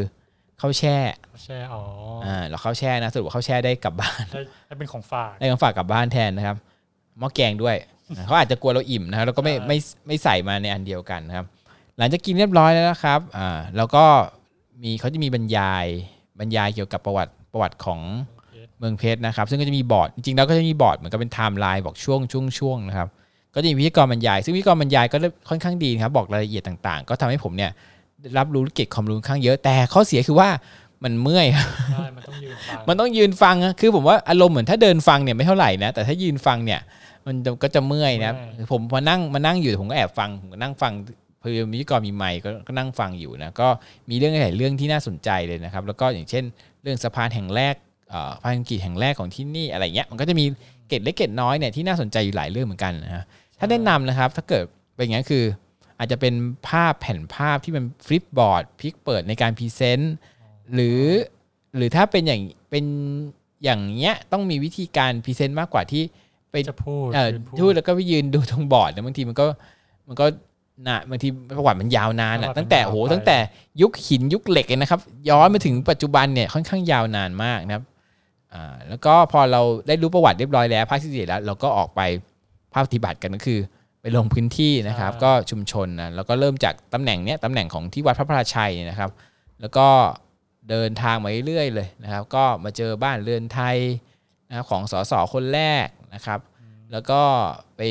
[0.62, 0.98] ข้าวแช่
[1.44, 1.82] ใช่อ๋อ
[2.26, 6.58] ออ่าเราข้าวแช่นะสรุปว่าข้าวแช่ได้กลับบ้านได้ได้เป็นของฝากได้ของฝากกลับบ้านแทนนะครับ
[7.20, 7.76] หม้อแกงด้วย
[8.26, 9.78] เขาอาจจะกลัวเราอิ่มนะครับแล้วก็ไม่ใช่ไม่
[10.08, 11.46] ไม่ใส่มาในอันเดียวกันนะครับ
[11.98, 14.04] หลังจากกินเรียบร้อยแล้วนะครับอ่าแล้วก็
[14.84, 15.86] มีเขาจะมีบรรยาย
[16.40, 18.00] บรรยายเกี่ยวกับประวัติประวัติของ
[18.80, 23.10] เมืองเพชรนะครับ ซึ่งก็จะมีบอร์ดจริงๆแล้วก็จะมีบอร์ดเหมือนกับเป็นไทม์ไลน์บอกช่วงช่วงช่วงนะครับ
[23.56, 25.18] ก็จะมีวิทยากรบรรยาย ซึ่งวิทยากรบรรยายก็
[25.50, 27.72] ค่อนข้างดีนะครับบอกรายละเอียดต่างๆ ก็ทำให้ผมเนี่ย
[28.38, 30.50] รับรู้เก็บความรู้ค่อนข้างเยอะแต่ข้อเสียคือว่า
[31.04, 31.48] มันเมื่อย
[31.92, 36.80] ใช่มันต้องยืนฟังมันต้องยืนฟังอะคือผมว่าอารมณ์เหมือนถ้าเดินฟังเนี่ยไม่เท่าไหร่นะแต่ถ้ายืนฟังเนี่ย
[37.26, 38.34] มันจะก็จะเมื่อยนะ
[38.72, 40.94] ผมมานั่งมานั่งอยู่ผมก็แอบฟังผมก็นั่งฟัง
[41.42, 43.68] พอมีพิธีกรมีไมค์ก็ก็นั่งฟังอยู่นะก็
[44.10, 46.44] มีเรื่องหลายเรื่องที่น่าสนใจเลยนะครับ แล้วก็อย่างเช่น
[46.82, 47.76] เรื่องสะพานแห่งแรก
[48.10, 50.46] เอ่อสะพานคอนกรีตแห่งแรกของที่นี่อะไรเงี้ยมันก็จะมี
[50.88, 53.24] เกร็ดเล็กเกร็ดน้อยเนี่ยที่น่าสนใจอยู่หลายเรื่องเหมือนกันนะฮะ
[53.60, 54.64] ถ้าแนะนำนะครับ ถ้าเกิด
[54.96, 55.44] เป็นอย่างนี้คือ
[56.00, 56.34] อาจจะเป็น
[56.70, 60.16] ภาพแผ่นภาพที่มัน flip board พลิกเปิดในการ present
[60.74, 61.02] หรือ
[61.78, 62.86] หรือถ้าเป็นอย่างเป็น
[63.64, 66.04] อย่างเงี้ยต้องมีวิธีการ present มากกว่าที่
[66.56, 69.46] ไปจะพูดเอ่อยืนพูดแล้วก็ไปยืนดูตรงบอร์ดนะบางทีมันก็
[70.08, 70.26] มันก็
[70.88, 71.28] นะบางที
[71.58, 73.38] ประวัติมันยาวนานอะตั้งแต่โหตั้งแต่
[73.82, 75.00] ยุคหินยุคเหล็กเลยนะครับ
[75.30, 77.84] ย้อนมาถึงปัจจุบันเนี่ยค่อนข้างยาวนานมากนะครับ
[78.54, 82.02] อ่าแล้วก็พอเราได้รู้ประวัติเรียบร้อยแล้วภาคที่สี่แล้ว เราก็ออกไป
[82.74, 83.60] ภาคปฏิบัติกันก็คือ
[84.02, 89.10] ไปลงพื้นที่นะครับ ก็ชุมชนนะแล้วก็เริ่มจากตำแหน่งเนี้ยตำแหน่งของที่วัดพลับพลาชัยนะครับ
[89.62, 89.88] แล้วก็
[90.70, 93.78] เดินทางมาเรื่อยๆเลยนะครับ ก็มาเจอบ้านเรือนไทย
[94.50, 96.40] นะครับของสสคนแรก นะครับ
[96.92, 97.22] แล้วก็
[97.78, 97.82] ไป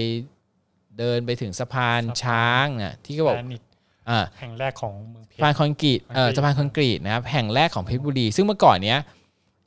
[0.98, 3.62] เดินไปถึงสะพานช้างนะที่เขาบอกแกรนิต
[4.10, 9.00] อ่าแห่งแรกของเมืองเพชสะพานรคอนกรีตเออคอนกรีตสะพานคอนกรีตนะครับแห่งแรกของเพชรบุรี ซึ่งเมื่อก่อนเนี้ย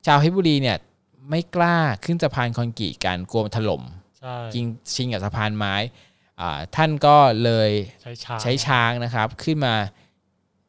[0.05, 0.77] ชาวเพชรบุรีเนี่ย
[1.29, 3.83] ไม่กล้าขึ้นสะพานคอนกรีตกันกลัวมันถล่ม
[4.19, 5.75] ใช่จริงชิงกับสะพานไม้
[6.41, 7.69] อ่าท่านก็เลย
[8.01, 9.75] ใช้ช้างใช้ช้างนะครับ ขึ้นมา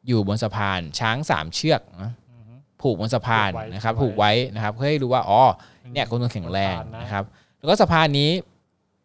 [0.07, 5.41] อยู่บนสะพานช้างสามเชือกนะอือฮึผูกบนสะพานผูกไว้นะครับ ผูกไว้ผูกไว้นะครับ เพื่อให้รู้ว่าอ๋อ
[5.93, 7.23] เนี่ยคงต้องแข็งแรงสะพานนะนะครับ
[7.59, 8.29] แล้วก็สะพานนี้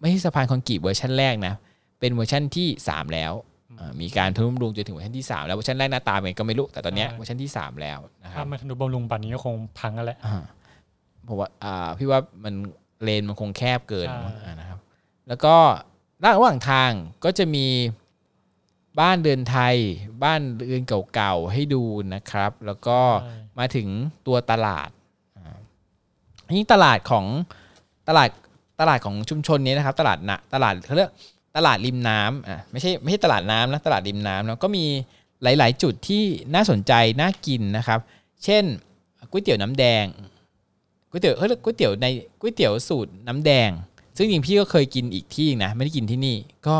[0.01, 1.55] ไม่ใช่สะพานคอนกรีตเวอร์ชันแรกนะ
[2.01, 3.33] เป็นเวอร์ชันที่ 3 แล้ว
[3.79, 10.43] อ่ามีการทนุบำรุงจนถึงเวอร์ชันที่ 3 แล้วเวอร์ชันแรกหน้าตาเป็นไงก็ไม่รู้ แต่ตอนเนี้ยเวอร์ชันที่ 3 แล้วนะครัถ้าบไม่ทนุบำรุงป่านนี้ก็คงพังกันแหละอ่า
[11.29, 12.55] ผมว่าอ่าพี่ว่ามัน
[13.03, 14.79] เลนมันคงแคบเกินใช่อ่านะครับ
[15.29, 15.57] แล้วก็
[16.25, 16.91] ระหว่างทาง
[17.25, 17.67] ก็จะมี
[19.01, 19.77] บ้านเรือนไทย
[20.25, 20.83] บ้านเรือน
[21.15, 21.83] เก่าๆให้ดู
[22.15, 23.89] นะครับ แล้วก็ใช่มาถึง
[24.27, 24.91] ตัวตลาด
[25.39, 25.59] อ่า
[26.47, 27.27] อันนี้ตลาดของ
[28.09, 28.31] ตลาด
[28.81, 31.11] ตลาดของชุมชนนี้นะครับ ตลาดนะตลาดเขาเรียก
[31.57, 34.85] ตลาดริมน้ำอะไม่ใช่ไม่ใช่ตลาดน้ำนะตลาดริมน้ำแล้วก็มี
[35.43, 38.01] หลาย ๆ จุดที่น่าสนใจน่ากินนะครับ
[38.45, 38.65] เช่น
[39.31, 40.05] ก๋วยเตี๋ยวน้ำแดง
[41.11, 42.07] ก๋วยเตี๋ยวเขาเรียกก๋วยเตี๋ยวใน
[42.41, 43.71] ก๋วยเตี๋ยวสูตรน้ำแดง
[44.17, 46.77] ซึ่งจริงพี่ก็เคยกินอีกที่นะไม่ได้กินที่นี่ ก็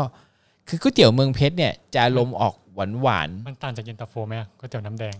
[0.67, 5.15] คือก๋วยเตี๋ยวเมืองเพชรเนี่ยจะอารมออกหวานหวานมันต่างจากเย็นตาโฟไหมก๋วยเตี๋ยวน้ำแดง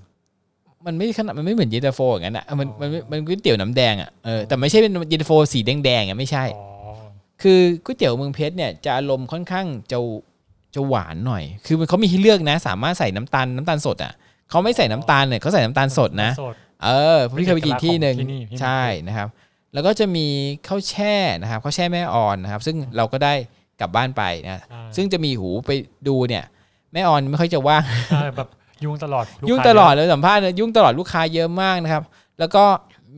[0.85, 6.61] มันไม่ขนาดมันไม่เหมือนเย็นตาโฟอย่างนั้นอะเออมันมันมันมันก๋วยเตี๋ยวน้ำแดงอะเออแต่ไม่ใช่เป็นเย็นตาโฟสีแดงๆอะไม่ใช่อ๋
[6.91, 6.93] อ
[7.41, 9.97] คือก๋วยเตี๋ยวเมืองเพชรเนี่ยจะอารมณ์ค่อนข้างจะ
[10.75, 14.13] จะหวานหน่อย คือมันเขามีให้เลือกนะ สามารถใส่น้ำตาลน้ำตาลสดอะ
[14.49, 19.27] เขาไม่ใส่น้ำตาลเนี่ยเขาใส่น้ำตาลสดนะสดเออพี่เคยไปกินที่หนึ่งเป็นเอกลักษณ์ของที่นี่พี่ใช่นะครับ
[19.73, 20.27] แล้วก็จะมี
[20.67, 23.33] ข้าวแช่นะครับข้าวแช่แม่ออนนะครับ ซึ่งเราก็ได้
[23.81, 25.71] กลับบ้านไปนะใช่ซึ่งจะมีหูไป
[26.07, 26.43] ดูเนี่ย
[26.93, 28.49] แม่ออนไม่ค่อยจะว่างใช่แบบ
[28.83, 32.03] ยุ่งตลอดลูกยุ่งค้าตลอดเะเลยสัมภาษณ์เนี่ยยุ่งตลอดลูกค้าเยอะมากนะครับ
[32.39, 32.63] แล้วก็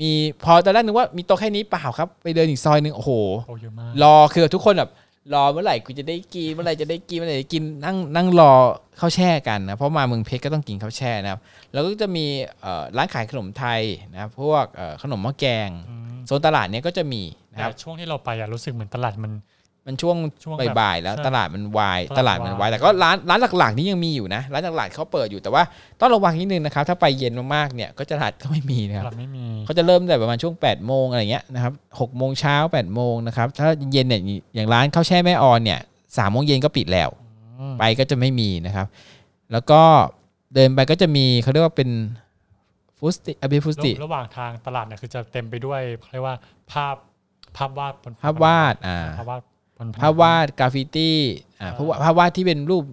[0.01, 0.11] มี
[0.43, 3.11] พอตอนแรกนึกว่ามีโต๊ะแค่นี้เปล่าครับ ไปเดินอีกซอยหนึ่งโอ้โห
[3.47, 4.91] โอ้เยอะมากรอคือทุกคนแบบ
[5.33, 8.51] รอเมื่อไหร่กูจะได้กินเมื่อไหร่จะได้กินเมื่อไหร่จะกินนั่งนั่งรอ
[8.99, 11.39] ข้าวแช่กันนะเพราะมาเมืองเพชรก็ต้องกินข้าวแช่นะครับ
[11.73, 12.25] แล้วก็จะมี
[12.61, 13.81] เอ่อร้านขายขนมไทย
[14.13, 17.21] นะครับพวกเอ่อขนมหม้อแกงอืมโซนตลาดเนี้ยก็จะมี
[17.53, 19.31] นะแต่ครับช่วงที่เราไปอะรู้สึกเหมือนตลาดมัน
[19.87, 25.63] มันช่วงช่วงแบบบ่ายๆแล้วใช่ตลาดมันวายตตลาลาดดมันวายวายแต่ก็ร้านร้านหลักๆนี่ยังมีอยู่นะร้านหลักๆเขาเปิดอยู่แต่ว่า
[25.99, 34.21] ต้องระวังนิดนึงนะครับ ถ้าไปเย็นมากๆเนี่ยก็จะตลาดก็ไม่มีนะคตรับลาดไม่มีเขาจะเริ่มแต่ประมาณช่วง8ปดโมงอะไรเงี้ยนะครับหกโมงเช้า8ปดโมงนะครับถ้าเย็นเนี่ย
[34.55, 35.79] อย่างร้านข้าวแช่แม่ออนเนี่ย
[36.17, 37.09] สามโมงเย็นก็ปิดแล้ว
[37.59, 38.87] อืมไปก็จะไม่มีนะครับ
[39.51, 39.81] แล้วก็
[40.53, 41.89] เดินไปก็จะมีเขาเรียกว่าเป็น
[42.97, 46.35] ฟูสติอภิฟูสติระหว่างทางตลาดเนี่ยคือจะเต็มไปด้วยเขาเรียกว่า
[46.71, 46.95] ภาพ
[47.57, 49.56] ภาพวาดบนภาพวาดอ่า ภาพวาดบน
[50.01, 51.17] ภาพวาดกราฟฟิตี้
[51.61, 52.83] อ่าอ่าภาพวาดภาพวาดที่เป็นรูป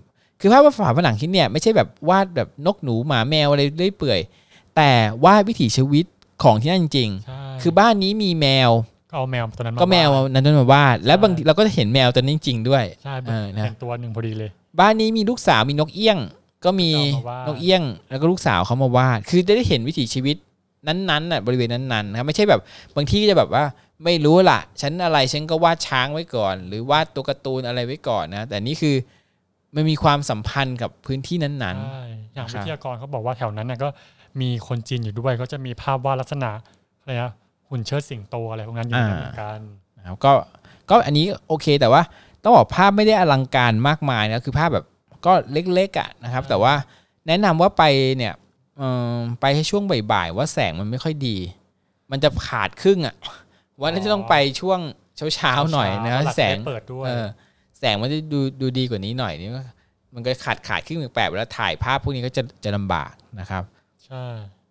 [0.41, 4.21] คือภาพวาดฝาผนังที่เนี่ยไม่ใช่แบบวาดแบบนกหนูหมาแมวอะไรเรื่อยเปื่อย
[4.77, 4.91] แต่
[5.25, 6.07] วาดวิถีชีวิต
[6.43, 8.71] ของที่นั่นจริงใช่ๆคือบ้านนี้มีแมว
[9.11, 16.19] ก็เอาแมวตัวนั้นมาก็แมววาดนั้นมาวาด และใช่บางทีเราก็จะเห็นแมวตัวนี้จริงๆด้วยใช่แบบเออนะเป็นตัวหนึ่งพอดีเลย บ้านนี้มีลูกสาวมีนกเอี้ยง
[16.65, 20.37] ก็มีก็เอามาวาดนกเอี้ยง แล้วก็ลูกสาวเขามาวาด คือจะได้เห็นวิถีชีวิต
[20.87, 22.61] นั้นๆน่ะบริเวณนั้นๆนะครับไม่ใช่แบบ
[22.97, 23.65] บางที่ก็จะแบบว่า
[24.05, 28.97] ไม่รู้ล่ะฉันอะไรฉันก็วาดช้างไว้ก่อน หรือวาดตัวการ์ตูนอะไรไว้ก่อนนะ แต่นี่คือ
[29.75, 33.89] มันมีความสัมพันธ์กับพื้นที่นั้นใช่อย่างครับวิทยากรเขาบอกว่าแถวนั้นน่ะก็
[34.41, 36.51] มีคนจีนอยู่ด้วยก็จะมีภาพวาดลักษณะ
[37.01, 37.33] อะไรนะ
[37.69, 40.33] หุ่นเชิดสิงโตอะไรพวกนั้นอยู่ในนั้นเหมือนกันๆนะครับก็
[40.91, 42.03] ก็อันนี้โอเคแต่ว่า
[42.43, 44.87] ต้องบอกภาพไม่ได้อลังการมากมายนะคือภาพแบบ
[45.27, 46.75] ก็เล็กๆอะนะครับ แต่ว่า
[47.27, 47.85] แนะนำว่าไป
[48.17, 48.35] เนี่ย
[48.79, 49.83] เอ่อไปให้ช่วง
[50.13, 51.37] บ่ายๆว่าแสงมันไม่ค่อยดี
[52.11, 53.15] มันจะขาดครึ่งอะ
[53.83, 54.81] วันนี้จะต้องไปช่วง
[55.35, 57.27] เช้าๆหน่อยนะตลาดแสงไม่เปิดด้วยเออ
[57.79, 59.63] แสงมันจะดูดูดีกว่านี้หน่อยนี่ก็
[60.15, 63.63] มันก็ขาดขาดครึ่งแปลกๆเวลาถ่ายภาพพวกนี้ก็จะจะลำบากนะครับ
[64.07, 64.25] ใช่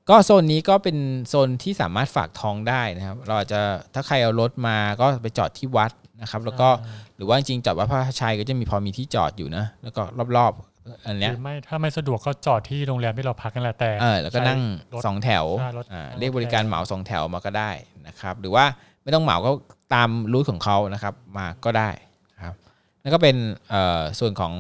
[0.10, 0.98] ก็โซนนี้ก็เป็น
[1.28, 3.62] โซนที่สามารถฝากท้องได้นะครับ เราอาจจะ
[3.94, 5.92] ถ้าใครเอารถมาก็ไปจอดที่วัด
[6.22, 6.70] นะครับ แล้วก็
[7.18, 10.02] หรือว่าจริงๆจอดวัดพระชัยก็จะมีพอมีที่จอดอยู่นะ แล้วก็
[10.38, 14.60] รอบๆอันหเนี้ยรือไม่ถ้าไม่สะดวกก็จอดที่โรงแรมที่เราพักนั่นแหละแต่เออแล้วก็นั่ง
[14.94, 17.72] รถสองแถวใช่รถอ่ารถเรียกบริการเหมาสองแถวมาก็ได้
[18.08, 18.66] นะครับ หรือว่า
[19.04, 19.52] ไม่ต้องเหมาก็
[19.94, 21.90] ตามรูทของเขานะครับมาก็ได้
[22.36, 22.56] นะครับ
[23.02, 23.36] แล้วก็เป็น
[23.70, 24.54] เอ่อส่วนของ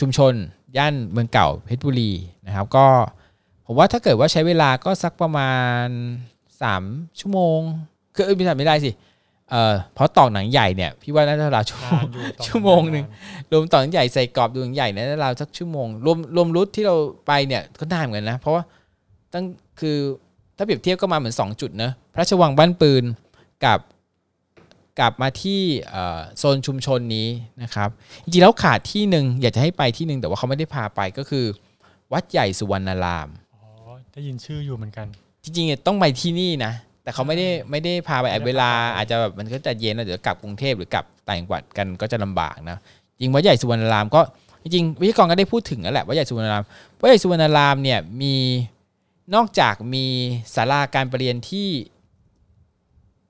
[0.00, 0.34] ชุมชน
[0.76, 2.12] ย่านเมืองเก่าเพชรบุรี
[2.46, 2.86] นะครับก็
[3.66, 5.52] ผมว่าถ้าเกิดว่าใช้เวลาก็สักประมา
[5.84, 5.86] ณ
[6.52, 7.60] 3 ชั่วโมง
[8.14, 8.90] คือเออไม่ใช่ไม่ได้สิ
[9.50, 13.04] เอ่อเพราะตอกหนังใหญ่เนี่ยพี่ว่าน่าจะราวชั่วโมนางนอยู่ตอนชั่วโมงหนึ่ง
[13.50, 16.96] รวมต่อหนังใหญ่ใส่กรอบดูหนังใหญ่เนี่ยเราวสักชั่วโมงรวมรวมรุทที่เรา
[17.26, 18.62] ไปเนี่ยก็นานเหมือนกันนะ เพราะว่า
[19.32, 19.44] ตั้ง
[19.80, 19.98] คือ
[20.56, 23.04] ถ้าเปรียบเทียบก็มาเหมือน 2 จุดนะพระราชวังบ้านปืน
[23.64, 23.80] กับ
[24.98, 27.28] กลับมาที่เอ่อโซนชุมชนนี้
[27.62, 27.88] นะครับ
[28.24, 31.44] จริงๆแล้วขาดที่หนึ่งอยากจะให้ไปที่หนึ่งแต่ว่าเขาไม่ได้พาไปก็คือ
[32.12, 33.64] วัดใหญ่สุวรรณารามอ๋อ
[34.12, 35.06] ได้ยินชื่ออยู่เหมือนกัน
[35.44, 42.76] จริงๆเนี่ยต้องไปที่นี่นะ แต่เขาไม่ได้ไม่ได้พาไปไม่ได้เวลาพาไปอาจจะแบบมันก็จะเย็นแล้วเดี๋ยวกลับกรุงเทพหรือกลับต่างจังหวัดกันก็จะลำบากนะ
[43.20, 44.20] จริงวัดใหญ่สุวรรณารามก็
[44.62, 46.64] จริงๆวิทยากรก็ได้พูดถึงแล้วแหละวัดใหญ่สุวรรณาราม
[47.00, 48.34] วัดใหญ่สุวรรณารามเนี่ยมี
[49.34, 50.06] นอกจากมี
[50.54, 51.70] ศาลาการประเรียนที่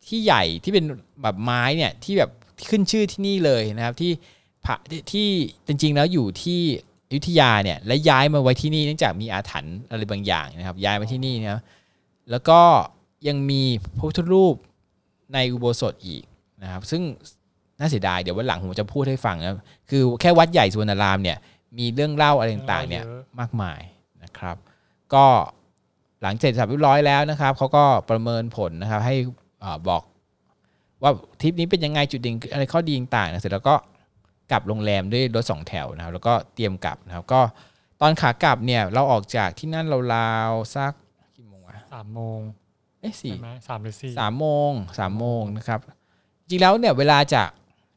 [0.07, 0.85] ที่ใหญ่ที่เป็น
[1.23, 2.31] แบบไม้เนี่ยที่แบบ
[2.71, 4.11] ขึ้นชื่อที่นี่เลยนะครับที่
[4.65, 5.29] พระที่ที่
[5.67, 6.61] จริงๆแล้วอยู่ที่
[7.09, 11.61] อยุธยาเนี่ยและย้ายมาไว้ที่นี่เนื่องจากมีอาถรรพ์อะไรบางอย่างนะครับ ย้ายมาที่นี่นะครับ
[12.31, 12.61] แล้วก็
[13.29, 13.63] ยังมี
[13.97, 14.57] พระพุทธรูป
[15.35, 16.23] ในอุโบสถอีก
[16.63, 17.03] นะครับ ซึ่ง
[17.79, 19.53] น่าเสียดายเดี๋ยววันหลังผมจะพูดให้ฟังนะ
[19.91, 21.39] คือแค่วัดใหญ่สุวรรณรามเนี่ย
[21.79, 23.81] มีเรื่องเล่าอะไรต่างๆเนี่ยเยอะมากมาย
[24.23, 24.57] นะครับ
[25.15, 25.27] ก็
[26.25, 29.14] หลังเสร็จสับเรียบร้อยแล้วนะครับเขาก็ประเมินผลนะครับ ให้
[29.61, 30.03] เอ่อบอก
[31.03, 31.11] ว่า
[31.41, 33.75] ทริปนี้เป็นยังไงจุดเด่นอะไรข้อดีต่างๆนะเสร็จแล้วก็
[34.51, 37.41] กลับโรงแรมด้วยรถสองแถวนะครับ แล้วก็เตรียมกลับนะครับก็
[38.01, 40.93] ตอนขากลับเนี่ยเราออกจากที่นั่นราวๆสัก
[41.37, 42.41] กี่โมงวะสามโมง
[43.01, 45.81] เอ๊ะสี่ใช่ไหมสามหรือสี่สามโมงสามโมงนะครับ
[46.49, 47.49] จริงแล้วเนี่ยเวลาจาก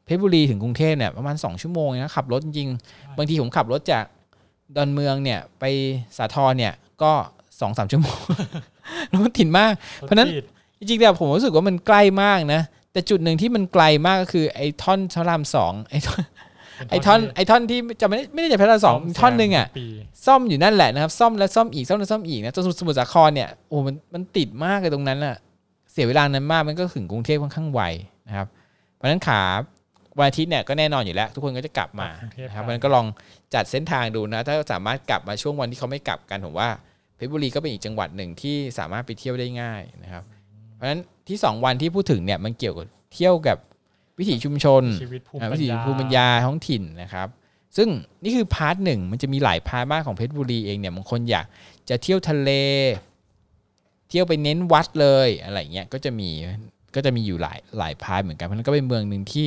[0.04, 4.04] เพชรบุรีถึงกรุงเทพเนี่ยประมาณ2ชั่วโมงนะขับรถจริงๆบางทีผมขับรถจาก
[4.76, 5.64] ดอนเมืองเนี่ยไป
[6.16, 7.12] สาทรเนี่ยก็
[7.60, 8.18] สองสามชั่วโมง
[9.08, 10.44] แล้วมันติดมาก เพราะฉะนั้นถติด
[10.78, 16.22] จริงๆแต่ผมรู้สึกว่ามันใกล้มากนะ แต่จุดหนึ่งที่มันไกลมากก็คือไอ้ท่อนพระรามสองไอ้ท่อน
[16.76, 19.86] เป็ไอ้ท่อนไอ้ท่อนที่จะไม่ได้ไม่ได้จะพระรามสองซ่มท่อนหนึ่งอะปี
[20.26, 25.36] ซ่อมอยู่นั่นแหละนะครับ ซ่อมแล้วซ่อมอีกซ่อมแล้วซ่อมอีกนะจนสมุทรสาครเนี่ยโอ้มันมันติดมากเลยตรงนั้นอะ
[25.92, 27.80] เสียเวลานั้นมากมันก็ถึงกรุงเทพค่อนข้างไว
[28.28, 28.46] นะครับ
[28.94, 29.40] เพราะฉะนั้นขา
[30.18, 32.08] วันอาทิตย์เนี่ยก็แน่นอนอยู่แล้ว ทุกคนก็จะกลับมา
[32.48, 33.06] นะครับเพราะฉะนั้นก็ลอง
[33.54, 36.68] จัดเส้นทางดูนะ ถ้าสามารถกลับมาช่วงวันที่เขาไม่กลับกันผมว่า
[37.18, 40.24] เพชรบุรีก็เป็นอีกจังหวัดหนึ่งที่สามารถไปเที่ยวได้ง่ายนะครับ
[40.74, 43.56] เพราะฉะนั้นที่ 2 วันที่พูดถึงเนี่ยมันเกี่ยวกับเที่ยวกับ
[44.18, 47.28] วิถีชุมชนชีวิตภูมิปัญญา อ่า วิถีภูมิปัญญาท้องถิ่นนะครับ
[47.76, 47.88] ซึ่ง
[48.22, 51.46] นี่คือ part หนึ่งมันจะมีหลาย part มากของเพชรบุรีเองเนี่ยบางคนอยาก
[51.88, 52.50] จะเที่ยวทะเล
[54.08, 56.28] เที่ยวไปเน้นวัดเลยอะไรเงี้ยก็จะมี
[56.94, 59.46] ก็จะมีอยู่หลายหลายพาร์ทเหมือนกันเพราะฉะนั้นก็เป็นเมืองหนึ่งที่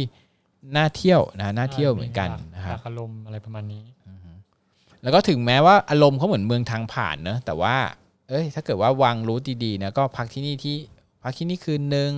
[0.76, 3.82] น่าเที่ยวนะน่าเที่ยวเหมือนกันนะครับหลากอารมณ์อะไรประมาณนี้
[5.04, 7.76] แล้วก็ถึงแม้ว่าอารมณ์เขาเหมือนเมืองทางผ่านเนอะแต่ว่า
[8.30, 10.78] เอ้ย ถ้าเกิดว่าวางรูทดีๆนะก็พักที่นี่ที่
[11.24, 12.12] พักที่นี่คืนนึง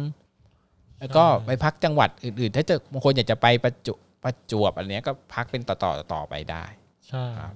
[1.00, 6.64] แล้วก็ใช่ไปพักจังหวัดอื่นๆ ถ้าจะบางคนอยากจะไปประจุประจวบอะไรเนี้ยก็พักเป็นต่อต่อๆต่อไปได้
[7.08, 7.56] ใช่ครับ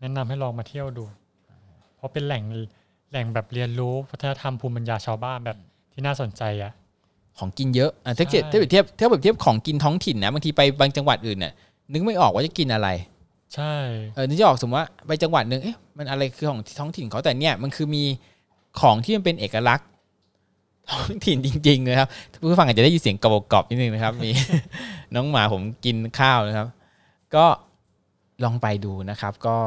[0.00, 1.04] แนะนำให้ลองมาเที่ยวดู
[1.96, 2.42] เพราะเป็นแหล่ง
[3.10, 5.58] แหล่งแบบเรียนรู้วัฒนธรรมภูมิปัญญาชาวบ้านแบบ
[5.92, 6.72] ที่น่าสนใจอะ
[7.38, 11.52] ของกินเยอะอะถ้าเกิดใช่ถ้าเปรียบเทียบถ้าเปรียบเทียบของกินท้องถิ่นนะบางทีไปบางจังหวัดอื่นเนี่ย
[11.92, 12.88] นึกไม่ออกว่าจะกินอะไร
[13.54, 13.74] ใช่
[14.14, 18.04] เออนึกจะออกสมมติว่าไปจังหวัดหนึ่งเอ๊ะมันอะไรคือของท้องถิ่นเขาแต่เนี่ยมันคือมี
[18.80, 19.88] ของที่มันเป็นเอกลักษณ์
[20.90, 22.08] ท้องถิ่นจริงๆนะครับ
[22.40, 24.30] ผู้ฟังอาจจะได้ยินเสียงกรอบๆนิดนึงนะครับ มี
[25.14, 26.68] น้องหมาผมกินข้าวนะครับ
[27.34, 27.46] ก็
[28.44, 29.58] ลองไปดูนะครับ ก็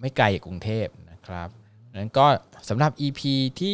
[0.00, 1.48] ไม่ไกลจากกรุงเทพนะครับ
[1.94, 2.26] นั้นก็
[2.68, 3.20] สำหรับ EP
[3.60, 3.70] ที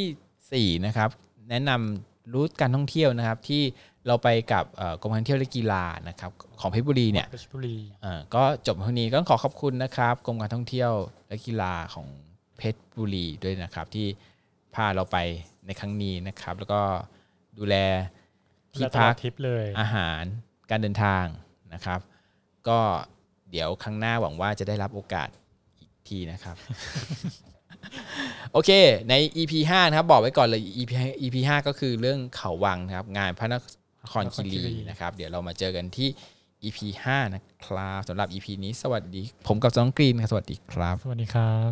[0.53, 1.11] สี่4 นะครับ
[1.51, 3.63] แนะนำรูทการท่องเที่ยวนะครับที่
[4.07, 6.31] เราไปกับเอ่อกรมการท่องเที่ยวและกีฬานะครับ
[6.61, 10.93] ของเพชรบุรีเนี่ยเพชรบุรีอ่าก็จบเท่านี้ก็ขอขอบคุณนะครับกรมการท่องเที่ยว
[11.29, 12.07] และกีฬาของ
[12.59, 14.07] เพชรบุรีด้วยนะครับ ที่
[14.75, 15.17] พาเราไป
[15.67, 16.81] ในครั้งนี้นะครับ แล้วก็
[17.59, 17.77] ดูแล
[18.75, 20.23] ที่และตลพัอกดทริปเลยอาหาร
[20.71, 21.25] การเดินทาง
[21.75, 22.01] นะครับ
[22.69, 22.79] ก็
[23.51, 25.29] เดี๋ยวครั้งหน้าหวังว่าจะได้รับโอกาส
[25.79, 26.57] อีกทีนะครับ
[28.53, 28.71] โอเค
[29.09, 30.91] ใน EP 5 นะครับ บอกไว้ก่อนเลย EP
[31.23, 33.55] EP 5ก็คือเรื่องเขาวังนะครับ งานพระน
[34.13, 36.09] ครคีรีนะครับ เดี๋ยวเรามาเจอกันที่
[36.63, 36.79] EP
[37.11, 41.71] 5 นะครับสำหรับ EP นี้สวัสดี ผมกับน้องกรีนครับสวัสดีครับ สวัสดีครับ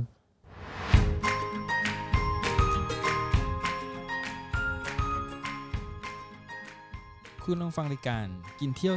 [7.45, 8.27] คุณลองฟังรายการ
[8.61, 8.95] กินเที่ยว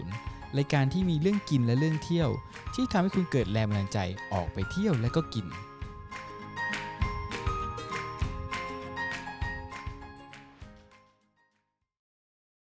[0.00, 2.28] 360รายการที่มีเรื่องกินและเรื่องเที่ยว
[2.74, 3.98] ที่ทำให้คุณเกิดแรงบันดาลใจ
[4.32, 5.46] ออกไปเที่ยวและก็กิน